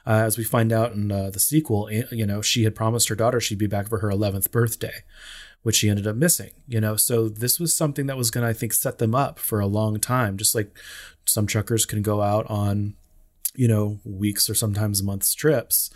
[0.05, 3.09] Uh, as we find out in uh, the sequel, eh, you know, she had promised
[3.09, 5.05] her daughter she'd be back for her 11th birthday
[5.63, 6.97] which she ended up missing, you know.
[6.97, 9.67] So this was something that was going to, I think, set them up for a
[9.67, 10.37] long time.
[10.37, 10.77] Just like
[11.25, 12.95] some truckers can go out on,
[13.55, 15.91] you know, weeks or sometimes months trips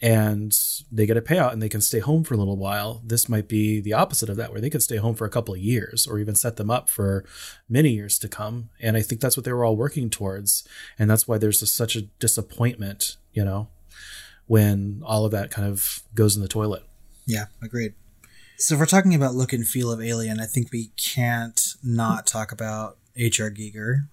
[0.00, 0.56] and
[0.92, 3.02] they get a payout and they can stay home for a little while.
[3.04, 5.54] This might be the opposite of that, where they could stay home for a couple
[5.54, 7.24] of years or even set them up for
[7.68, 8.70] many years to come.
[8.80, 10.66] And I think that's what they were all working towards.
[10.98, 13.68] And that's why there's a, such a disappointment, you know,
[14.46, 16.84] when all of that kind of goes in the toilet.
[17.26, 17.94] Yeah, agreed.
[18.58, 22.26] So if we're talking about look and feel of Alien, I think we can't not
[22.26, 23.50] talk about H.R.
[23.50, 24.08] Giger.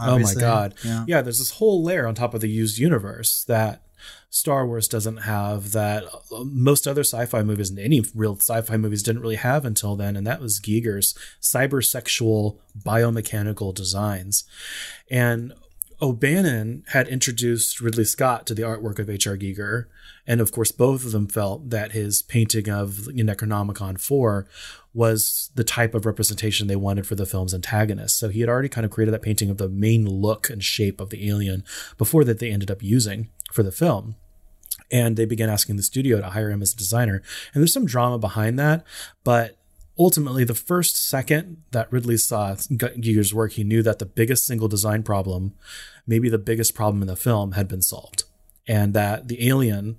[0.00, 0.74] Oh my god.
[0.84, 1.04] Yeah.
[1.08, 3.82] yeah, there's this whole layer on top of the used universe that
[4.30, 9.02] Star Wars doesn't have that uh, most other sci-fi movies and any real sci-fi movies
[9.02, 14.44] didn't really have until then and that was Giger's cybersexual biomechanical designs.
[15.10, 15.52] And
[16.00, 19.36] O'Bannon had introduced Ridley Scott to the artwork of H.R.
[19.36, 19.86] Giger,
[20.26, 24.46] and of course, both of them felt that his painting of Necronomicon 4
[24.94, 28.16] was the type of representation they wanted for the film's antagonist.
[28.16, 31.00] So he had already kind of created that painting of the main look and shape
[31.00, 31.64] of the alien
[31.96, 34.14] before that they ended up using for the film
[34.90, 37.22] and they began asking the studio to hire him as a designer.
[37.52, 38.84] And there's some drama behind that,
[39.24, 39.57] but
[39.98, 44.68] ultimately, the first second that Ridley saw Giger's work, he knew that the biggest single
[44.68, 45.54] design problem,
[46.06, 48.24] maybe the biggest problem in the film, had been solved,
[48.66, 49.96] and that the alien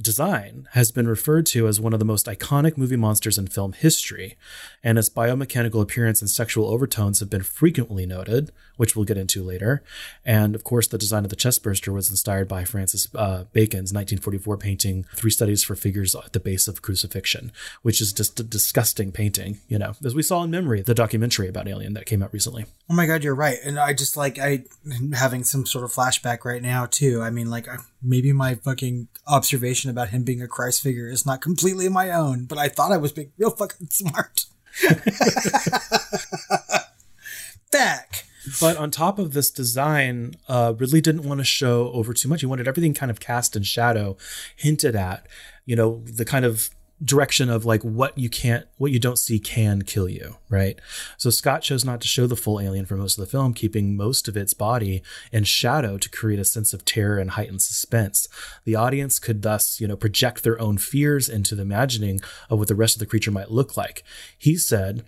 [0.00, 3.72] design has been referred to as one of the most iconic movie monsters in film
[3.72, 4.36] history,
[4.82, 9.42] and its biomechanical appearance and sexual overtones have been frequently noted, which we'll get into
[9.42, 9.82] later.
[10.24, 14.56] And of course, the design of the chestburster was inspired by Francis uh, Bacon's 1944
[14.56, 17.52] painting Three Studies for Figures at the Base of Crucifixion,
[17.82, 21.48] which is just a disgusting painting, you know, as we saw in Memory, the documentary
[21.48, 22.66] about Alien that came out recently.
[22.90, 23.58] Oh my god, you're right.
[23.64, 24.64] And I just like I
[25.14, 27.22] having some sort of flashback right now too.
[27.22, 27.66] I mean, like
[28.02, 32.44] maybe my fucking observation about him being a Christ figure is not completely my own,
[32.44, 34.46] but I thought I was being real fucking smart.
[37.70, 38.24] Back.
[38.60, 42.40] But on top of this design, uh, Ridley didn't want to show over too much.
[42.40, 44.16] He wanted everything kind of cast in shadow,
[44.54, 45.26] hinted at,
[45.64, 46.70] you know, the kind of
[47.02, 50.78] direction of like what you can't, what you don't see can kill you, right?
[51.18, 53.96] So Scott chose not to show the full alien for most of the film, keeping
[53.96, 55.02] most of its body
[55.32, 58.28] in shadow to create a sense of terror and heightened suspense.
[58.64, 62.68] The audience could thus, you know, project their own fears into the imagining of what
[62.68, 64.04] the rest of the creature might look like.
[64.38, 65.04] He said,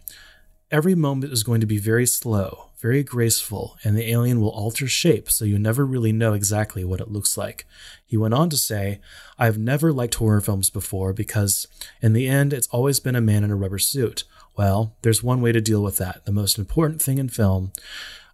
[0.76, 4.86] Every moment is going to be very slow, very graceful, and the alien will alter
[4.86, 7.64] shape so you never really know exactly what it looks like.
[8.04, 9.00] He went on to say,
[9.38, 11.66] I've never liked horror films before because,
[12.02, 14.24] in the end, it's always been a man in a rubber suit.
[14.54, 16.26] Well, there's one way to deal with that.
[16.26, 17.72] The most important thing in film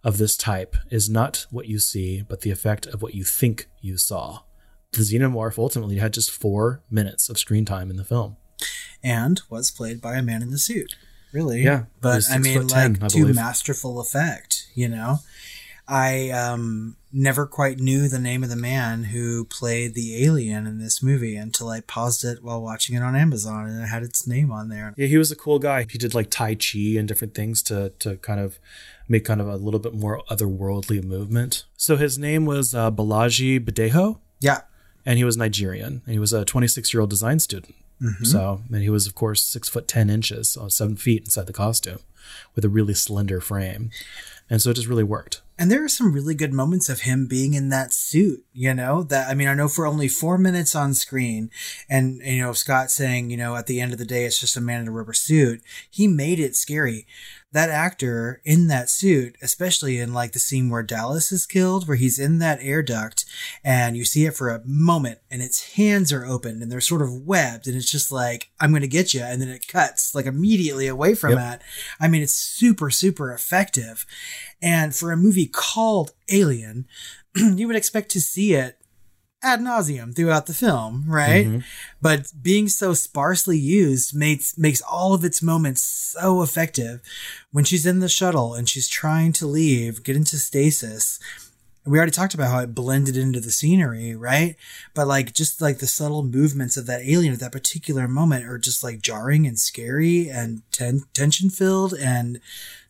[0.03, 3.69] of this type is not what you see, but the effect of what you think
[3.79, 4.41] you saw.
[4.91, 8.35] The xenomorph ultimately had just four minutes of screen time in the film.
[9.01, 10.97] And was played by a man in the suit.
[11.33, 11.63] Really?
[11.63, 15.17] Yeah, But I mean, ten, like, I to masterful effect, you know?
[15.85, 20.77] I um, never quite knew the name of the man who played the alien in
[20.79, 24.25] this movie until I paused it while watching it on Amazon and it had its
[24.25, 24.93] name on there.
[24.95, 25.85] Yeah, he was a cool guy.
[25.89, 28.59] He did like Tai Chi and different things to to kind of
[29.09, 31.65] make kind of a little bit more otherworldly movement.
[31.75, 34.61] So his name was uh, Bolaji Badejo, Yeah.
[35.05, 36.01] and he was Nigerian.
[36.07, 37.75] He was a 26 year old design student.
[38.03, 38.25] Mm-hmm.
[38.25, 41.53] So, and he was of course six foot ten inches, so seven feet inside the
[41.53, 41.99] costume,
[42.55, 43.91] with a really slender frame,
[44.49, 45.41] and so it just really worked.
[45.57, 49.03] And there are some really good moments of him being in that suit, you know,
[49.03, 51.51] that, I mean, I know for only four minutes on screen
[51.87, 54.57] and, you know, Scott saying, you know, at the end of the day, it's just
[54.57, 55.61] a man in a rubber suit.
[55.89, 57.05] He made it scary.
[57.53, 61.97] That actor in that suit, especially in like the scene where Dallas is killed, where
[61.97, 63.25] he's in that air duct
[63.63, 67.01] and you see it for a moment and its hands are open and they're sort
[67.03, 69.21] of webbed and it's just like, I'm going to get you.
[69.21, 71.39] And then it cuts like immediately away from Yep.
[71.39, 71.61] that.
[71.99, 74.05] I mean, it's super, super effective.
[74.61, 76.87] And for a movie called Alien,
[77.35, 78.79] you would expect to see it
[79.43, 81.45] ad nauseum throughout the film, right?
[81.45, 81.63] Mhm.
[82.01, 87.01] But being so sparsely used makes makes all of its moments so effective.
[87.51, 91.19] When she's in the shuttle and she's trying to leave, get into stasis.
[91.85, 94.55] We already talked about how it blended into the scenery, right?
[94.93, 98.57] But like just like the subtle movements of that alien at that particular moment are
[98.57, 102.39] just like jarring and scary and ten- tension filled and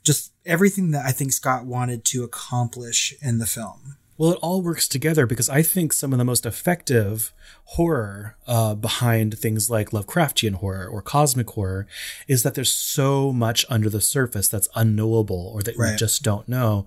[0.03, 3.95] just everything that I think Scott wanted to accomplish in the film.
[4.23, 7.33] Well, it all works together because I think some of the most effective
[7.65, 11.87] horror uh, behind things like Lovecraftian horror or cosmic horror
[12.25, 16.47] is that there's so much under the surface that's unknowable or that we just don't
[16.47, 16.85] know.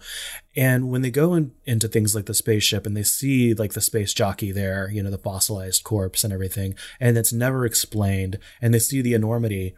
[0.57, 3.83] And when they go in, into things like the spaceship and they see like the
[3.83, 8.73] space jockey there, you know, the fossilized corpse and everything, and it's never explained, and
[8.73, 9.75] they see the enormity,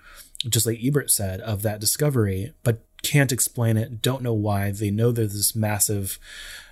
[0.49, 4.71] just like Ebert said, of that discovery, but can't explain it, don't know why.
[4.71, 6.19] They know there's this massive,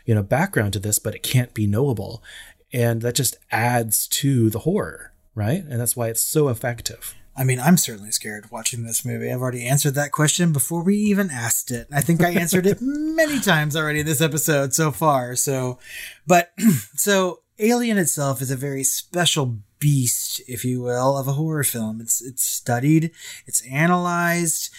[0.07, 2.23] you know, background to this, but it can't be knowable.
[2.73, 5.63] And that just adds to the horror, right?
[5.63, 7.15] And that's why it's so effective.
[7.37, 9.31] I mean, I'm certainly scared watching this movie.
[9.31, 11.87] I've already answered that question before we even asked it.
[11.93, 15.37] I think I answered it many times already in this episode so far.
[15.37, 15.79] So,
[16.27, 16.53] but
[16.95, 22.01] so Alien itself is a very special beast, if you will, of a horror film.
[22.01, 23.13] It's it's studied,
[23.47, 24.71] it's analyzed.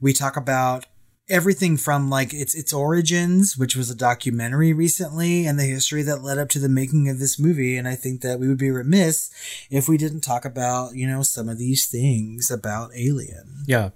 [0.00, 0.86] We talk about
[1.32, 6.22] everything from like its its origins, which was a documentary recently, and the history that
[6.22, 7.76] led up to the making of this movie.
[7.76, 9.30] And I think that we would be remiss
[9.70, 13.64] if we didn't talk about you know some of these things about Alien.
[13.66, 13.90] Yeah.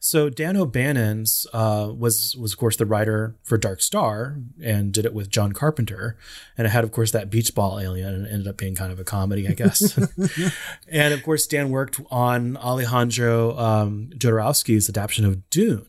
[0.00, 5.06] So Dan O'Bannon's uh, was was of course the writer for Dark Star and did
[5.06, 6.16] it with John Carpenter,
[6.58, 8.98] and it had of course that beach ball alien and ended up being kind of
[8.98, 9.96] a comedy, I guess.
[10.88, 15.86] and of course Dan worked on Alejandro um, Jodorowsky's adaptation of Dune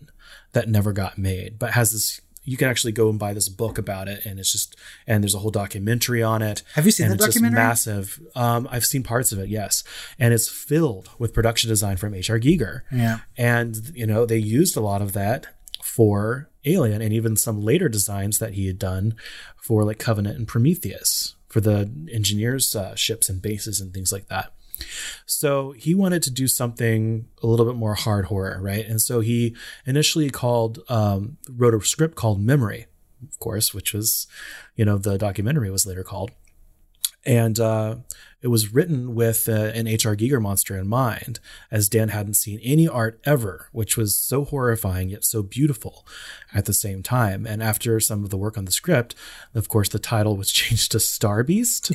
[0.53, 2.21] that never got made, but has this.
[2.45, 4.75] You can actually go and buy this book about it, and it's just
[5.07, 6.61] and there's a whole documentary on it.
[6.75, 7.63] Have you seen and that it's just documentary?
[7.63, 8.19] massive.
[8.35, 9.83] Um, I've seen parts of it, yes,
[10.19, 12.39] and it's filled with production design from H.R.
[12.39, 12.81] Giger.
[12.91, 13.19] Yeah.
[13.37, 15.47] And, you know, they used a lot of that
[15.81, 19.15] for Alien and even some later designs that he had done
[19.55, 24.27] for like Covenant and Prometheus for the engineers' uh, ships and bases and things like
[24.27, 24.53] that.
[25.25, 28.85] So he wanted to do something a little bit more hard horror, right?
[28.85, 29.55] And so he
[29.85, 32.87] initially called, um, wrote a script called Memory,
[33.27, 34.27] of course, which was,
[34.75, 36.31] you know, the documentary was later called
[37.25, 37.95] and uh,
[38.43, 40.17] it was written with uh, an H.R.
[40.17, 41.39] Giger monster in mind,
[41.71, 46.05] as Dan hadn't seen any art ever, which was so horrifying yet so beautiful
[46.53, 47.47] at the same time.
[47.47, 49.15] And after some of the work on the script,
[49.55, 51.93] of course, the title was changed to Star Beast.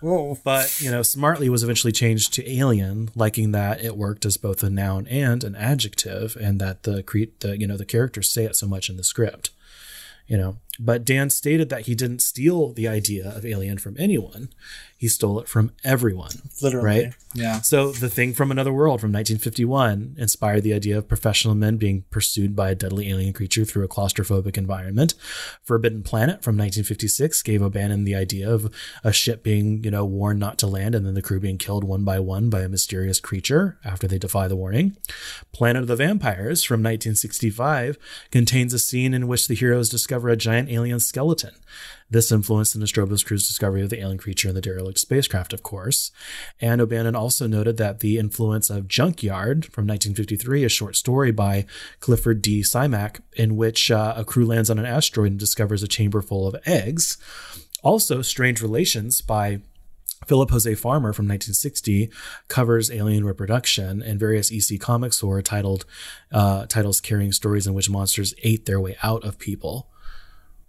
[0.00, 0.38] Whoa.
[0.44, 4.64] but you know, smartly was eventually changed to Alien, liking that it worked as both
[4.64, 8.44] a noun and an adjective, and that the cre- the you know the characters say
[8.44, 9.50] it so much in the script
[10.26, 14.48] you know but dan stated that he didn't steal the idea of alien from anyone
[14.98, 16.30] he stole it from everyone
[16.62, 16.86] Literally.
[16.86, 17.60] right Yeah.
[17.60, 22.04] so the thing from another world from 1951 inspired the idea of professional men being
[22.10, 25.14] pursued by a deadly alien creature through a claustrophobic environment
[25.62, 28.72] forbidden planet from 1956 gave o'bannon the idea of
[29.04, 31.84] a ship being you know warned not to land and then the crew being killed
[31.84, 34.96] one by one by a mysterious creature after they defy the warning
[35.52, 37.98] planet of the vampires from 1965
[38.30, 41.54] contains a scene in which the heroes discover a giant alien skeleton
[42.08, 45.62] this influenced the Nostromo's crew's discovery of the alien creature in the derelict spacecraft, of
[45.62, 46.12] course.
[46.60, 51.66] And O'Bannon also noted that the influence of Junkyard from 1953, a short story by
[51.98, 52.60] Clifford D.
[52.60, 56.46] Simak, in which uh, a crew lands on an asteroid and discovers a chamber full
[56.46, 57.18] of eggs.
[57.82, 59.60] Also, Strange Relations by
[60.26, 62.10] Philip Jose Farmer from 1960
[62.48, 65.84] covers alien reproduction, and various EC Comics horror titled
[66.32, 69.88] uh, titles carrying stories in which monsters ate their way out of people.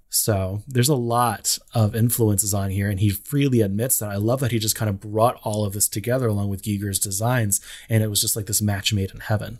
[0.10, 4.10] So there's a lot of influences on here, and he freely admits that.
[4.10, 7.00] I love that he just kind of brought all of this together along with Giger's
[7.00, 9.60] designs, and it was just like this match made in heaven.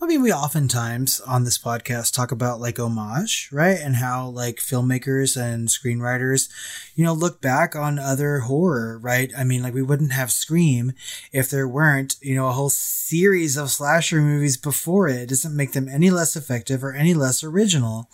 [0.00, 3.78] I mean, we oftentimes on this podcast talk about like homage, right?
[3.78, 6.48] And how like filmmakers and screenwriters,
[6.94, 9.30] you know, look back on other horror, right?
[9.36, 10.92] I mean, like we wouldn't have Scream
[11.32, 15.22] if there weren't, you know, a whole series of slasher movies before it.
[15.22, 18.08] It doesn't make them any less effective or any less original.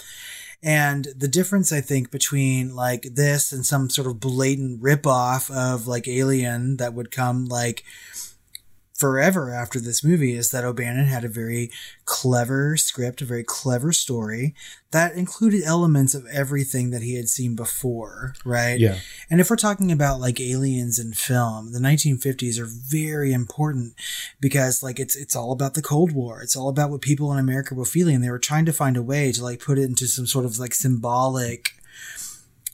[0.62, 5.86] And the difference, I think, between like this and some sort of blatant ripoff of
[5.86, 7.84] like Alien that would come like
[8.98, 11.70] forever after this movie is that O'Bannon had a very
[12.04, 14.56] clever script, a very clever story
[14.90, 18.80] that included elements of everything that he had seen before, right?
[18.80, 18.98] Yeah.
[19.30, 23.94] And if we're talking about like aliens in film, the 1950s are very important
[24.40, 26.42] because like it's it's all about the Cold War.
[26.42, 28.20] It's all about what people in America were feeling.
[28.20, 30.58] They were trying to find a way to like put it into some sort of
[30.58, 31.74] like symbolic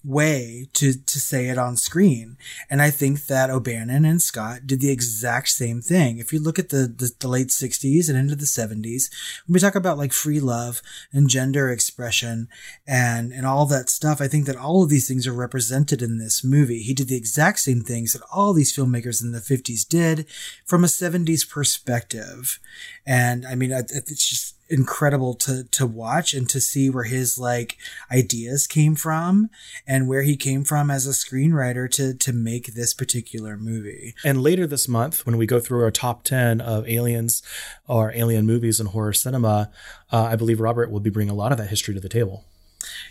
[0.05, 2.37] way to to say it on screen.
[2.69, 6.19] And I think that O'Bannon and Scott did the exact same thing.
[6.19, 9.11] If you look at the, the, the late 60s and into the 70s,
[9.47, 10.83] when we talk about like free love
[11.13, 12.49] and gender expression
[12.87, 16.19] and and all that stuff, I think that all of these things are represented in
[16.19, 16.81] this movie.
[16.81, 20.27] He did the exact same things that all these filmmakers in the 50s did
[20.67, 22.61] from a 70s perspective.
[23.07, 27.77] And I mean, it's just incredible to to watch and to see where his like
[28.11, 29.51] ideas came from
[29.87, 34.15] and where he came from as a screenwriter to to make this particular movie.
[34.25, 37.43] And later this month, when we go through our top ten of aliens
[37.87, 39.71] or alien movies and horror cinema,
[40.13, 42.45] uh, I believe Robert will be bringing a lot of that history to the table.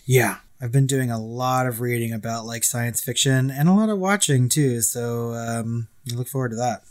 [0.06, 3.90] Yeah, I've been doing a lot of reading about like science fiction and a lot
[3.90, 4.82] of watching too.
[4.82, 6.84] So um, I look forward to that.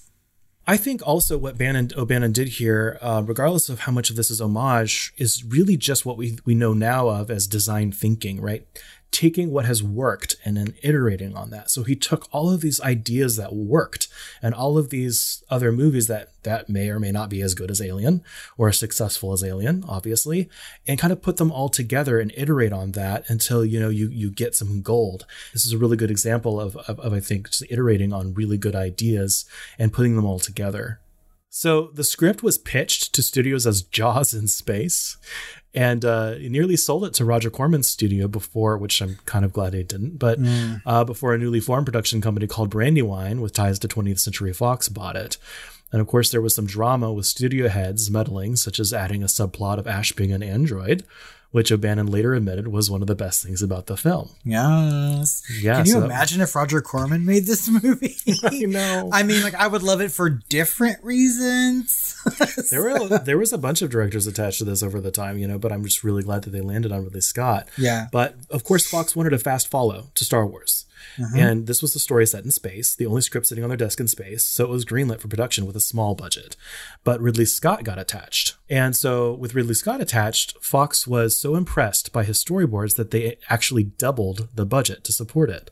[0.66, 4.30] I think also what Bannon O'Bannon did here, uh, regardless of how much of this
[4.30, 8.66] is homage, is really just what we we know now of as design thinking, right?
[9.12, 11.70] Taking what has worked and then iterating on that.
[11.70, 14.08] So he took all of these ideas that worked
[14.40, 17.70] and all of these other movies that that may or may not be as good
[17.70, 18.24] as Alien
[18.56, 20.48] or as successful as Alien, obviously,
[20.88, 24.08] and kind of put them all together and iterate on that until you know you
[24.08, 25.26] you get some gold.
[25.52, 28.56] This is a really good example of of, of I think just iterating on really
[28.56, 29.44] good ideas
[29.78, 31.00] and putting them all together.
[31.54, 35.18] So the script was pitched to studios as Jaws in space,
[35.74, 39.72] and uh, nearly sold it to Roger Corman's studio before, which I'm kind of glad
[39.72, 40.82] he didn't, but mm.
[40.84, 44.88] uh, before a newly formed production company called Brandywine with ties to 20th Century Fox
[44.88, 45.38] bought it.
[45.90, 49.26] And of course, there was some drama with studio heads meddling, such as adding a
[49.26, 51.04] subplot of Ash being an android,
[51.52, 54.30] which O'Bannon later admitted was one of the best things about the film.
[54.42, 55.42] Yes.
[55.60, 55.76] Yeah.
[55.76, 58.16] Can you so imagine if Roger Corman made this movie?
[58.42, 59.10] I know.
[59.12, 62.16] I mean, like, I would love it for different reasons.
[62.70, 65.46] there were there was a bunch of directors attached to this over the time, you
[65.46, 67.68] know, but I'm just really glad that they landed on Ridley Scott.
[67.76, 68.08] Yeah.
[68.10, 70.81] But of course, Fox wanted a fast follow to Star Wars.
[71.18, 71.36] Uh-huh.
[71.36, 74.00] And this was a story set in space, the only script sitting on their desk
[74.00, 76.56] in space, so it was greenlit for production with a small budget.
[77.04, 78.56] But Ridley Scott got attached.
[78.68, 83.36] And so, with Ridley Scott attached, Fox was so impressed by his storyboards that they
[83.48, 85.70] actually doubled the budget to support it.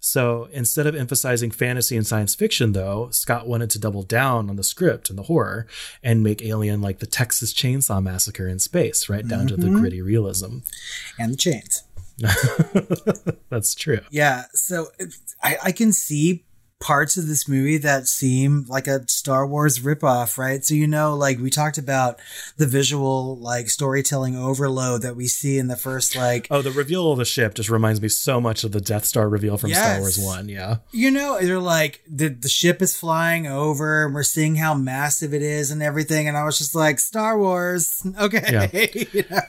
[0.00, 4.56] So instead of emphasizing fantasy and science fiction, though, Scott wanted to double down on
[4.56, 5.66] the script and the horror
[6.02, 9.48] and make Alien like the Texas Chainsaw Massacre in space, right down mm-hmm.
[9.48, 9.80] to the mm-hmm.
[9.80, 10.58] gritty realism.
[11.18, 11.84] And the chains.
[13.50, 14.00] That's true.
[14.10, 14.44] Yeah.
[14.54, 14.88] So
[15.42, 16.44] I, I can see
[16.80, 20.64] parts of this movie that seem like a Star Wars ripoff, right?
[20.64, 22.18] So, you know, like we talked about
[22.56, 26.48] the visual, like storytelling overload that we see in the first, like.
[26.50, 29.28] Oh, the reveal of the ship just reminds me so much of the Death Star
[29.28, 29.78] reveal from yes.
[29.80, 30.48] Star Wars 1.
[30.48, 30.78] Yeah.
[30.90, 35.34] You know, they're like, the, the ship is flying over and we're seeing how massive
[35.34, 36.28] it is and everything.
[36.28, 38.04] And I was just like, Star Wars.
[38.18, 38.42] Okay.
[38.50, 38.86] Yeah.
[39.12, 39.40] you know?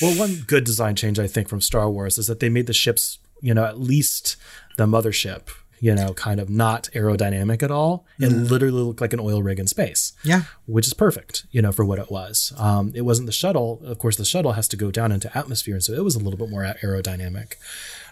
[0.00, 2.74] Well, one good design change I think from Star Wars is that they made the
[2.74, 4.36] ships, you know, at least
[4.76, 5.48] the mothership,
[5.80, 8.04] you know, kind of not aerodynamic at all.
[8.18, 8.50] It mm.
[8.50, 10.12] literally looked like an oil rig in space.
[10.24, 10.42] Yeah.
[10.66, 12.52] Which is perfect, you know, for what it was.
[12.56, 13.80] Um, it wasn't the shuttle.
[13.84, 15.74] Of course, the shuttle has to go down into atmosphere.
[15.74, 17.54] And so it was a little bit more aerodynamic.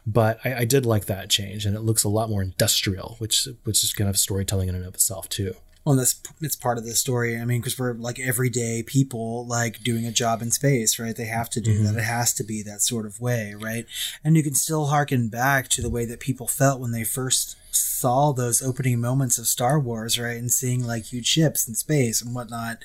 [0.07, 1.67] But I, I did like that change.
[1.67, 4.87] And it looks a lot more industrial, which, which is kind of storytelling in and
[4.87, 5.55] of itself, too
[5.87, 7.39] well that's it's part of the story.
[7.39, 11.27] I mean because we're like everyday people like doing a job in space right they
[11.27, 11.85] have to do mm-hmm.
[11.85, 13.87] that it has to be that sort of way right?
[14.25, 17.57] And you can still harken back to the way that people felt when they first
[17.71, 22.21] saw those opening moments of star wars right and seeing like huge ships in space
[22.21, 22.79] and whatnot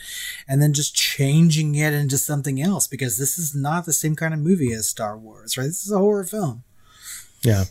[0.48, 4.34] and then just changing it into something else because this is not the same kind
[4.34, 5.66] of movie as star wars right?
[5.66, 6.64] This is a horror film
[7.44, 7.66] yeah.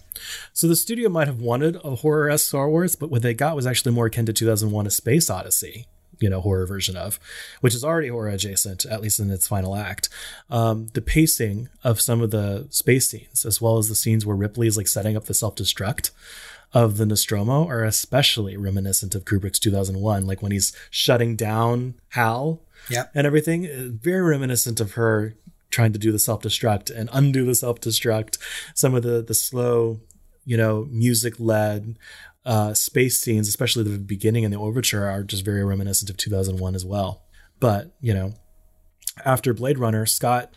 [0.52, 3.56] So the studio might have wanted a horror esque Star Wars, but what they got
[3.56, 5.86] was actually more akin to 2001 A Space Odyssey,
[6.18, 7.18] you know, horror version of,
[7.60, 10.09] which is already horror adjacent, at least in its final act.
[10.51, 14.36] Um, the pacing of some of the space scenes, as well as the scenes where
[14.36, 16.10] Ripley is like setting up the self destruct
[16.72, 22.60] of the Nostromo, are especially reminiscent of Kubrick's 2001, like when he's shutting down Hal
[22.88, 23.10] yep.
[23.14, 23.98] and everything.
[24.01, 25.34] Very reminiscent of her
[25.70, 28.38] trying to do the self destruct and undo the self destruct.
[28.74, 30.01] Some of the the slow,
[30.44, 31.98] you know, music led
[32.44, 36.74] uh, space scenes, especially the beginning and the overture, are just very reminiscent of 2001
[36.74, 37.22] as well.
[37.59, 38.34] But you know,
[39.24, 40.55] after Blade Runner, Scott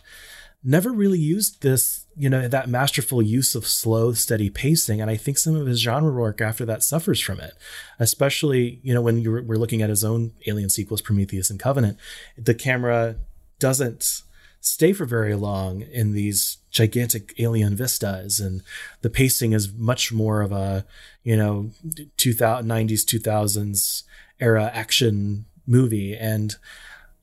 [0.64, 5.16] never really used this you know that masterful use of slow steady pacing and i
[5.16, 7.52] think some of his genre work after that suffers from it
[7.98, 11.98] especially you know when you're, we're looking at his own alien sequels prometheus and covenant
[12.38, 13.16] the camera
[13.58, 14.22] doesn't
[14.64, 18.62] stay for very long in these gigantic alien vistas and
[19.02, 20.84] the pacing is much more of a
[21.22, 21.70] you know
[22.16, 24.02] 2000, 90s 2000s
[24.40, 26.56] era action movie and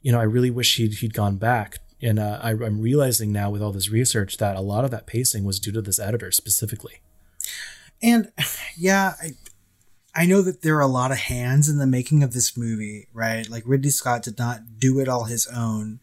[0.01, 3.49] you know i really wish he'd, he'd gone back and uh, I, I'm realizing now
[3.49, 6.31] with all this research that a lot of that pacing was due to this editor
[6.31, 7.01] specifically.
[8.01, 8.31] And
[8.77, 9.31] yeah, I,
[10.15, 13.07] I know that there are a lot of hands in the making of this movie,
[13.13, 13.47] right?
[13.47, 15.99] Like Ridley Scott did not do it all his own.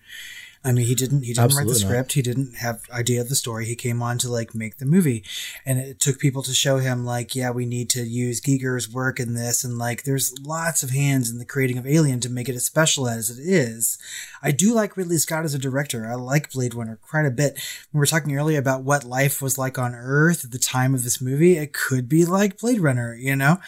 [0.64, 1.22] I mean, he didn't.
[1.22, 1.88] He didn't Absolutely write the not.
[1.88, 2.12] script.
[2.14, 3.66] He didn't have idea of the story.
[3.66, 5.24] He came on to like make the movie,
[5.64, 9.20] and it took people to show him like, yeah, we need to use Giger's work
[9.20, 12.48] in this, and like, there's lots of hands in the creating of Alien to make
[12.48, 13.98] it as special as it is.
[14.42, 16.06] I do like Ridley Scott as a director.
[16.06, 17.58] I like Blade Runner quite a bit.
[17.92, 21.04] We were talking earlier about what life was like on Earth at the time of
[21.04, 21.56] this movie.
[21.56, 23.58] It could be like Blade Runner, you know?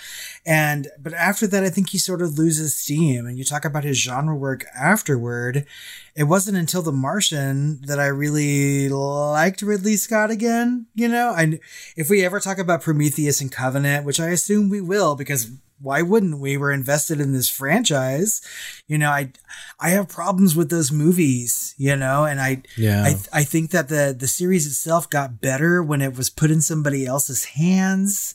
[0.46, 3.26] And, but after that, I think he sort of loses steam.
[3.26, 5.66] And you talk about his genre work afterward.
[6.14, 10.86] It wasn't until The Martian that I really liked Ridley Scott again.
[10.94, 11.60] You know, and
[11.96, 15.50] if we ever talk about Prometheus and Covenant, which I assume we will, because
[15.80, 16.56] why wouldn't we?
[16.56, 18.40] We're invested in this franchise.
[18.86, 19.32] You know, I
[19.78, 23.04] I have problems with those movies, you know, and I Yeah.
[23.04, 26.60] I I think that the the series itself got better when it was put in
[26.60, 28.34] somebody else's hands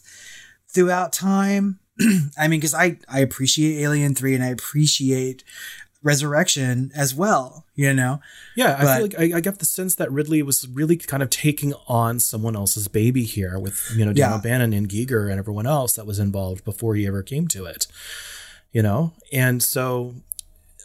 [0.68, 1.80] throughout time.
[2.38, 5.44] I mean, because I I appreciate Alien Three and I appreciate
[6.06, 7.66] Resurrection as well.
[7.76, 8.22] You know,
[8.56, 11.30] Yeah, I feel like I, I get the sense that Ridley was really kind of
[11.30, 14.36] taking on someone else's baby here with, you know, Dan Yeah.
[14.38, 17.88] O'Bannon and Giger and everyone else that was involved before he ever came to it,
[18.72, 19.12] you know?
[19.34, 20.16] And so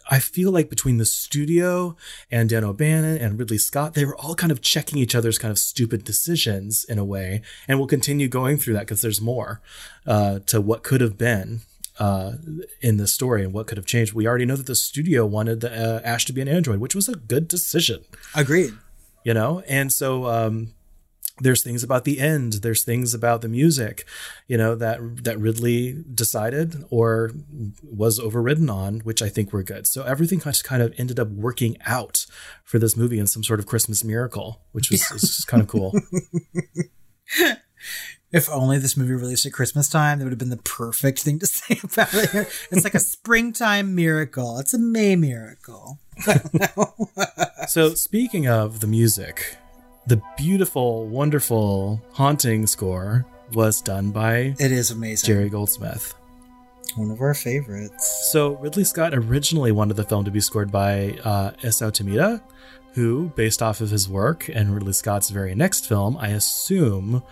[0.09, 1.95] I feel like between the studio
[2.29, 5.51] and Dan O'Bannon and Ridley Scott, they were all kind of checking each other's kind
[5.51, 7.41] of stupid decisions in a way.
[7.69, 9.61] And we'll continue going through that because there's more
[10.05, 11.61] uh, to what could have been
[12.01, 12.31] uh,
[12.81, 14.11] in the story and what could have changed.
[14.13, 16.95] We already know that the studio wanted the, uh, Ash to be an android, which
[16.95, 17.99] was a good decision.
[18.35, 18.73] Agreed.
[19.23, 19.61] you know?
[19.67, 20.73] And so um
[21.43, 22.53] there's things about the end.
[22.61, 24.05] There's things about the music
[24.47, 27.31] you know that that ridley decided or
[28.03, 29.85] was overridden on which i think were good.
[29.87, 32.25] So everything just kind of ended up working out
[32.63, 35.91] for this movie in some sort of christmas miracle which was is kind of cool
[38.31, 41.39] If only this movie released at Christmas time, that would have been the perfect thing
[41.39, 42.47] to say about it.
[42.71, 44.57] It's like a springtime miracle.
[44.59, 45.99] It's a May miracle.
[47.67, 49.57] so speaking of the music
[50.07, 55.27] the beautiful wonderful haunting score was done by It is amazing.
[55.27, 56.13] jerry goldsmith
[56.95, 58.29] One of our favorites.
[58.31, 62.41] So Ridley Scott originally wanted the film to be scored by uh, Tomita,
[62.93, 67.23] who, based off of his work and Ridley Scott's very next film, I assume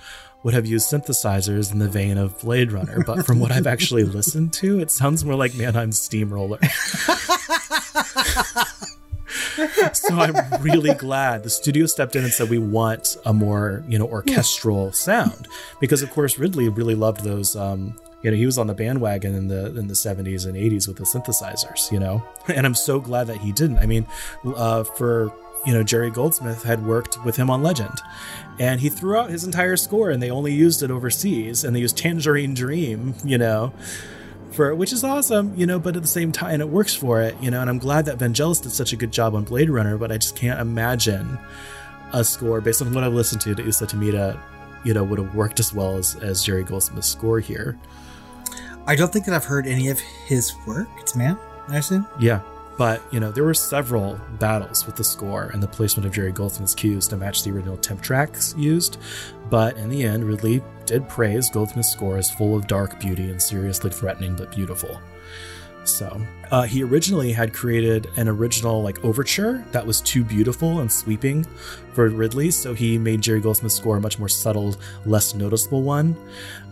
[0.44, 3.04] would have used synthesizers in the vein of Blade Runner.
[3.04, 6.60] But from what I've actually listened to, it sounds more like Mannheim Steamroller.
[9.94, 14.00] so I'm really glad the studio stepped in and said we want a more you
[14.00, 15.48] know orchestral sound
[15.80, 19.36] because of course Ridley really loved those um you know he was on the bandwagon
[19.36, 23.00] in the in the 70s and 80s with the synthesizers you know and I'm so
[23.00, 24.08] glad that he didn't I mean
[24.56, 25.34] uh for
[25.66, 28.02] you know Jerry Goldsmith had worked with him on Legend
[28.60, 31.80] and he threw out his entire score and they only used it overseas and they
[31.80, 33.74] used Tangerine Dream you know
[34.52, 37.36] for which is awesome, you know, but at the same time it works for it,
[37.42, 39.98] you know, and I'm glad that Vangelis did such a good job on Blade Runner,
[39.98, 41.40] but I just can't imagine
[42.14, 44.40] a score based on what I've listened to that Isao Tomita,
[44.84, 47.78] you know, would have worked as well as, as Jerry Goldsmith's score here.
[48.88, 50.90] I don't think that I've heard any of his work.
[50.98, 51.38] It's man,
[51.68, 52.08] I assume.
[52.20, 52.42] Yeah.
[52.80, 56.32] But, you know, there were several battles with the score and the placement of Jerry
[56.32, 59.00] Goldsmith's cues to match the original temp tracks used.
[59.50, 63.42] But in the end, Ridley did praise Goldsmith's score as full of dark beauty and
[63.42, 64.98] seriously threatening but beautiful.
[65.86, 70.92] So, uh, he originally had created an original like overture that was too beautiful and
[70.92, 71.46] sweeping
[71.94, 74.76] for Ridley, so he made Jerry Goldsmith's score a much more subtle,
[75.06, 76.16] less noticeable one.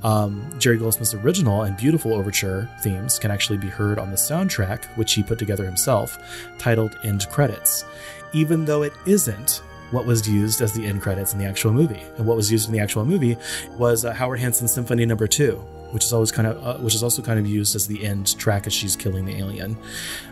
[0.04, 4.86] Um, Jerry Goldsmith's original and beautiful overture themes can actually be heard on the soundtrack,
[4.98, 6.18] which he put together himself,
[6.58, 7.86] titled End Credits,
[8.34, 9.62] even though it isn't
[9.92, 12.04] what was used as the end credits in the actual movie.
[12.18, 13.38] And what was used in the actual movie
[13.78, 17.04] was uh, Howard Hanson's Symphony Number Two, which is always kind of, uh, which is
[17.04, 19.78] also kind of used as the end track as she's killing the alien,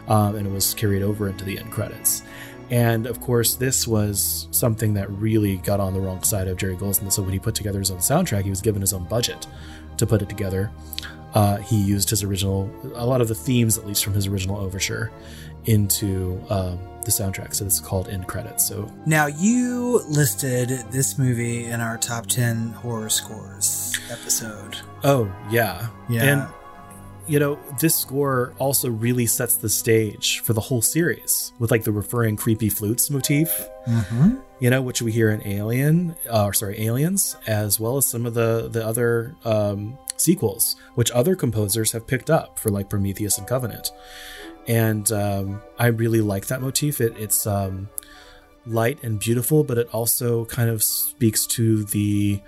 [0.07, 2.23] um, and it was carried over into the end credits.
[2.71, 6.75] And of course, this was something that really got on the wrong side of Jerry
[6.75, 7.13] Goldsmith.
[7.13, 9.45] So when he put together his own soundtrack, he was given his own budget
[9.97, 10.71] to put it together.
[11.35, 14.57] uh, he used his original, a lot of the themes, at least from his original
[14.57, 15.11] overture,
[15.65, 17.53] into um, the soundtrack.
[17.53, 18.67] So this is called End Credits.
[18.67, 24.77] So Now, you listed this movie in our top 10 horror scores episode.
[25.03, 26.23] Oh yeah, Yeah.
[26.23, 26.47] And
[27.27, 31.83] you know, this score also really sets the stage for the whole series with like
[31.83, 33.49] the referring creepy flutes motif.
[33.87, 34.35] Mm-hmm.
[34.59, 38.25] You know, which we hear in Alien, uh, or sorry, Aliens, as well as some
[38.25, 43.37] of the the other um, sequels, which other composers have picked up for like Prometheus
[43.37, 43.91] and Covenant.
[44.67, 46.99] And um, I really like that motif.
[46.99, 47.89] It, it's um,
[48.65, 52.41] light and beautiful, but it also kind of speaks to the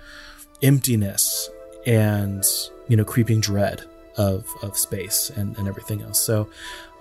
[0.62, 1.48] emptiness
[1.86, 2.44] and
[2.88, 3.82] you know creeping dread
[4.16, 6.20] of of space and, and everything else.
[6.20, 6.48] So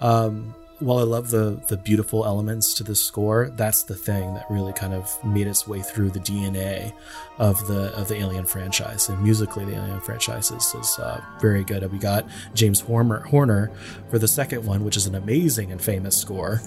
[0.01, 4.45] um, while I love the the beautiful elements to the score, that's the thing that
[4.49, 6.93] really kind of made its way through the DNA
[7.39, 9.09] of the of the Alien franchise.
[9.09, 11.83] And musically, the Alien franchise is, is uh, very good.
[11.83, 13.71] And we got James Horner, Horner
[14.09, 16.61] for the second one, which is an amazing and famous score.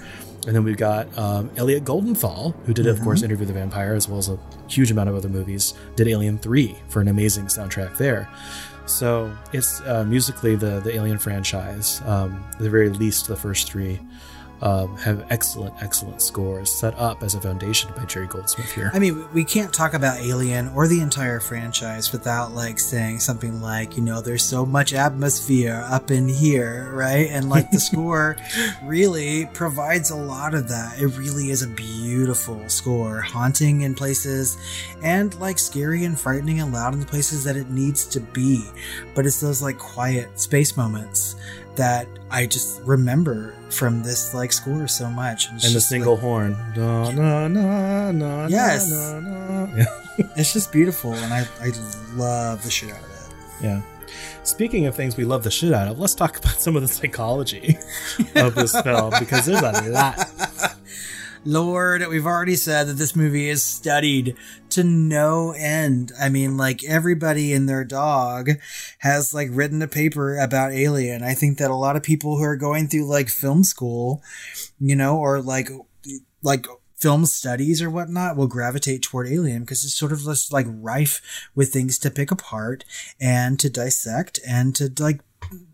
[0.46, 4.08] And then we've got um, Elliot Goldenthal, who did, of course, Interview the Vampire, as
[4.08, 4.38] well as a
[4.68, 5.74] huge amount of other movies.
[5.96, 8.28] Did Alien Three for an amazing soundtrack there.
[8.90, 12.02] So it's uh, musically the the Alien franchise.
[12.04, 14.00] Um, the very least, the first three
[14.62, 18.90] um, have excellent, excellent scores set up as a foundation by Jerry Goldsmith here.
[18.92, 23.62] I mean, we can't talk about Alien or the entire franchise without like saying something
[23.62, 27.28] like, you know, there's so much atmosphere up in here, right?
[27.30, 28.36] And like the score
[28.82, 31.00] really provides a lot of that.
[31.00, 34.58] It really is a beautiful score, haunting in places
[35.02, 38.64] and like scary and frightening and loud in the places that it needs to be.
[39.14, 41.36] But it's those like quiet space moments
[41.76, 45.48] that I just remember from this like score so much.
[45.54, 46.56] It's and the single like, horn.
[46.76, 47.48] Na, na,
[48.12, 48.90] na, Yes.
[48.90, 49.76] na, na, na.
[49.76, 49.84] Yeah.
[50.36, 51.70] it's just beautiful and I, I
[52.14, 53.64] love the shit out of it.
[53.64, 53.82] yeah.
[54.42, 56.88] Speaking of things we love the shit out of, let's talk about some of the
[56.88, 57.78] psychology
[58.34, 60.18] of this film because there's a lot.
[61.44, 64.36] Lord, we've already said that this movie is studied
[64.70, 66.12] to no end.
[66.20, 68.50] I mean, like everybody and their dog
[68.98, 71.22] has like written a paper about Alien.
[71.22, 74.22] I think that a lot of people who are going through like film school,
[74.78, 75.70] you know, or like
[76.42, 76.66] like
[77.00, 81.48] film studies or whatnot will gravitate toward Alien because it's sort of just like rife
[81.54, 82.84] with things to pick apart
[83.18, 85.20] and to dissect and to like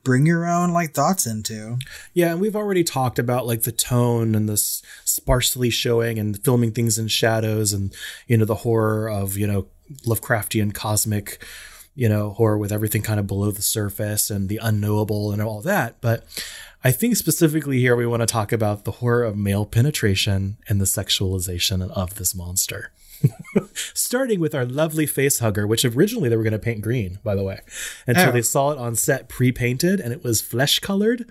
[0.02, 1.78] bring your own like thoughts into.
[2.14, 6.72] Yeah, and we've already talked about like the tone and this sparsely showing and filming
[6.72, 7.94] things in shadows and
[8.26, 9.66] you know the horror of you know
[10.06, 11.42] Lovecraftian cosmic
[11.94, 15.60] you know horror with everything kind of below the surface and the unknowable and all
[15.62, 16.00] that.
[16.00, 16.24] But
[16.84, 20.80] I think specifically here we want to talk about the horror of male penetration and
[20.80, 22.92] the sexualization of this monster.
[23.94, 27.34] Starting with our lovely face hugger, which originally they were going to paint green, by
[27.34, 27.60] the way,
[28.06, 28.32] until Oh.
[28.32, 31.28] they saw it on set pre painted and it was flesh colored.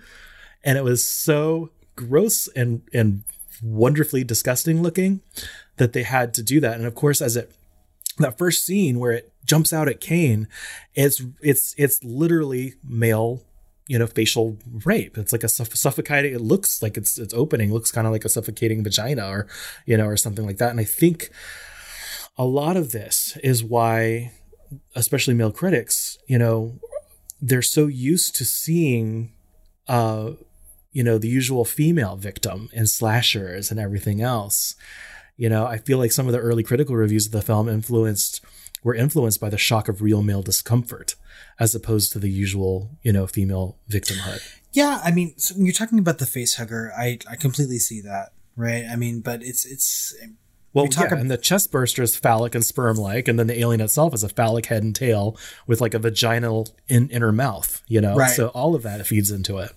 [0.64, 3.24] And it was so gross and, and
[3.62, 5.22] wonderfully disgusting looking
[5.78, 6.76] that they had to do that.
[6.78, 7.52] And of course, as it,
[8.18, 10.48] that first scene where it jumps out at Kane,
[10.96, 13.44] it's, it's, it's literally male
[13.88, 17.72] you know facial rape it's like a suff- suffocating it looks like it's it's opening
[17.72, 19.46] looks kind of like a suffocating vagina or
[19.86, 21.30] you know or something like that and i think
[22.38, 24.32] a lot of this is why
[24.96, 26.80] especially male critics you know
[27.42, 29.34] they're so used to seeing
[29.88, 30.32] uh
[30.92, 34.76] you know the usual female victim in slashers and everything else
[35.38, 38.44] you know i feel like some of the early critical reviews of the film influenced
[38.84, 41.16] were influenced by the shock of real male discomfort
[41.60, 44.42] as opposed to the usual you know female victimhood
[44.76, 48.02] Yeah, I mean, so when you're talking about the face hugger, I I completely see
[48.02, 48.84] that, right?
[48.92, 50.14] I mean, but it's it's
[50.76, 53.40] well We talk yeah, ab- and the chest burster is phallic and sperm like and
[53.40, 55.36] then the alien itself is a phallic head and tail
[55.66, 58.30] with like a vaginal in, inner mouth you know Right.
[58.36, 59.72] so all of that feeds into it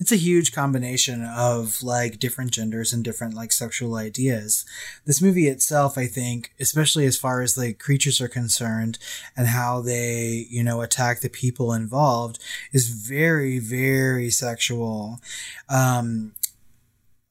[0.00, 4.64] it's a huge combination of like different genders and different like sexual ideas.
[5.06, 9.00] This movie itself, I think, especially as far as like creatures are concerned
[9.36, 12.38] and how they, you know, attack the people involved,
[12.72, 15.20] is very, very sexual.
[15.68, 16.30] Um,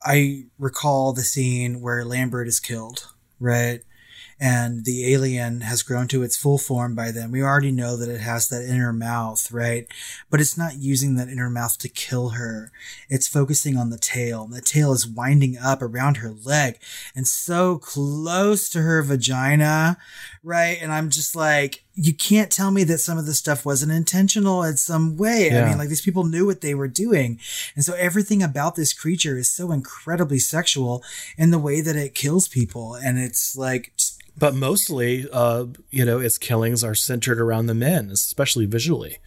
[0.08, 3.12] I recall the scene where Lambert is killed,
[3.42, 3.82] right?
[4.40, 7.30] And the alien has grown to its full form by then.
[7.30, 9.86] We already know that it has that inner mouth, right?
[10.30, 12.72] But it's not using that inner mouth to kill her.
[13.10, 14.48] It's focusing on the tail.
[14.48, 16.80] The tail is winding up around her leg
[17.14, 19.98] and so close to her vagina,
[20.42, 20.78] right?
[20.82, 24.64] And I'm just like, you can't tell me that some of this stuff wasn't intentional
[24.64, 25.49] in some way.
[25.52, 27.40] I mean, like these people knew what they were doing.
[27.76, 31.03] And so everything about this creature is so incredibly sexual
[31.38, 32.94] in the way that it kills people.
[32.94, 33.94] And it's like,
[34.38, 39.18] but mostly uh you know its killings are centered around the men especially visually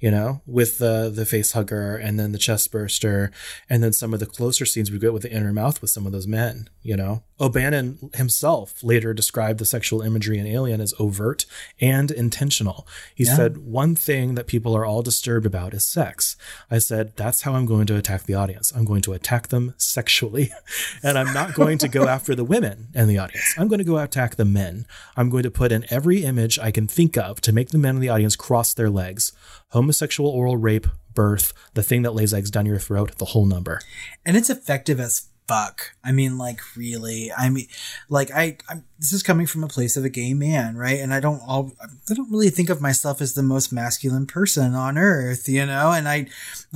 [0.00, 3.30] you know, with the the face hugger and then the chest burster,
[3.68, 6.06] and then some of the closer scenes we get with the inner mouth with some
[6.06, 7.22] of those men, you know.
[7.40, 11.46] O'Bannon himself later described the sexual imagery in Alien as overt
[11.80, 12.84] and intentional.
[13.14, 13.36] He Yeah.
[13.36, 16.36] said, One thing that people are all disturbed about is sex.
[16.68, 18.72] I said, That's how I'm going to attack the audience.
[18.74, 20.50] I'm going to attack them sexually.
[21.02, 23.54] and I'm not going to go after the women in the audience.
[23.56, 24.84] I'm going to go attack the men.
[25.16, 27.94] I'm going to put in every image I can think of to make the men
[27.96, 29.32] in the audience cross their legs.
[29.70, 33.80] Homosexual oral rape, birth, the thing that lays eggs down your throat, the whole number.
[34.24, 35.94] and it's effective as fuck.
[36.04, 37.32] I mean, like really.
[37.32, 37.66] I mean,
[38.08, 41.00] like I, I'm, this is coming from a place of a gay man, right?
[41.00, 41.72] And I don't all,
[42.08, 45.92] I don't really think of myself as the most masculine person on earth, you know.
[45.92, 46.26] And I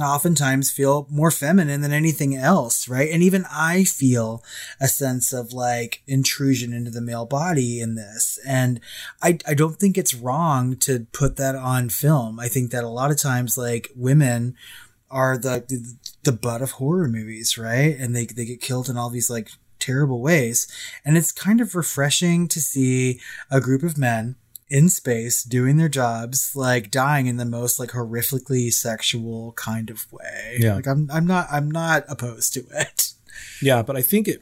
[0.01, 3.11] oftentimes feel more feminine than anything else, right?
[3.11, 4.43] And even I feel
[4.81, 8.81] a sense of like intrusion into the male body in this, and
[9.23, 12.41] I, I don't think it's wrong to put that on film.
[12.41, 14.57] I think that a lot of times, like women
[15.11, 15.63] are the
[16.25, 17.97] the butt of horror movies, right?
[17.99, 20.67] And they they get killed in all these like terrible ways.
[21.05, 23.21] And it's kind of refreshing to see
[23.51, 24.37] a group of men
[24.71, 30.11] in space doing their jobs, like dying in the most like horrifically sexual kind of
[30.13, 30.57] way.
[30.59, 30.77] Yeah.
[30.77, 33.13] Like I'm I'm not I'm not opposed to it.
[33.61, 34.41] Yeah, but I think it.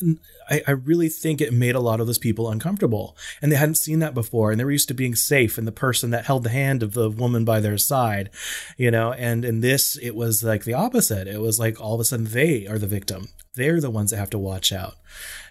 [0.50, 3.76] I, I really think it made a lot of those people uncomfortable, and they hadn't
[3.76, 6.44] seen that before, and they were used to being safe and the person that held
[6.44, 8.30] the hand of the woman by their side,
[8.76, 9.12] you know.
[9.12, 11.28] And in this, it was like the opposite.
[11.28, 13.28] It was like all of a sudden they are the victim.
[13.54, 14.94] They're the ones that have to watch out.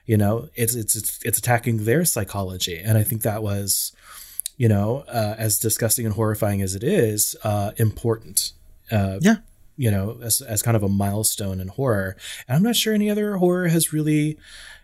[0.05, 3.91] You know, it's it's it's, it's attacking their psychology, and I think that was,
[4.57, 8.51] you know, uh, as disgusting and horrifying as it is, uh, important.
[8.91, 9.35] Uh, Yeah.
[9.77, 12.18] you know, as, as kind of a milestone in horror.
[12.47, 14.38] And I'm not sure any other horror has really,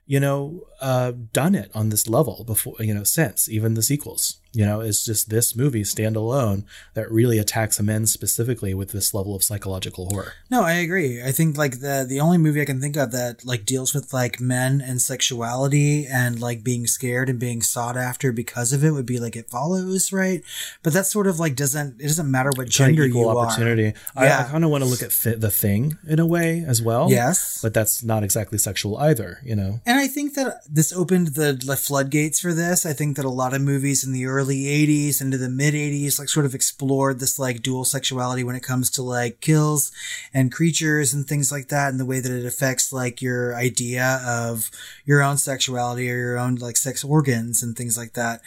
[0.08, 4.38] you know, uh, done it on this level before, you know, since even the sequels.
[4.54, 6.64] You know, it's just this movie standalone
[6.96, 10.34] that really attacks men specifically with this level of psychological horror.
[10.50, 11.22] No, I agree.
[11.22, 14.14] I think like the the only movie I can think of that like deals with
[14.14, 18.92] like men and sexuality and like being scared and being sought after because of it
[18.92, 20.42] would be like It Follows, right?
[20.82, 23.94] But that sort of like doesn't it doesn't matter what gender equal you opportunity.
[24.16, 26.82] I, I kind of want to look at th- the thing in a way as
[26.82, 27.12] well.
[27.12, 27.60] Yes.
[27.62, 29.82] But that's not exactly sexual either, you know?
[29.86, 32.86] And I think that this opened the, floodgates for this.
[32.86, 36.20] I think that a lot of movies in the early 80s into the mid 80s
[36.20, 39.92] like sort of explored this like dual sexuality when it comes to like kills
[40.34, 44.22] and creatures and things like that and the way that it affects like your idea
[44.26, 44.70] of
[45.06, 48.42] your own sexuality or your own like sex organs and things like that.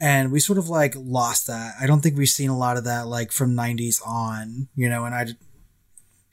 [0.00, 1.74] And we sort of like lost that.
[1.80, 5.04] I don't think we've seen a lot of that like from 90s on, you know,
[5.04, 5.26] and I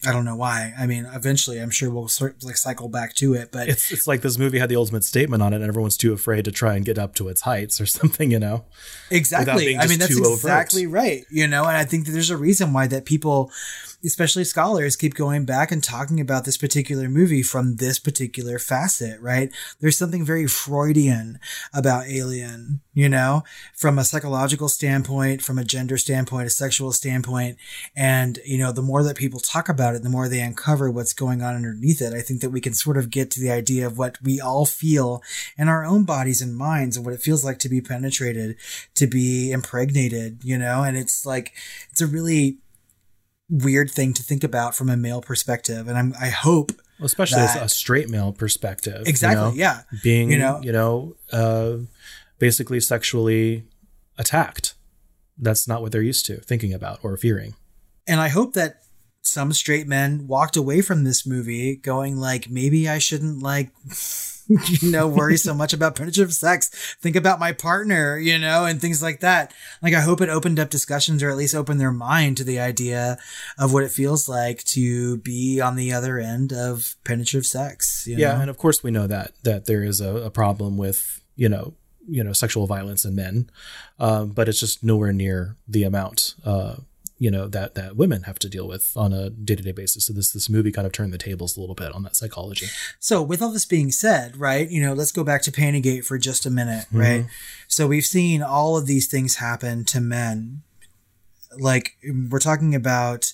[0.08, 0.74] I don't know why.
[0.80, 4.08] I mean, eventually I'm sure we'll sort like cycle back to it, but It's, it's
[4.08, 6.76] like this movie had the ultimate statement on it and everyone's too afraid to try
[6.76, 8.66] and get up to its heights or something, you know?
[9.12, 9.78] Exactly.
[9.78, 10.38] I mean, that's too overt.
[10.38, 11.26] exactly right.
[11.30, 13.52] You know, and I think that there's a reason why that people,
[14.06, 19.20] especially scholars, keep going back and talking about this particular movie from this particular facet,
[19.20, 19.52] right?
[19.80, 21.40] There's something very Freudian
[21.74, 23.44] about Alien, you know,
[23.76, 27.58] from a psychological standpoint, from a gender standpoint, a sexual standpoint.
[27.96, 31.14] And, you know, the more that people talk about it, the more they uncover what's
[31.14, 32.14] going on underneath it.
[32.14, 34.66] I think that we can sort of get to the idea of what we all
[34.66, 35.24] feel
[35.58, 38.58] in our own bodies and minds and what it feels like to be penetrated,
[38.94, 40.84] to be impregnated, you know?
[40.84, 41.54] And it's like,
[41.90, 42.60] it's a really
[43.50, 45.88] weird thing to think about from a male perspective.
[45.88, 49.02] And I'm, I hope Well, especially as a straight male perspective.
[49.06, 49.54] you exactly, know?
[49.56, 49.82] yeah.
[50.04, 51.78] being You know, you know, uh,
[52.40, 53.66] basically sexually
[54.18, 54.74] attacked
[55.38, 57.54] that's not what they're used to thinking about or fearing
[58.08, 58.82] And I hope that
[59.22, 63.72] some straight men walked away from this movie going like, maybe I shouldn't like,
[64.68, 66.96] you know, worry so much about penetrative sex.
[67.02, 69.54] Think about my partner, you know, and things like that.
[69.82, 72.60] Like, I hope it opened up discussions or at least opened their mind to the
[72.60, 73.18] idea
[73.58, 78.06] of what it feels like to be on the other end of penetrative sex.
[78.08, 78.42] You yeah know?
[78.42, 81.74] and of course we know that that there is a, a problem with you know
[82.08, 83.50] you know sexual violence in men
[84.00, 86.76] um, but it's just nowhere near the amount uh,
[87.18, 90.32] you know that that women have to deal with on a day-to-day basis so this
[90.32, 92.68] this movie kind of turned the tables a little bit on that psychology
[93.00, 96.18] So, with all this being said, right, you know, let's go back to Pantygate for
[96.18, 96.98] just a minute, mm-hmm.
[96.98, 97.26] right?
[97.68, 100.64] So, we've seen all of these things happen to men.
[101.58, 101.98] Like,
[102.30, 103.34] we're talking about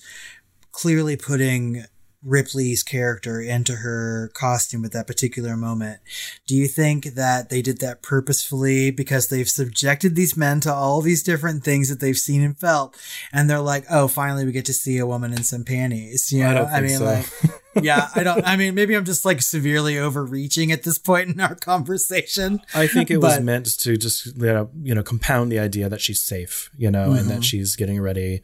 [0.72, 1.86] clearly putting
[2.24, 6.00] Ripley's character into her costume at that particular moment.
[6.48, 11.02] Do you think that they did that purposefully because they've subjected these men to all
[11.02, 12.96] these different things that they've seen and felt,
[13.32, 16.32] and they're like, "Oh, finally, we get to see a woman in some panties"?
[16.32, 17.06] You know, I think mean, so.
[17.06, 17.26] like,
[17.82, 18.46] yeah, I don't.
[18.48, 22.62] I mean, maybe I'm just like severely overreaching at this point in our conversation.
[22.74, 26.02] I think it was meant to just you know, you know compound the idea that
[26.02, 27.30] she's safe, you know, and Mm-hmm.
[27.30, 28.42] that she's getting ready.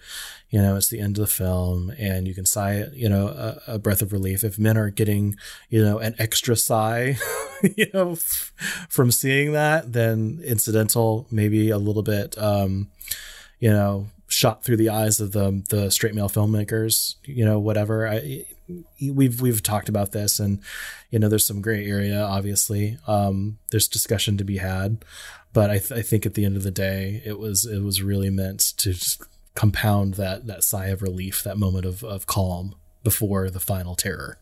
[0.52, 3.74] You know, it's the end of the film, and you can sigh, you know, a,
[3.76, 5.36] a breath of relief if men are getting,
[5.70, 7.18] you know, an extra sigh,
[7.76, 8.52] you know, f-
[8.90, 9.94] from seeing that.
[9.94, 12.90] Then incidental, maybe a little bit, um,
[13.60, 18.08] you know, shot through the eyes of the the straight male filmmakers, you know, whatever.
[18.08, 18.46] I,
[19.02, 20.60] we've we've talked about this, and
[21.12, 22.22] you know, there's some gray area.
[22.22, 25.04] Obviously, um, there's discussion to be had,
[25.54, 28.02] but I, th- I think at the end of the day, it was it was
[28.02, 28.96] really meant to
[29.56, 34.38] compound that that sigh of relief, that moment of of calm before the final terror.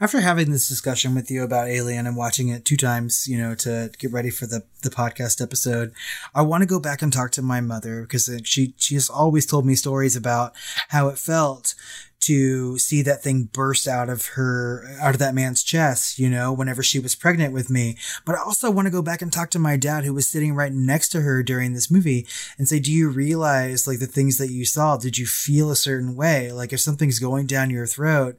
[0.00, 3.54] After having this discussion with you about Alien and watching it two times, you know,
[3.56, 5.92] to get ready for the the podcast episode,
[6.34, 9.46] I want to go back and talk to my mother because she she has always
[9.46, 10.52] told me stories about
[10.88, 11.74] how it felt
[12.22, 16.52] to see that thing burst out of her out of that man's chest, you know,
[16.52, 17.96] whenever she was pregnant with me.
[18.24, 20.54] But I also want to go back and talk to my dad who was sitting
[20.54, 22.26] right next to her during this movie
[22.56, 24.96] and say, "Do you realize like the things that you saw?
[24.96, 26.52] Did you feel a certain way?
[26.52, 28.36] Like if something's going down your throat,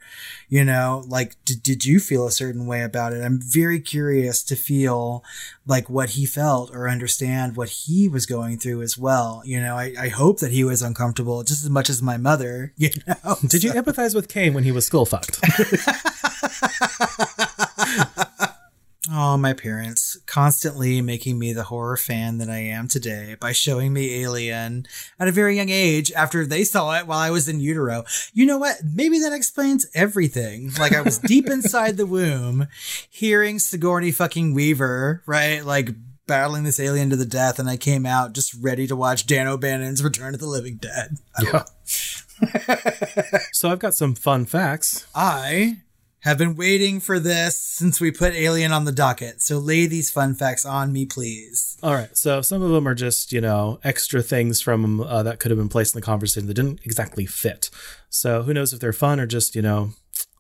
[0.47, 3.21] you know, like did, did you feel a certain way about it?
[3.21, 5.23] I'm very curious to feel
[5.63, 9.43] like what he felt or understand what he was going through as well.
[9.45, 12.73] You know, I, I hope that he was uncomfortable just as much as my mother,
[12.77, 13.35] you know.
[13.45, 15.39] Did you empathize with Kane when he was skull fucked?
[19.15, 23.93] Oh, my parents constantly making me the horror fan that I am today by showing
[23.93, 24.87] me Alien
[25.19, 28.05] at a very young age after they saw it while I was in utero.
[28.33, 28.77] You know what?
[28.83, 30.71] Maybe that explains everything.
[30.79, 32.67] Like I was deep inside the womb
[33.07, 35.63] hearing Sigourney fucking Weaver, right?
[35.63, 35.89] Like
[36.25, 39.45] battling this alien to the death and I came out just ready to watch Dan
[39.47, 41.17] O'Bannon's Return of the Living Dead.
[41.39, 41.65] yeah.
[43.51, 45.05] so I've got some fun facts.
[45.13, 45.82] I
[46.23, 49.41] have been waiting for this since we put Alien on the docket.
[49.41, 51.77] So lay these fun facts on me, please.
[51.83, 55.39] All right, so some of them are just you know extra things from uh, that
[55.39, 57.69] could have been placed in the conversation that didn't exactly fit.
[58.09, 59.91] So who knows if they're fun or just you know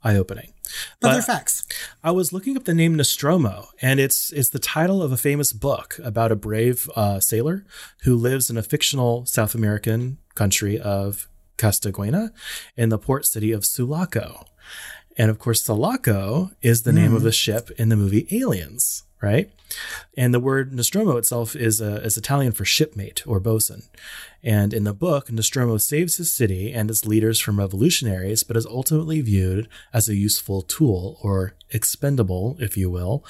[0.03, 0.53] eye opening.
[1.01, 1.65] But, they're facts.
[2.03, 5.53] I was looking up the name Nostromo, and it's it's the title of a famous
[5.53, 7.65] book about a brave uh, sailor
[8.03, 11.27] who lives in a fictional South American country of
[11.57, 12.31] Costaguana
[12.75, 14.45] in the port city of Sulaco.
[15.17, 19.51] And of course, Sulaco is the name of the ship in the movie Aliens, right?
[20.17, 23.83] And the word Nostromo itself is, uh, is Italian for shipmate or bosun.
[24.43, 28.65] And in the book, Nostromo saves his city and its leaders from revolutionaries, but is
[28.65, 33.23] ultimately viewed as a useful tool or expendable, if you will,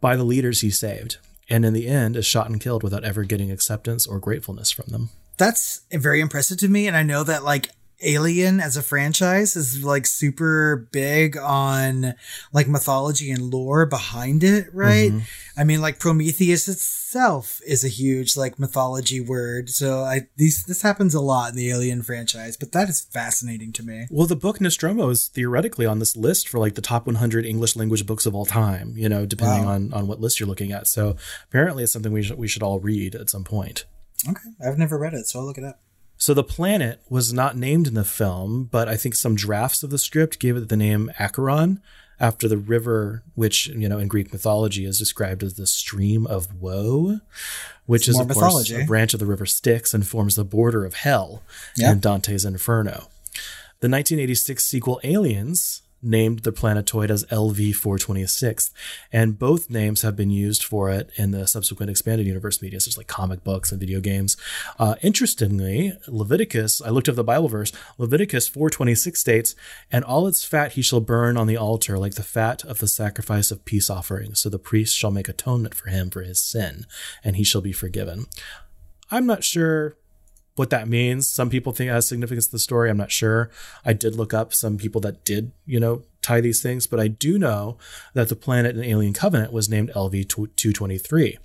[0.00, 1.18] by the leaders he saved.
[1.48, 4.86] And in the end, is shot and killed without ever getting acceptance or gratefulness from
[4.88, 5.10] them.
[5.36, 6.86] That's very impressive to me.
[6.86, 7.70] And I know that like
[8.04, 12.14] Alien as a franchise is like super big on
[12.52, 15.10] like mythology and lore behind it, right?
[15.10, 15.60] Mm-hmm.
[15.60, 19.70] I mean, like Prometheus itself is a huge like mythology word.
[19.70, 23.72] So I these this happens a lot in the Alien franchise, but that is fascinating
[23.74, 24.06] to me.
[24.10, 27.76] Well, the book Nostromo is theoretically on this list for like the top 100 English
[27.76, 29.72] language books of all time, you know, depending Wow.
[29.74, 30.86] on, on what list you're looking at.
[30.88, 31.16] So
[31.48, 33.84] apparently it's something we should, we should all read at some point.
[34.28, 34.50] Okay.
[34.66, 35.80] I've never read it, so I'll look it up.
[36.24, 39.90] So the planet was not named in the film, but I think some drafts of
[39.90, 41.82] the script gave it the name Acheron
[42.18, 46.62] after the river, which, you know, in Greek mythology is described as the stream of
[46.62, 47.18] woe,
[47.84, 50.86] which is, more of course, a branch of the river Styx and forms the border
[50.86, 51.42] of hell
[51.76, 51.92] Yeah.
[51.92, 53.10] in Dante's Inferno.
[53.80, 58.70] The 1986 sequel Aliens named the planetoid as LV-426,
[59.12, 62.92] and both names have been used for it in the subsequent expanded universe media, such
[62.92, 64.36] as like comic books and video games.
[64.78, 69.54] Uh, interestingly, Leviticus, I looked up the Bible verse, Leviticus 426 states,
[69.90, 72.88] and all its fat he shall burn on the altar like the fat of the
[72.88, 74.40] sacrifice of peace offerings.
[74.40, 76.86] So the priest shall make atonement for him for his sin,
[77.22, 78.26] and he shall be forgiven.
[79.10, 79.96] I'm not sure
[80.56, 81.28] what that means.
[81.28, 82.90] Some people think it has significance to the story.
[82.90, 83.50] I'm not sure.
[83.84, 87.08] I did look up some people that did, you know, tie these things, but I
[87.08, 87.76] do know
[88.14, 91.38] that the planet in Alien Covenant was named LV 223.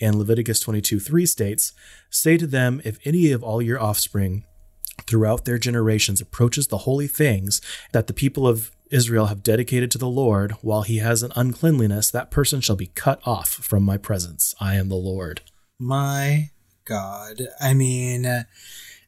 [0.00, 1.72] And Leviticus 22 3 states,
[2.10, 4.44] Say to them, if any of all your offspring
[5.06, 7.60] throughout their generations approaches the holy things
[7.92, 12.10] that the people of Israel have dedicated to the Lord, while he has an uncleanliness,
[12.10, 14.54] that person shall be cut off from my presence.
[14.60, 15.40] I am the Lord.
[15.78, 16.50] My
[16.86, 17.42] God.
[17.60, 18.46] I mean,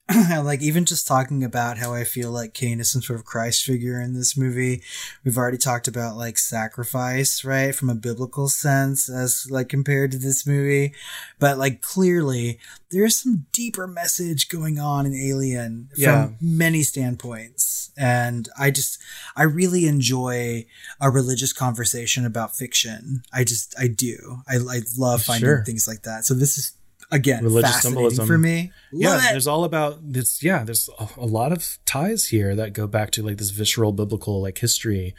[0.43, 3.63] like even just talking about how I feel like Kane is some sort of Christ
[3.65, 4.83] figure in this movie.
[5.23, 10.19] We've already talked about like sacrifice, right, from a biblical sense as like compared to
[10.19, 10.95] this movie,
[11.39, 12.59] but like clearly
[12.91, 16.31] there's some deeper message going on in Alien from Yeah.
[16.41, 18.99] many standpoints, and I just
[19.37, 20.65] I really enjoy
[21.03, 23.25] a religious conversation about fiction.
[23.31, 24.39] I just I do.
[24.49, 25.65] I I love finding Sure.
[25.67, 26.25] things like that.
[26.25, 26.73] So this is.
[27.11, 28.27] Again, Religious symbolism.
[28.27, 28.71] for me.
[28.93, 29.33] yeah it.
[29.33, 33.23] there's all about this yeah there's a, lot of ties here that go back to
[33.23, 35.15] like this visceral biblical like history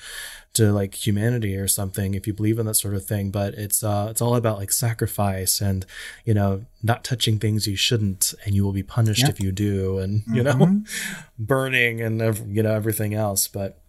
[0.53, 3.83] to like humanity or something if you believe in that sort of thing but it's
[3.83, 5.85] uh it's all about like sacrifice and
[6.25, 9.29] you know not touching things you shouldn't and you will be punished Yep.
[9.31, 10.87] if you do and you know Mhm.
[11.39, 12.21] burning and
[12.55, 13.79] you know everything else but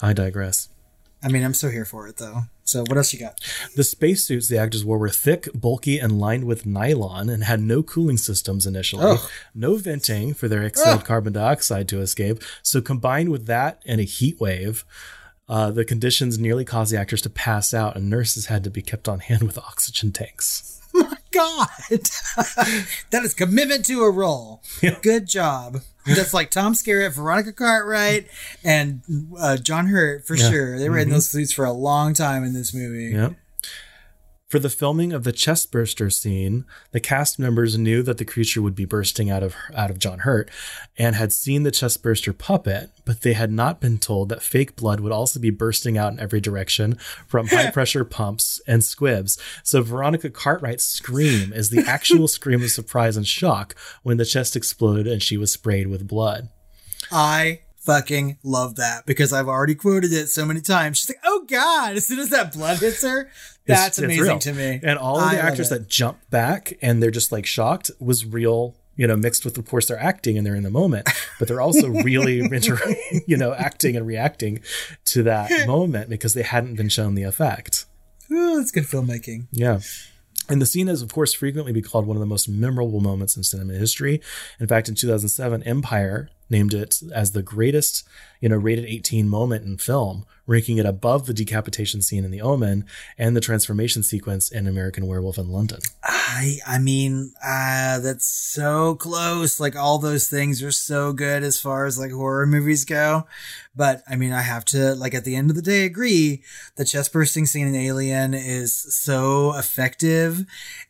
[0.00, 0.68] i digress
[1.24, 2.42] I mean, I'm so here for it though.
[2.64, 3.40] So what else you got?
[3.76, 7.82] The spacesuits the actors wore were thick, bulky, and lined with nylon and had no
[7.82, 9.04] cooling systems initially.
[9.04, 9.30] Ugh.
[9.54, 12.42] No venting for their exhaled carbon dioxide to escape.
[12.62, 14.84] So, combined with that and a heat wave,
[15.48, 18.80] uh, the conditions nearly caused the actors to pass out, and nurses had to be
[18.80, 20.71] kept on hand with oxygen tanks.
[21.32, 21.68] God,
[23.10, 24.62] that is commitment to a role.
[24.82, 24.96] Yeah.
[25.02, 25.80] Good job.
[26.04, 28.26] That's like Tom Skerritt, Veronica Cartwright,
[28.64, 29.02] and
[29.38, 30.50] uh, John Hurt for Yeah.
[30.50, 30.78] sure.
[30.78, 33.14] They were in those suits for a long time in this movie.
[33.14, 33.30] Yeah.
[34.52, 38.60] For the filming of the chest burster scene, the cast members knew that the creature
[38.60, 40.50] would be bursting out of out of John Hurt
[40.98, 44.76] and had seen the chest burster puppet, but they had not been told that fake
[44.76, 49.38] blood would also be bursting out in every direction from high pressure pumps and squibs.
[49.62, 54.54] So Veronica Cartwright's scream is the actual scream of surprise and shock when the chest
[54.54, 56.50] exploded and she was sprayed with blood.
[57.10, 60.98] I fucking love that because I've already quoted it so many times.
[60.98, 63.30] She's like, "Oh God!" As soon as that blood hits her,
[63.66, 64.38] that's It's- it's amazing real.
[64.40, 64.80] to me.
[64.82, 65.78] And all of I the actors it.
[65.80, 69.66] that jump back and they're just like shocked was real, you know, mixed with, of
[69.66, 71.08] course, they're acting and they're in the moment,
[71.38, 72.42] but they're also really,
[73.26, 74.60] you know, acting and reacting
[75.06, 77.86] to that moment because they hadn't been shown the effect.
[78.30, 79.46] Ooh, that's good filmmaking.
[79.52, 79.80] Yeah.
[80.48, 83.36] And the scene has, of course, frequently been called one of the most memorable moments
[83.36, 84.20] in cinema history.
[84.58, 88.02] In fact, in 2007, Empire named it as the greatest,
[88.40, 92.42] you know, rated 18 moment in film, ranking it above the decapitation scene in The
[92.42, 92.84] Omen
[93.16, 95.80] and the transformation sequence in American Werewolf in London.
[96.04, 99.58] I I mean, uh, that's so close.
[99.58, 103.26] Like all those things are so good as far as like horror movies go.
[103.74, 106.42] But I mean, I have to like at the end of the day agree
[106.76, 110.44] the chest bursting scene in Alien is so effective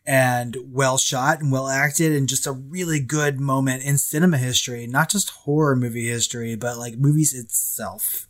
[0.05, 4.85] and well shot and well acted and just a really good moment in cinema history,
[4.87, 8.27] not just horror movie history, but like movies itself.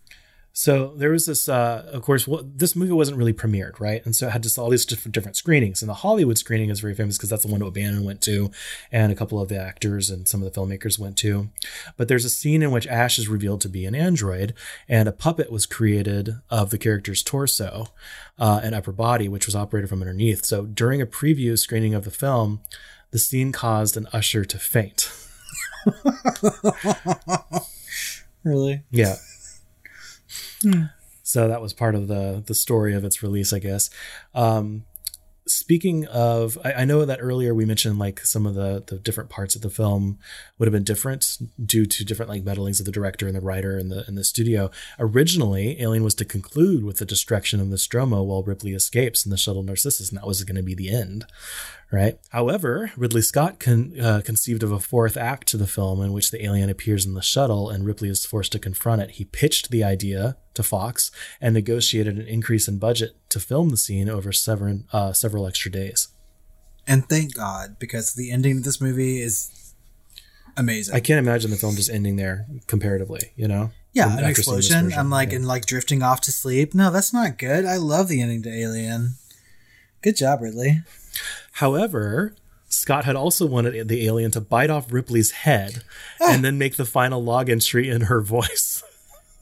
[0.56, 4.06] So there was this, uh, of course, well, this movie wasn't really premiered, right?
[4.06, 5.82] And so it had just all these different, different screenings.
[5.82, 8.52] And the Hollywood screening is very famous because that's the one O'Bannon went to,
[8.92, 11.50] and a couple of the actors and some of the filmmakers went to.
[11.98, 14.54] But there's a scene in which Ash is revealed to be an android,
[14.88, 17.88] and a puppet was created of the character's torso
[18.38, 20.46] uh, and upper body, which was operated from underneath.
[20.46, 22.62] So during a preview screening of the film,
[23.10, 25.12] the scene caused an usher to faint.
[28.44, 28.84] Really?
[28.92, 29.16] Yeah.
[31.24, 33.90] So that was part of the the story of its release, I guess.
[34.36, 34.84] Um,
[35.46, 39.30] speaking of, I, I know that earlier we mentioned like some of the the different
[39.30, 40.20] parts of the film
[40.58, 43.78] would have been different due to different like meddlings of the director and the writer
[43.78, 44.70] and the in the studio.
[45.00, 49.32] Originally, Alien was to conclude with the destruction of the Nostromo while Ripley escapes in
[49.32, 51.26] the shuttle Narcissus, and that was going to be the end
[51.94, 52.18] right?
[52.30, 56.32] However, Ridley Scott con- uh, conceived of a fourth act to the film in which
[56.32, 59.12] the alien appears in the shuttle and Ripley is forced to confront it.
[59.12, 63.78] He pitched the idea to Fox and negotiated an increase in budget to film the
[63.78, 66.08] scene over several uh, several extra days.
[66.88, 69.76] And thank God, because the ending of this movie is
[70.58, 70.96] amazing.
[70.96, 73.70] I can't imagine the film just ending there comparatively, you know?
[73.94, 74.92] Yeah, an explosion.
[74.94, 75.36] I'm like, yeah.
[75.36, 76.74] and like drifting off to sleep.
[76.74, 77.66] No, that's not good.
[77.66, 79.14] I love the ending to Alien.
[80.02, 80.82] Good job, Ridley.
[81.54, 82.34] However,
[82.68, 85.84] Scott had also wanted the alien to bite off Ripley's head
[86.20, 88.84] and then make the final log entry in her voice.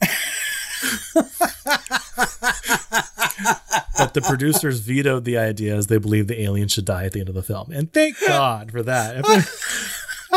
[3.98, 7.20] but the producers vetoed the idea as they believed the alien should die at the
[7.20, 7.70] end of the film.
[7.72, 9.24] And thank God for that.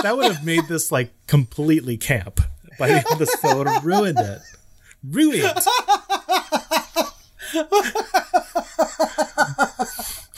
[0.02, 2.42] That would have made this like completely camp.
[2.78, 4.42] By the end of this film, it would have ruined it.
[5.04, 5.60] Ruined.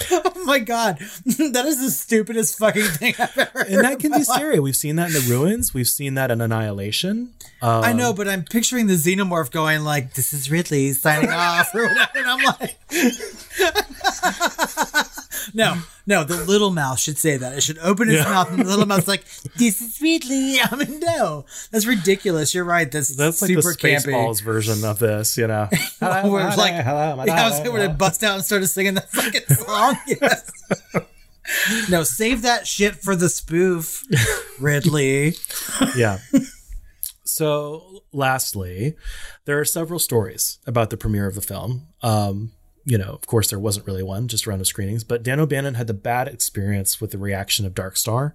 [0.37, 3.59] Oh my God, that is the stupidest fucking thing I've ever.
[3.67, 4.59] And that can be scary.
[4.59, 5.73] We've seen that in the ruins.
[5.73, 7.33] We've seen that in Annihilation.
[7.61, 11.75] Um, I know, but I'm picturing the xenomorph going like, "This is Ridley signing off"
[11.75, 12.77] or whatever, and I'm like,
[15.53, 15.77] "No,
[16.07, 17.53] No, the little mouse should say that.
[17.53, 18.29] It should open its Yeah.
[18.31, 19.25] mouth and the little mouth's like,
[19.57, 20.55] this is sweetly.
[20.61, 21.45] I mean, no.
[21.69, 22.55] That's ridiculous.
[22.55, 22.89] You're right.
[22.89, 24.05] That's, That's like the campy.
[24.05, 25.67] Spaceballs version of this, you know.
[25.99, 28.93] Hello, Where it's like, hello, yeah, I was going to bust out and started singing
[28.95, 29.97] that fucking song.
[30.07, 31.89] Yes.
[31.89, 34.03] no, save that shit for the spoof,
[34.59, 35.35] Ridley.
[35.95, 36.19] yeah.
[37.23, 38.95] So, lastly,
[39.45, 41.87] there are several stories about the premiere of the film.
[42.01, 42.51] Um,
[42.87, 45.73] you know, of course, there wasn't really one, just around the screenings, but Dan O'Bannon
[45.73, 48.33] had the bad experience with the reaction of Dark Star.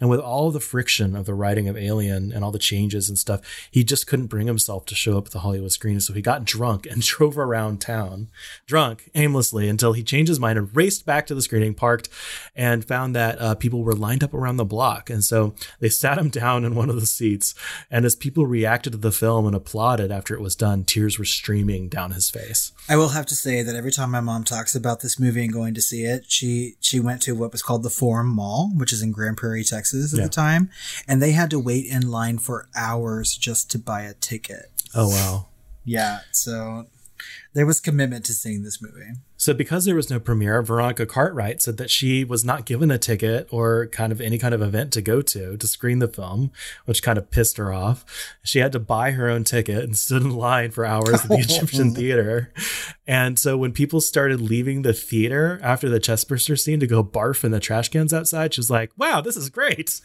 [0.00, 3.16] And with all the friction of the writing of Alien and all the changes and
[3.16, 6.00] stuff, he just couldn't bring himself to show up at the Hollywood screening.
[6.00, 8.28] So he got drunk and drove around town,
[8.66, 12.08] drunk aimlessly, until he changed his mind and raced back to the screening, parked,
[12.56, 15.10] and found that uh, people were lined up around the block.
[15.10, 17.54] And so they sat him down in one of the seats.
[17.88, 21.24] And as people reacted to the film and applauded after it was done, tears were
[21.24, 22.72] streaming down his face.
[22.88, 25.52] I will have to say that every time my mom talks about this movie and
[25.52, 28.92] going to see it, she she went to what was called the Forum Mall, which
[28.92, 30.24] is in Grand Prairie, Texas at Yeah.
[30.24, 30.68] the time,
[31.06, 34.70] and they had to wait in line for hours just to buy a ticket.
[34.94, 35.46] Oh, wow.
[35.84, 36.86] Yeah, so
[37.54, 39.12] there was commitment to seeing this movie.
[39.36, 42.98] So, because there was no premiere, Veronica Cartwright said that she was not given a
[42.98, 46.52] ticket or kind of any kind of event to go to to screen the film,
[46.84, 48.04] which kind of pissed her off.
[48.44, 51.34] She had to buy her own ticket and stood in line for hours at the
[51.40, 52.52] Egyptian theater.
[53.06, 57.42] And so, when people started leaving the theater after the chestburster scene to go barf
[57.42, 60.00] in the trash cans outside, she was like, wow, this is great.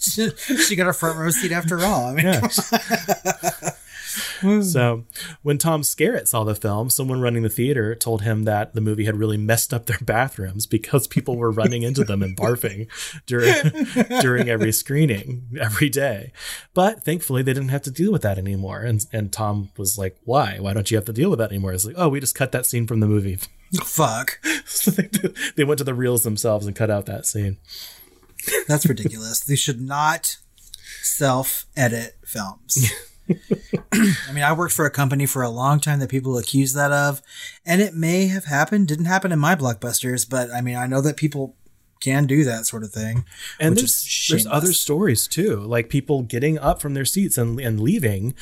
[0.00, 0.30] she,
[0.68, 2.06] she got a front row seat after all.
[2.06, 2.48] I mean, Yeah.
[4.62, 5.04] so
[5.42, 9.04] when Tom Skerritt saw the film, someone running the theater told him that the movie
[9.04, 12.88] had really messed up their bathrooms because people were running into them and barfing
[13.26, 13.54] during
[14.20, 16.32] during every screening every day.
[16.74, 18.80] But thankfully, they didn't have to deal with that anymore.
[18.80, 20.58] And and Tom was like, "Why?
[20.60, 22.52] Why don't you have to deal with that anymore?" It's like, "Oh, we just cut
[22.52, 23.38] that scene from the movie."
[23.84, 27.56] fuck, so they, did- they went to the reels themselves and cut out that scene.
[28.68, 29.40] that's ridiculous.
[29.40, 30.36] they should not
[31.02, 32.90] self edit films.
[33.92, 36.92] I mean, I worked for a company for a long time that people accuse that
[36.92, 37.22] of,
[37.64, 38.88] and it may have happened.
[38.88, 41.56] Didn't happen in my blockbusters, but I mean, I know that people
[42.02, 43.24] can do that sort of thing.
[43.60, 47.38] and which there's, is there's other stories too like people getting up from their seats
[47.38, 48.34] and, and leaving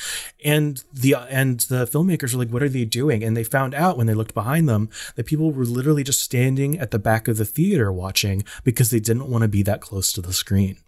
[0.44, 3.98] and the and the filmmakers were like what are they doing and they found out
[3.98, 7.36] when they looked behind them that people were literally just standing at the back of
[7.36, 10.78] the theater watching because they didn't want to be that close to the screen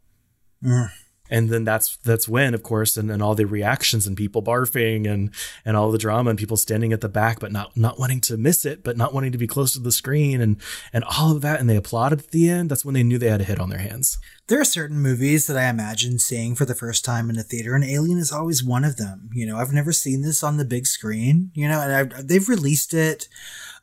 [0.65, 0.89] mm.
[1.33, 5.11] And then that's that's when of course and, and all the reactions and people barfing
[5.11, 5.31] and
[5.65, 8.37] and all the drama and people standing at the back but not not wanting to
[8.37, 10.61] miss it but not wanting to be close to the screen and
[10.93, 13.31] and all of that and they applauded at the end that's when they knew they
[13.31, 14.19] had a hit on their hands
[14.49, 17.75] There are certain movies that I imagine seeing for the first time in a theater,
[17.75, 19.31] and Alien is always one of them.
[19.33, 21.53] You know, I've never seen this on the big screen.
[21.55, 23.29] You know, and I, they've released it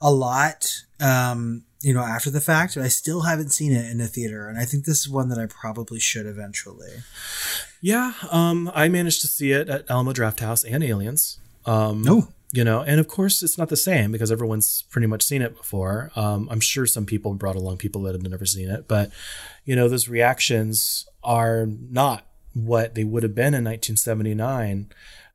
[0.02, 0.84] a lot.
[1.00, 4.48] Um, you know, after the fact, but I still haven't seen it in a theater,
[4.50, 6.90] and I think this is one that I probably should eventually.
[7.82, 11.40] Yeah, um, I managed to see it at Alamo Drafthouse and Aliens.
[11.66, 12.28] Um, Oh.
[12.52, 15.56] you know, and of course it's not the same because everyone's pretty much seen it
[15.56, 16.12] before.
[16.16, 19.12] Um, I'm sure some people brought along people that had never seen it, but
[19.66, 24.90] you know, those reactions are not what they would have been in 1979.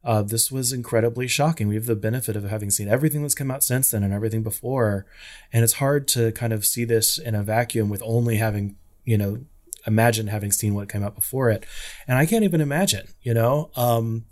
[0.05, 1.67] Uh, this was incredibly shocking.
[1.69, 4.43] We have the benefit of having seen everything that's come out since then and everything
[4.43, 5.07] before,
[5.53, 9.17] and it's hard to kind of see this in a vacuum with only having, you
[9.17, 9.39] know,
[9.87, 11.65] imagine having seen what came out before it.
[12.09, 13.71] And I can't even imagine, you know.
[13.77, 14.25] Um,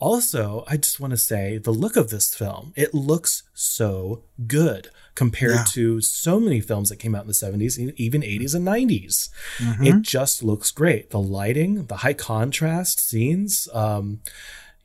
[0.00, 4.88] also, I just want to say the look of this film, it looks so good
[5.14, 5.64] compared Yeah.
[5.72, 9.28] to so many films that came out in the 70s, e- even 80s and 90s.
[9.58, 9.84] Mm-hmm.
[9.84, 11.10] It just looks great.
[11.10, 14.20] The lighting, the high contrast scenes, um,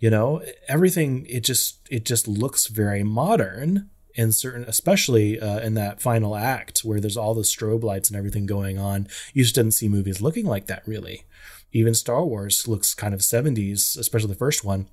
[0.03, 5.75] you know, everything it just it just looks very modern in certain especially uh, in
[5.75, 9.07] that final act where there's all the strobe lights and everything going on.
[9.33, 11.23] You just didn't see movies looking like that really.
[11.71, 14.87] Even Star Wars looks kind of 70s, especially the first one,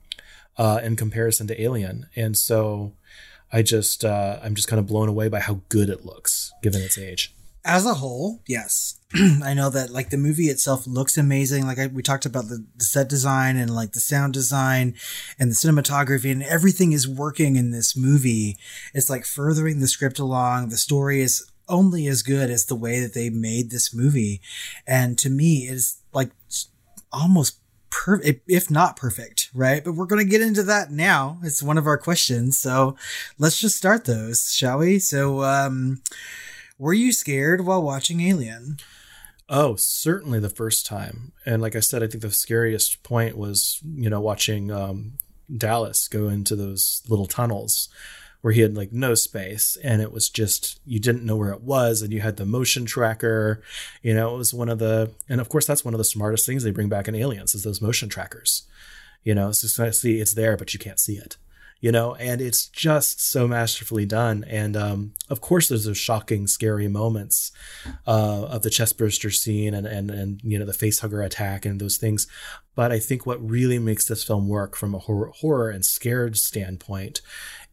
[0.57, 2.07] uh, in comparison to Alien.
[2.15, 2.93] And so
[3.53, 6.83] I just uh, I'm just kind of blown away by how good it looks given
[6.83, 7.35] its age.
[7.65, 9.00] As a whole, yes.
[9.43, 11.67] I know that like the movie itself looks amazing.
[11.67, 14.95] Like I, we talked about the, the set design and like the sound design
[15.39, 18.57] and the cinematography and everything is working in this movie.
[18.95, 20.69] It's like furthering the script along.
[20.69, 24.41] The story is only as good as the way that they made this movie.
[24.87, 26.31] And to me, it is like
[27.13, 27.59] almost
[27.91, 29.83] perfect, if not perfect, right?
[29.83, 31.39] But we're going to get into that now.
[31.43, 32.59] It's one of our questions.
[32.59, 32.97] So
[33.39, 35.01] let's just start those, shall we?
[35.01, 36.03] So, um,
[36.79, 38.79] were you scared while watching Alien?
[39.53, 41.33] Oh, certainly the first time.
[41.45, 45.15] And like I said, I think the scariest point was, you know, watching um,
[45.55, 47.89] Dallas go into those little tunnels
[48.43, 51.63] where he had like no space and it was just you didn't know where it
[51.63, 53.63] was and you had the motion tracker
[54.03, 56.47] you know it was one of the and of course that's one of the smartest
[56.47, 58.63] things they bring back in aliens is those motion trackers
[59.25, 61.37] you know it's just see it's there but you can't see it
[61.81, 64.45] you know and it's just so masterfully done.
[64.47, 67.53] And um, of course there's those shocking scary moments
[68.07, 71.81] uh, of the chestburster scene and and and you know the face hugger attack and
[71.81, 72.27] those things.
[72.75, 76.37] But i think what really makes this film work from a horror, horror and scared
[76.37, 77.21] standpoint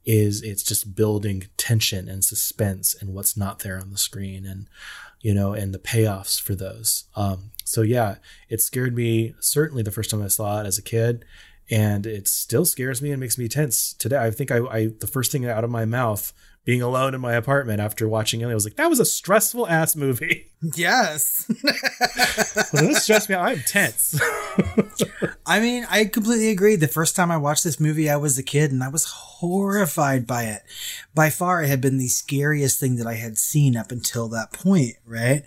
[0.05, 4.67] is it's just building tension and suspense and what's not there on the screen and
[5.21, 7.05] you know and the payoffs for those.
[7.15, 8.15] Um, so yeah
[8.47, 11.25] it scared me certainly the first time i saw it as a kid
[11.69, 14.17] and it still scares me and makes me tense today.
[14.17, 16.33] I think i, I the first thing out of my mouth
[16.67, 18.47] being alone in my apartment after watching it.
[18.49, 20.51] I was like, that was a stressful ass movie.
[20.75, 21.45] Yes.
[22.73, 23.45] well, this stressed me out.
[23.45, 24.19] I'm tense.
[25.45, 26.75] I mean, I completely agree.
[26.75, 30.25] The first time I watched this movie, I was a kid and I was horrified
[30.25, 30.63] by it.
[31.13, 34.51] By far, it had been the scariest thing that I had seen up until that
[34.51, 35.43] point, right?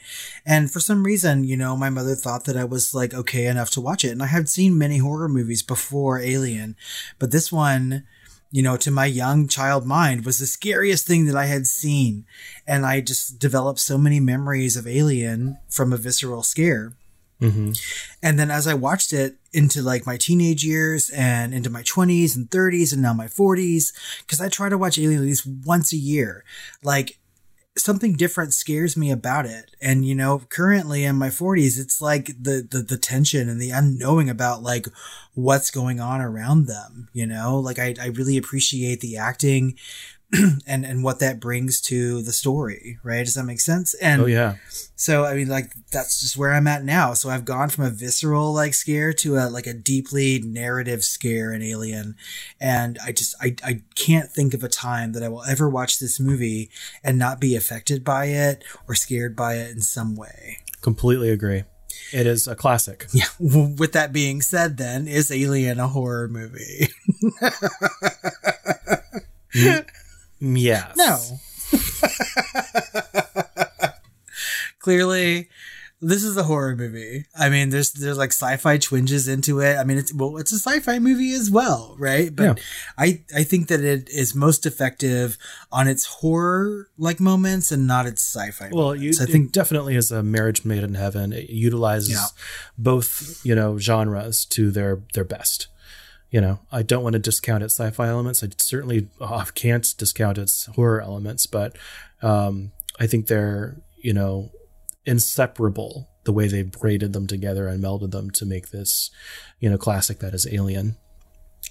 [0.47, 3.71] And for some reason, you know, my mother thought that I was like okay enough
[3.73, 4.13] to watch it.
[4.13, 6.77] And I had seen many horror movies before Alien,
[7.19, 8.05] but this one,
[8.51, 12.25] you know, to my young child mind was the scariest thing that I had seen.
[12.67, 16.93] And I just developed so many memories of Alien from a visceral scare.
[17.41, 17.73] Mm-hmm.
[18.23, 22.37] And then as I watched it into like my teenage years and into my 20s
[22.37, 25.93] and 30s and now my 40s, because I try to watch Alien at least once
[25.93, 26.45] a year,
[26.83, 27.19] like
[27.83, 29.75] something different scares me about it.
[29.81, 33.71] And, you know, currently in my 40s, it's like the, the, the tension and the
[33.71, 34.87] unknowing about like
[35.35, 37.59] what's going on around them, you know?
[37.59, 39.77] Like I, I really appreciate the acting
[40.67, 43.25] and and what that brings to the story, right?
[43.25, 43.95] Does that make sense?
[43.95, 44.57] And oh yeah.
[44.95, 47.15] So I mean, like that's just where I'm at now.
[47.15, 51.53] So I've gone from a visceral like scare to a like a deeply narrative scare
[51.53, 52.15] in Alien,
[52.61, 55.99] and I just I I can't think of a time that I will ever watch
[55.99, 56.71] this movie
[57.03, 60.59] and not be affected by it or scared by it in some way.
[60.81, 61.65] Completely agree.
[62.13, 63.07] It is a classic.
[63.13, 63.27] Yeah.
[63.39, 66.89] With that being said, then is Alien a horror movie?
[70.41, 70.97] Yes.
[70.97, 71.19] No.
[74.79, 75.51] Clearly,
[76.01, 77.27] this is a horror movie.
[77.39, 79.77] I mean, there's there's like sci-fi twinges into it.
[79.77, 82.35] I mean, it's well, it's a sci-fi movie as well, right?
[82.35, 82.55] But Yeah.
[82.97, 85.37] I I think that it is most effective
[85.71, 88.71] on its horror like moments and not its sci-fi.
[88.73, 89.13] Well, you.
[89.21, 91.35] I think definitely is a marriage made in heaven.
[91.35, 92.25] It utilizes Yeah.
[92.79, 95.67] both, you know, genres to their their best.
[96.31, 98.45] You know, I don't want to discount its sci-fi elements.
[98.45, 99.09] I certainly
[99.55, 101.77] can't discount its horror elements, but
[102.23, 104.51] um, I think they're, you know,
[105.05, 106.09] inseparable.
[106.25, 109.11] The way they braided them together and melded them to make this,
[109.59, 110.97] you know, classic that is Alien.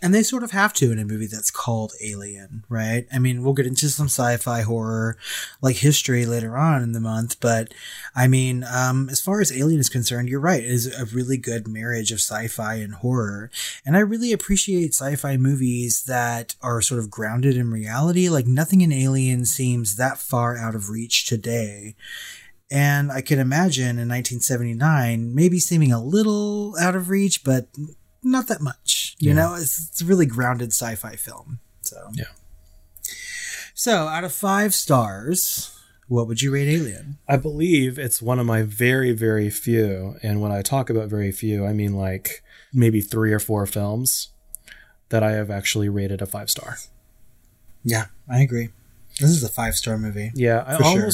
[0.01, 3.05] And they sort of have to in a movie that's called Alien, right?
[3.13, 5.17] I mean, we'll get into some sci-fi horror
[5.61, 7.73] like history later on in the month, but
[8.15, 10.63] I mean, um, as far as Alien is concerned, you're right.
[10.63, 13.51] It is a really good marriage of sci-fi and horror,
[13.85, 18.29] and I really appreciate sci-fi movies that are sort of grounded in reality.
[18.29, 21.95] Like nothing in Alien seems that far out of reach today.
[22.71, 27.67] And I can imagine in 1979, maybe seeming a little out of reach, but
[28.23, 29.15] not that much.
[29.19, 29.35] You Yeah.
[29.35, 31.59] know, it's, it's a really grounded sci-fi film.
[31.81, 32.25] So Yeah.
[33.73, 35.71] So out of five stars,
[36.07, 37.17] what would you rate Alien?
[37.27, 40.17] I believe it's one of my very, very few.
[40.21, 42.43] And when I talk about very few, I mean like
[42.73, 44.29] maybe three or four films
[45.09, 46.77] that I have actually rated a five star.
[47.83, 48.69] Yeah, I agree.
[49.19, 50.31] This is a five-star movie.
[50.33, 51.09] Yeah, I For sure.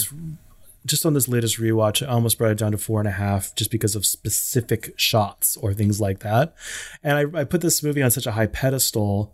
[0.85, 3.55] Just on this latest rewatch, I almost brought it down to four and a half
[3.55, 6.55] just because of specific shots or things like that.
[7.03, 9.33] And I, I put this movie on such a high pedestal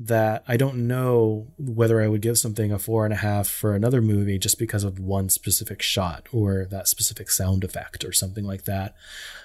[0.00, 3.74] that I don't know whether I would give something a four and a half for
[3.74, 8.44] another movie just because of one specific shot or that specific sound effect or something
[8.44, 8.94] like that.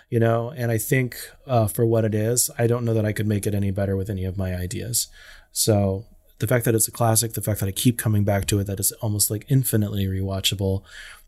[0.09, 1.17] You know, and I think
[1.47, 3.95] uh, for what it is, I don't know that I could make it any better
[3.95, 5.07] with any of my ideas.
[5.51, 6.05] So
[6.37, 8.65] the fact that it's a classic, the fact that I keep coming back to it,
[8.65, 10.83] that it's almost like infinitely rewatchable,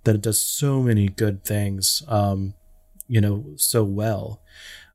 [0.06, 2.54] that it does so many good things, um,
[3.08, 4.42] you know, so well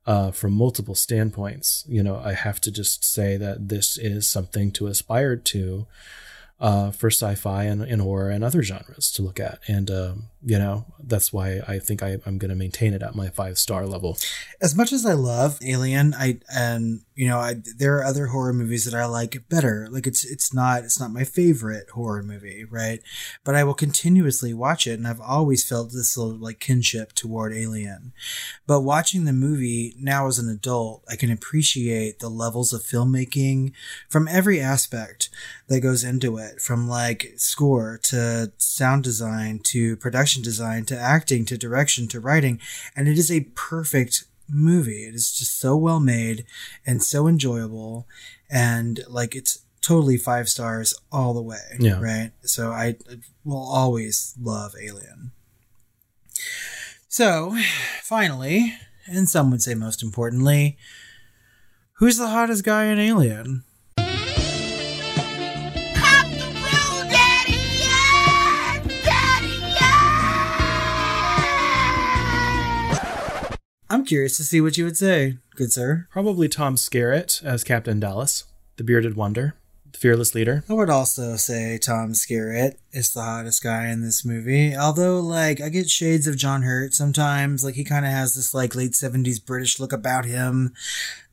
[0.05, 1.85] uh, from multiple standpoints.
[1.87, 5.87] You know, I have to just say that this is something to aspire to
[6.59, 9.59] uh, for sci-fi and, and horror and other genres to look at.
[9.67, 13.15] And um, you know, that's why I think I, I'm going to maintain it at
[13.15, 14.17] my five star level.
[14.59, 18.53] As much as I love Alien, I and you know, I there are other horror
[18.53, 19.87] movies that I like better.
[19.91, 23.01] Like it's it's not it's not my favorite horror movie, right?
[23.43, 27.53] But I will continuously watch it, and I've always felt this little like kinship toward
[27.53, 28.13] Alien.
[28.65, 33.73] But watching the movie now as an adult, I can appreciate the levels of filmmaking
[34.09, 35.29] from every aspect
[35.67, 41.45] that goes into it, from like score to sound design to production design to acting
[41.45, 42.59] to direction to writing,
[42.95, 45.03] and it is a perfect movie.
[45.03, 46.45] It is just so well made
[46.85, 48.07] and so enjoyable,
[48.49, 51.77] and like it's totally five stars all the way.
[51.79, 51.99] Yeah.
[51.99, 52.31] Right.
[52.43, 52.97] So I
[53.43, 55.31] will always love Alien.
[57.07, 57.57] So
[58.01, 58.73] finally,
[59.07, 60.77] and some would say most importantly,
[61.93, 63.63] who's the hottest guy in Alien?
[73.91, 76.07] I'm curious to see what you would say, good sir.
[76.09, 78.45] Probably Tom Skerritt as Captain Dallas,
[78.77, 79.55] the bearded wonder,
[79.91, 80.63] the fearless leader.
[80.69, 84.73] I would also say Tom Skerritt is the hottest guy in this movie.
[84.73, 87.65] Although, like, I get shades of John Hurt sometimes.
[87.65, 90.73] Like, he kind of has this like late seventies British look about him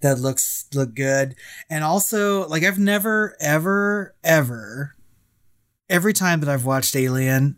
[0.01, 1.37] that looks look good.
[1.71, 4.97] And also, like, I've never, ever, ever,
[5.89, 7.57] every time that I've watched Alien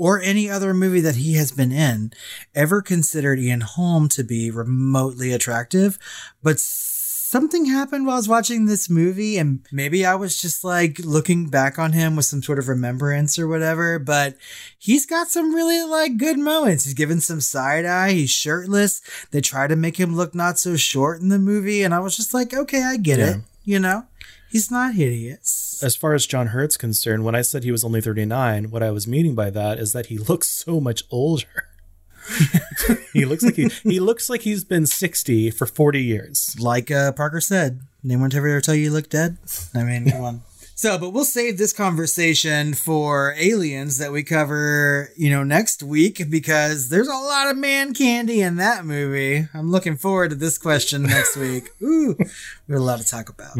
[0.00, 2.10] or any other movie that he has been in,
[2.54, 5.98] ever considered Ian Holm to be remotely attractive.
[6.42, 10.98] But something happened while I was watching this movie, and maybe I was just like
[11.00, 13.98] looking back on him with some sort of remembrance or whatever.
[13.98, 14.36] But
[14.78, 16.84] he's got some really like good moments.
[16.84, 18.12] He's given some side eye.
[18.12, 19.02] He's shirtless.
[19.32, 22.16] They try to make him look not so short in the movie, and I was
[22.16, 23.30] just like, okay, I get Yeah.
[23.32, 23.36] it.
[23.64, 24.06] You know,
[24.50, 25.80] he's not hideous.
[25.82, 28.90] As far as John Hurt's concerned, when I said he was only 39, what I
[28.90, 31.68] was meaning by that is that he looks so much older.
[33.12, 36.54] he looks like he he looks like he's been 60 for 40 years.
[36.60, 39.38] like uh, Parker said, anyone ever tell you you look dead?
[39.74, 40.40] I mean, come on.
[40.80, 46.22] So, but we'll save this conversation for aliens that we cover, you know, next week
[46.30, 49.46] because there's a lot of man candy in that movie.
[49.52, 51.68] I'm looking forward to this question next week.
[51.82, 53.58] Ooh, we have a lot to talk about.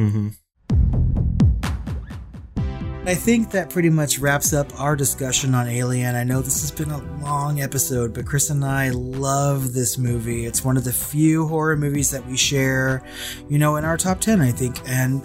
[3.07, 6.15] I think that pretty much wraps up our discussion on Alien.
[6.15, 10.45] I know this has been a long episode, but Chris and I love this movie.
[10.45, 13.03] It's one of the few horror movies that we share,
[13.49, 14.77] you know, in our top 10, I think.
[14.87, 15.23] And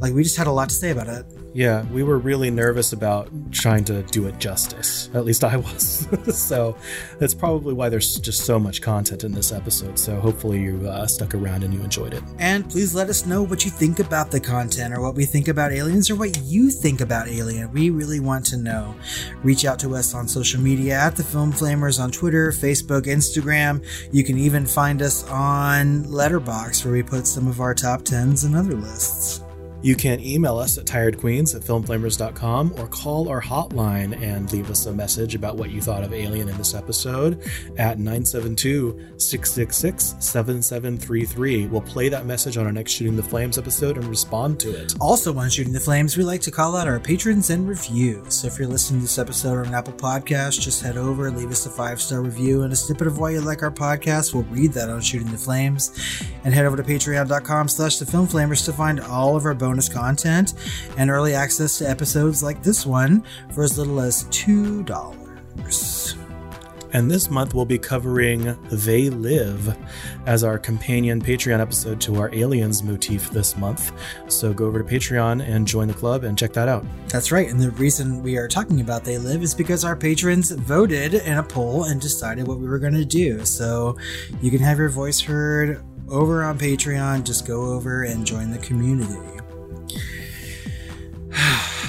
[0.00, 1.26] like, we just had a lot to say about it.
[1.56, 5.08] Yeah, we were really nervous about trying to do it justice.
[5.14, 6.06] At least I was.
[6.46, 6.76] so
[7.18, 9.98] that's probably why there's just so much content in this episode.
[9.98, 12.22] So hopefully you uh, stuck around and you enjoyed it.
[12.38, 15.48] And please let us know what you think about the content or what we think
[15.48, 17.72] about aliens or what you think about Alien.
[17.72, 18.94] We really want to know.
[19.42, 23.82] Reach out to us on social media at the Film Flamers on Twitter, Facebook, Instagram.
[24.12, 28.44] You can even find us on Letterboxd where we put some of our top 10s
[28.44, 29.40] and other lists.
[29.82, 34.86] You can email us at tiredqueens at filmflamers.com or call our hotline and leave us
[34.86, 37.40] a message about what you thought of Alien in this episode
[37.78, 41.66] at 972 666 7733.
[41.66, 44.94] We'll play that message on our next Shooting the Flames episode and respond to it.
[45.00, 48.34] Also, on Shooting the Flames, we like to call out our patrons and reviews.
[48.34, 51.66] So if you're listening to this episode on Apple Podcast, just head over, leave us
[51.66, 54.34] a five star review and a snippet of why you like our podcast.
[54.34, 55.92] We'll read that on Shooting the Flames.
[56.44, 59.88] And head over to patreon.com slash the film flamers to find all of our bonus
[59.88, 60.54] content
[60.96, 66.16] and early access to episodes like this one for as little as $2.
[66.92, 69.76] And this month we'll be covering They Live
[70.24, 73.90] as our companion Patreon episode to our Aliens motif this month.
[74.28, 76.86] So go over to Patreon and join the club and check that out.
[77.08, 77.48] That's right.
[77.50, 81.38] And the reason we are talking about They Live is because our patrons voted in
[81.38, 83.44] a poll and decided what we were going to do.
[83.44, 83.98] So
[84.40, 87.24] you can have your voice heard over on Patreon.
[87.24, 89.36] Just go over and join the community.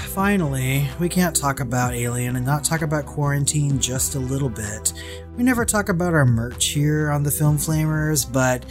[0.08, 4.92] Finally, we can't talk about Alien and not talk about quarantine just a little bit.
[5.36, 8.64] We never talk about our merch here on the Film Flamers, but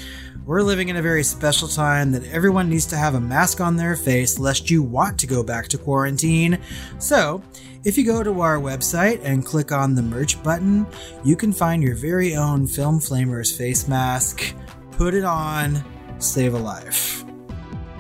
[0.46, 3.76] we're living in a very special time that everyone needs to have a mask on
[3.76, 6.60] their face lest you want to go back to quarantine.
[7.00, 7.42] So,
[7.84, 10.86] if you go to our website and click on the merch button,
[11.24, 14.54] you can find your very own Film Flamers face mask,
[14.92, 15.84] put it on,
[16.20, 17.27] save a life.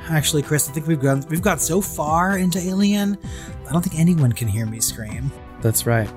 [0.09, 3.17] Actually, Chris, I think we've gone we've got so far into Alien,
[3.67, 5.31] I don't think anyone can hear me scream.
[5.61, 6.09] That's right.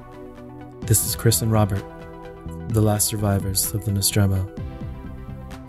[0.82, 1.84] This is Chris and Robert,
[2.68, 4.48] the last survivors of the Nostromo,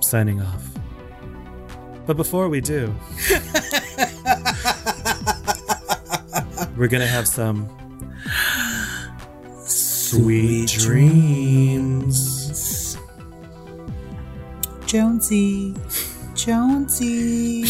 [0.01, 0.67] signing off.
[2.05, 2.93] But before we do,
[6.77, 7.69] we're going to have some
[10.11, 12.97] Sweet dreams.
[14.85, 15.73] Jonesy.
[16.45, 17.63] Jonesy.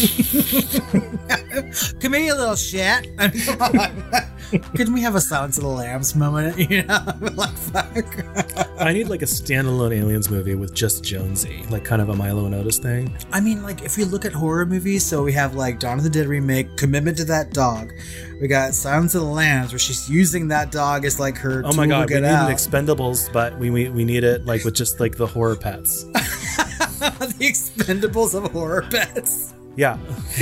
[2.00, 3.08] Come here, you little shit.
[4.52, 4.76] I mean, come on.
[4.76, 6.58] Couldn't we have a Silence of the Lambs moment?
[6.72, 7.04] You know,
[7.34, 8.80] like fuck.
[8.80, 12.46] I need like a standalone aliens movie with just Jonesy, like kind of a Milo
[12.46, 13.14] and Otis thing.
[13.30, 16.04] I mean, like if we look at horror movies, so we have like Dawn of
[16.04, 17.92] the Dead remake, Commitment to That Dog.
[18.40, 21.62] We got Silence of the Lambs, where she's using that dog as like her.
[21.64, 22.48] Oh my god, we need out.
[22.48, 26.04] an Expendables, but we, we we need it like with just like the horror pets.
[26.04, 29.52] the Expendables of horror pets.
[29.74, 29.96] Yeah,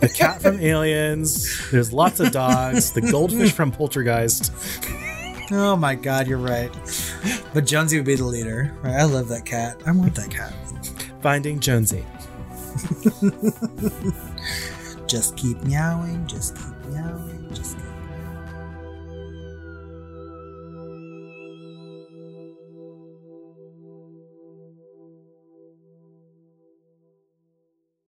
[0.00, 1.70] the cat from Aliens.
[1.70, 2.92] There's lots of dogs.
[2.92, 4.52] The goldfish from Poltergeist.
[5.50, 6.70] Oh my god, you're right.
[7.52, 8.74] But Jonesy would be the leader.
[8.82, 8.94] Right?
[8.94, 9.80] I love that cat.
[9.86, 10.54] I want that cat.
[11.20, 12.04] Finding Jonesy.
[15.06, 16.75] Just keep meowing, just keep meowing, just keep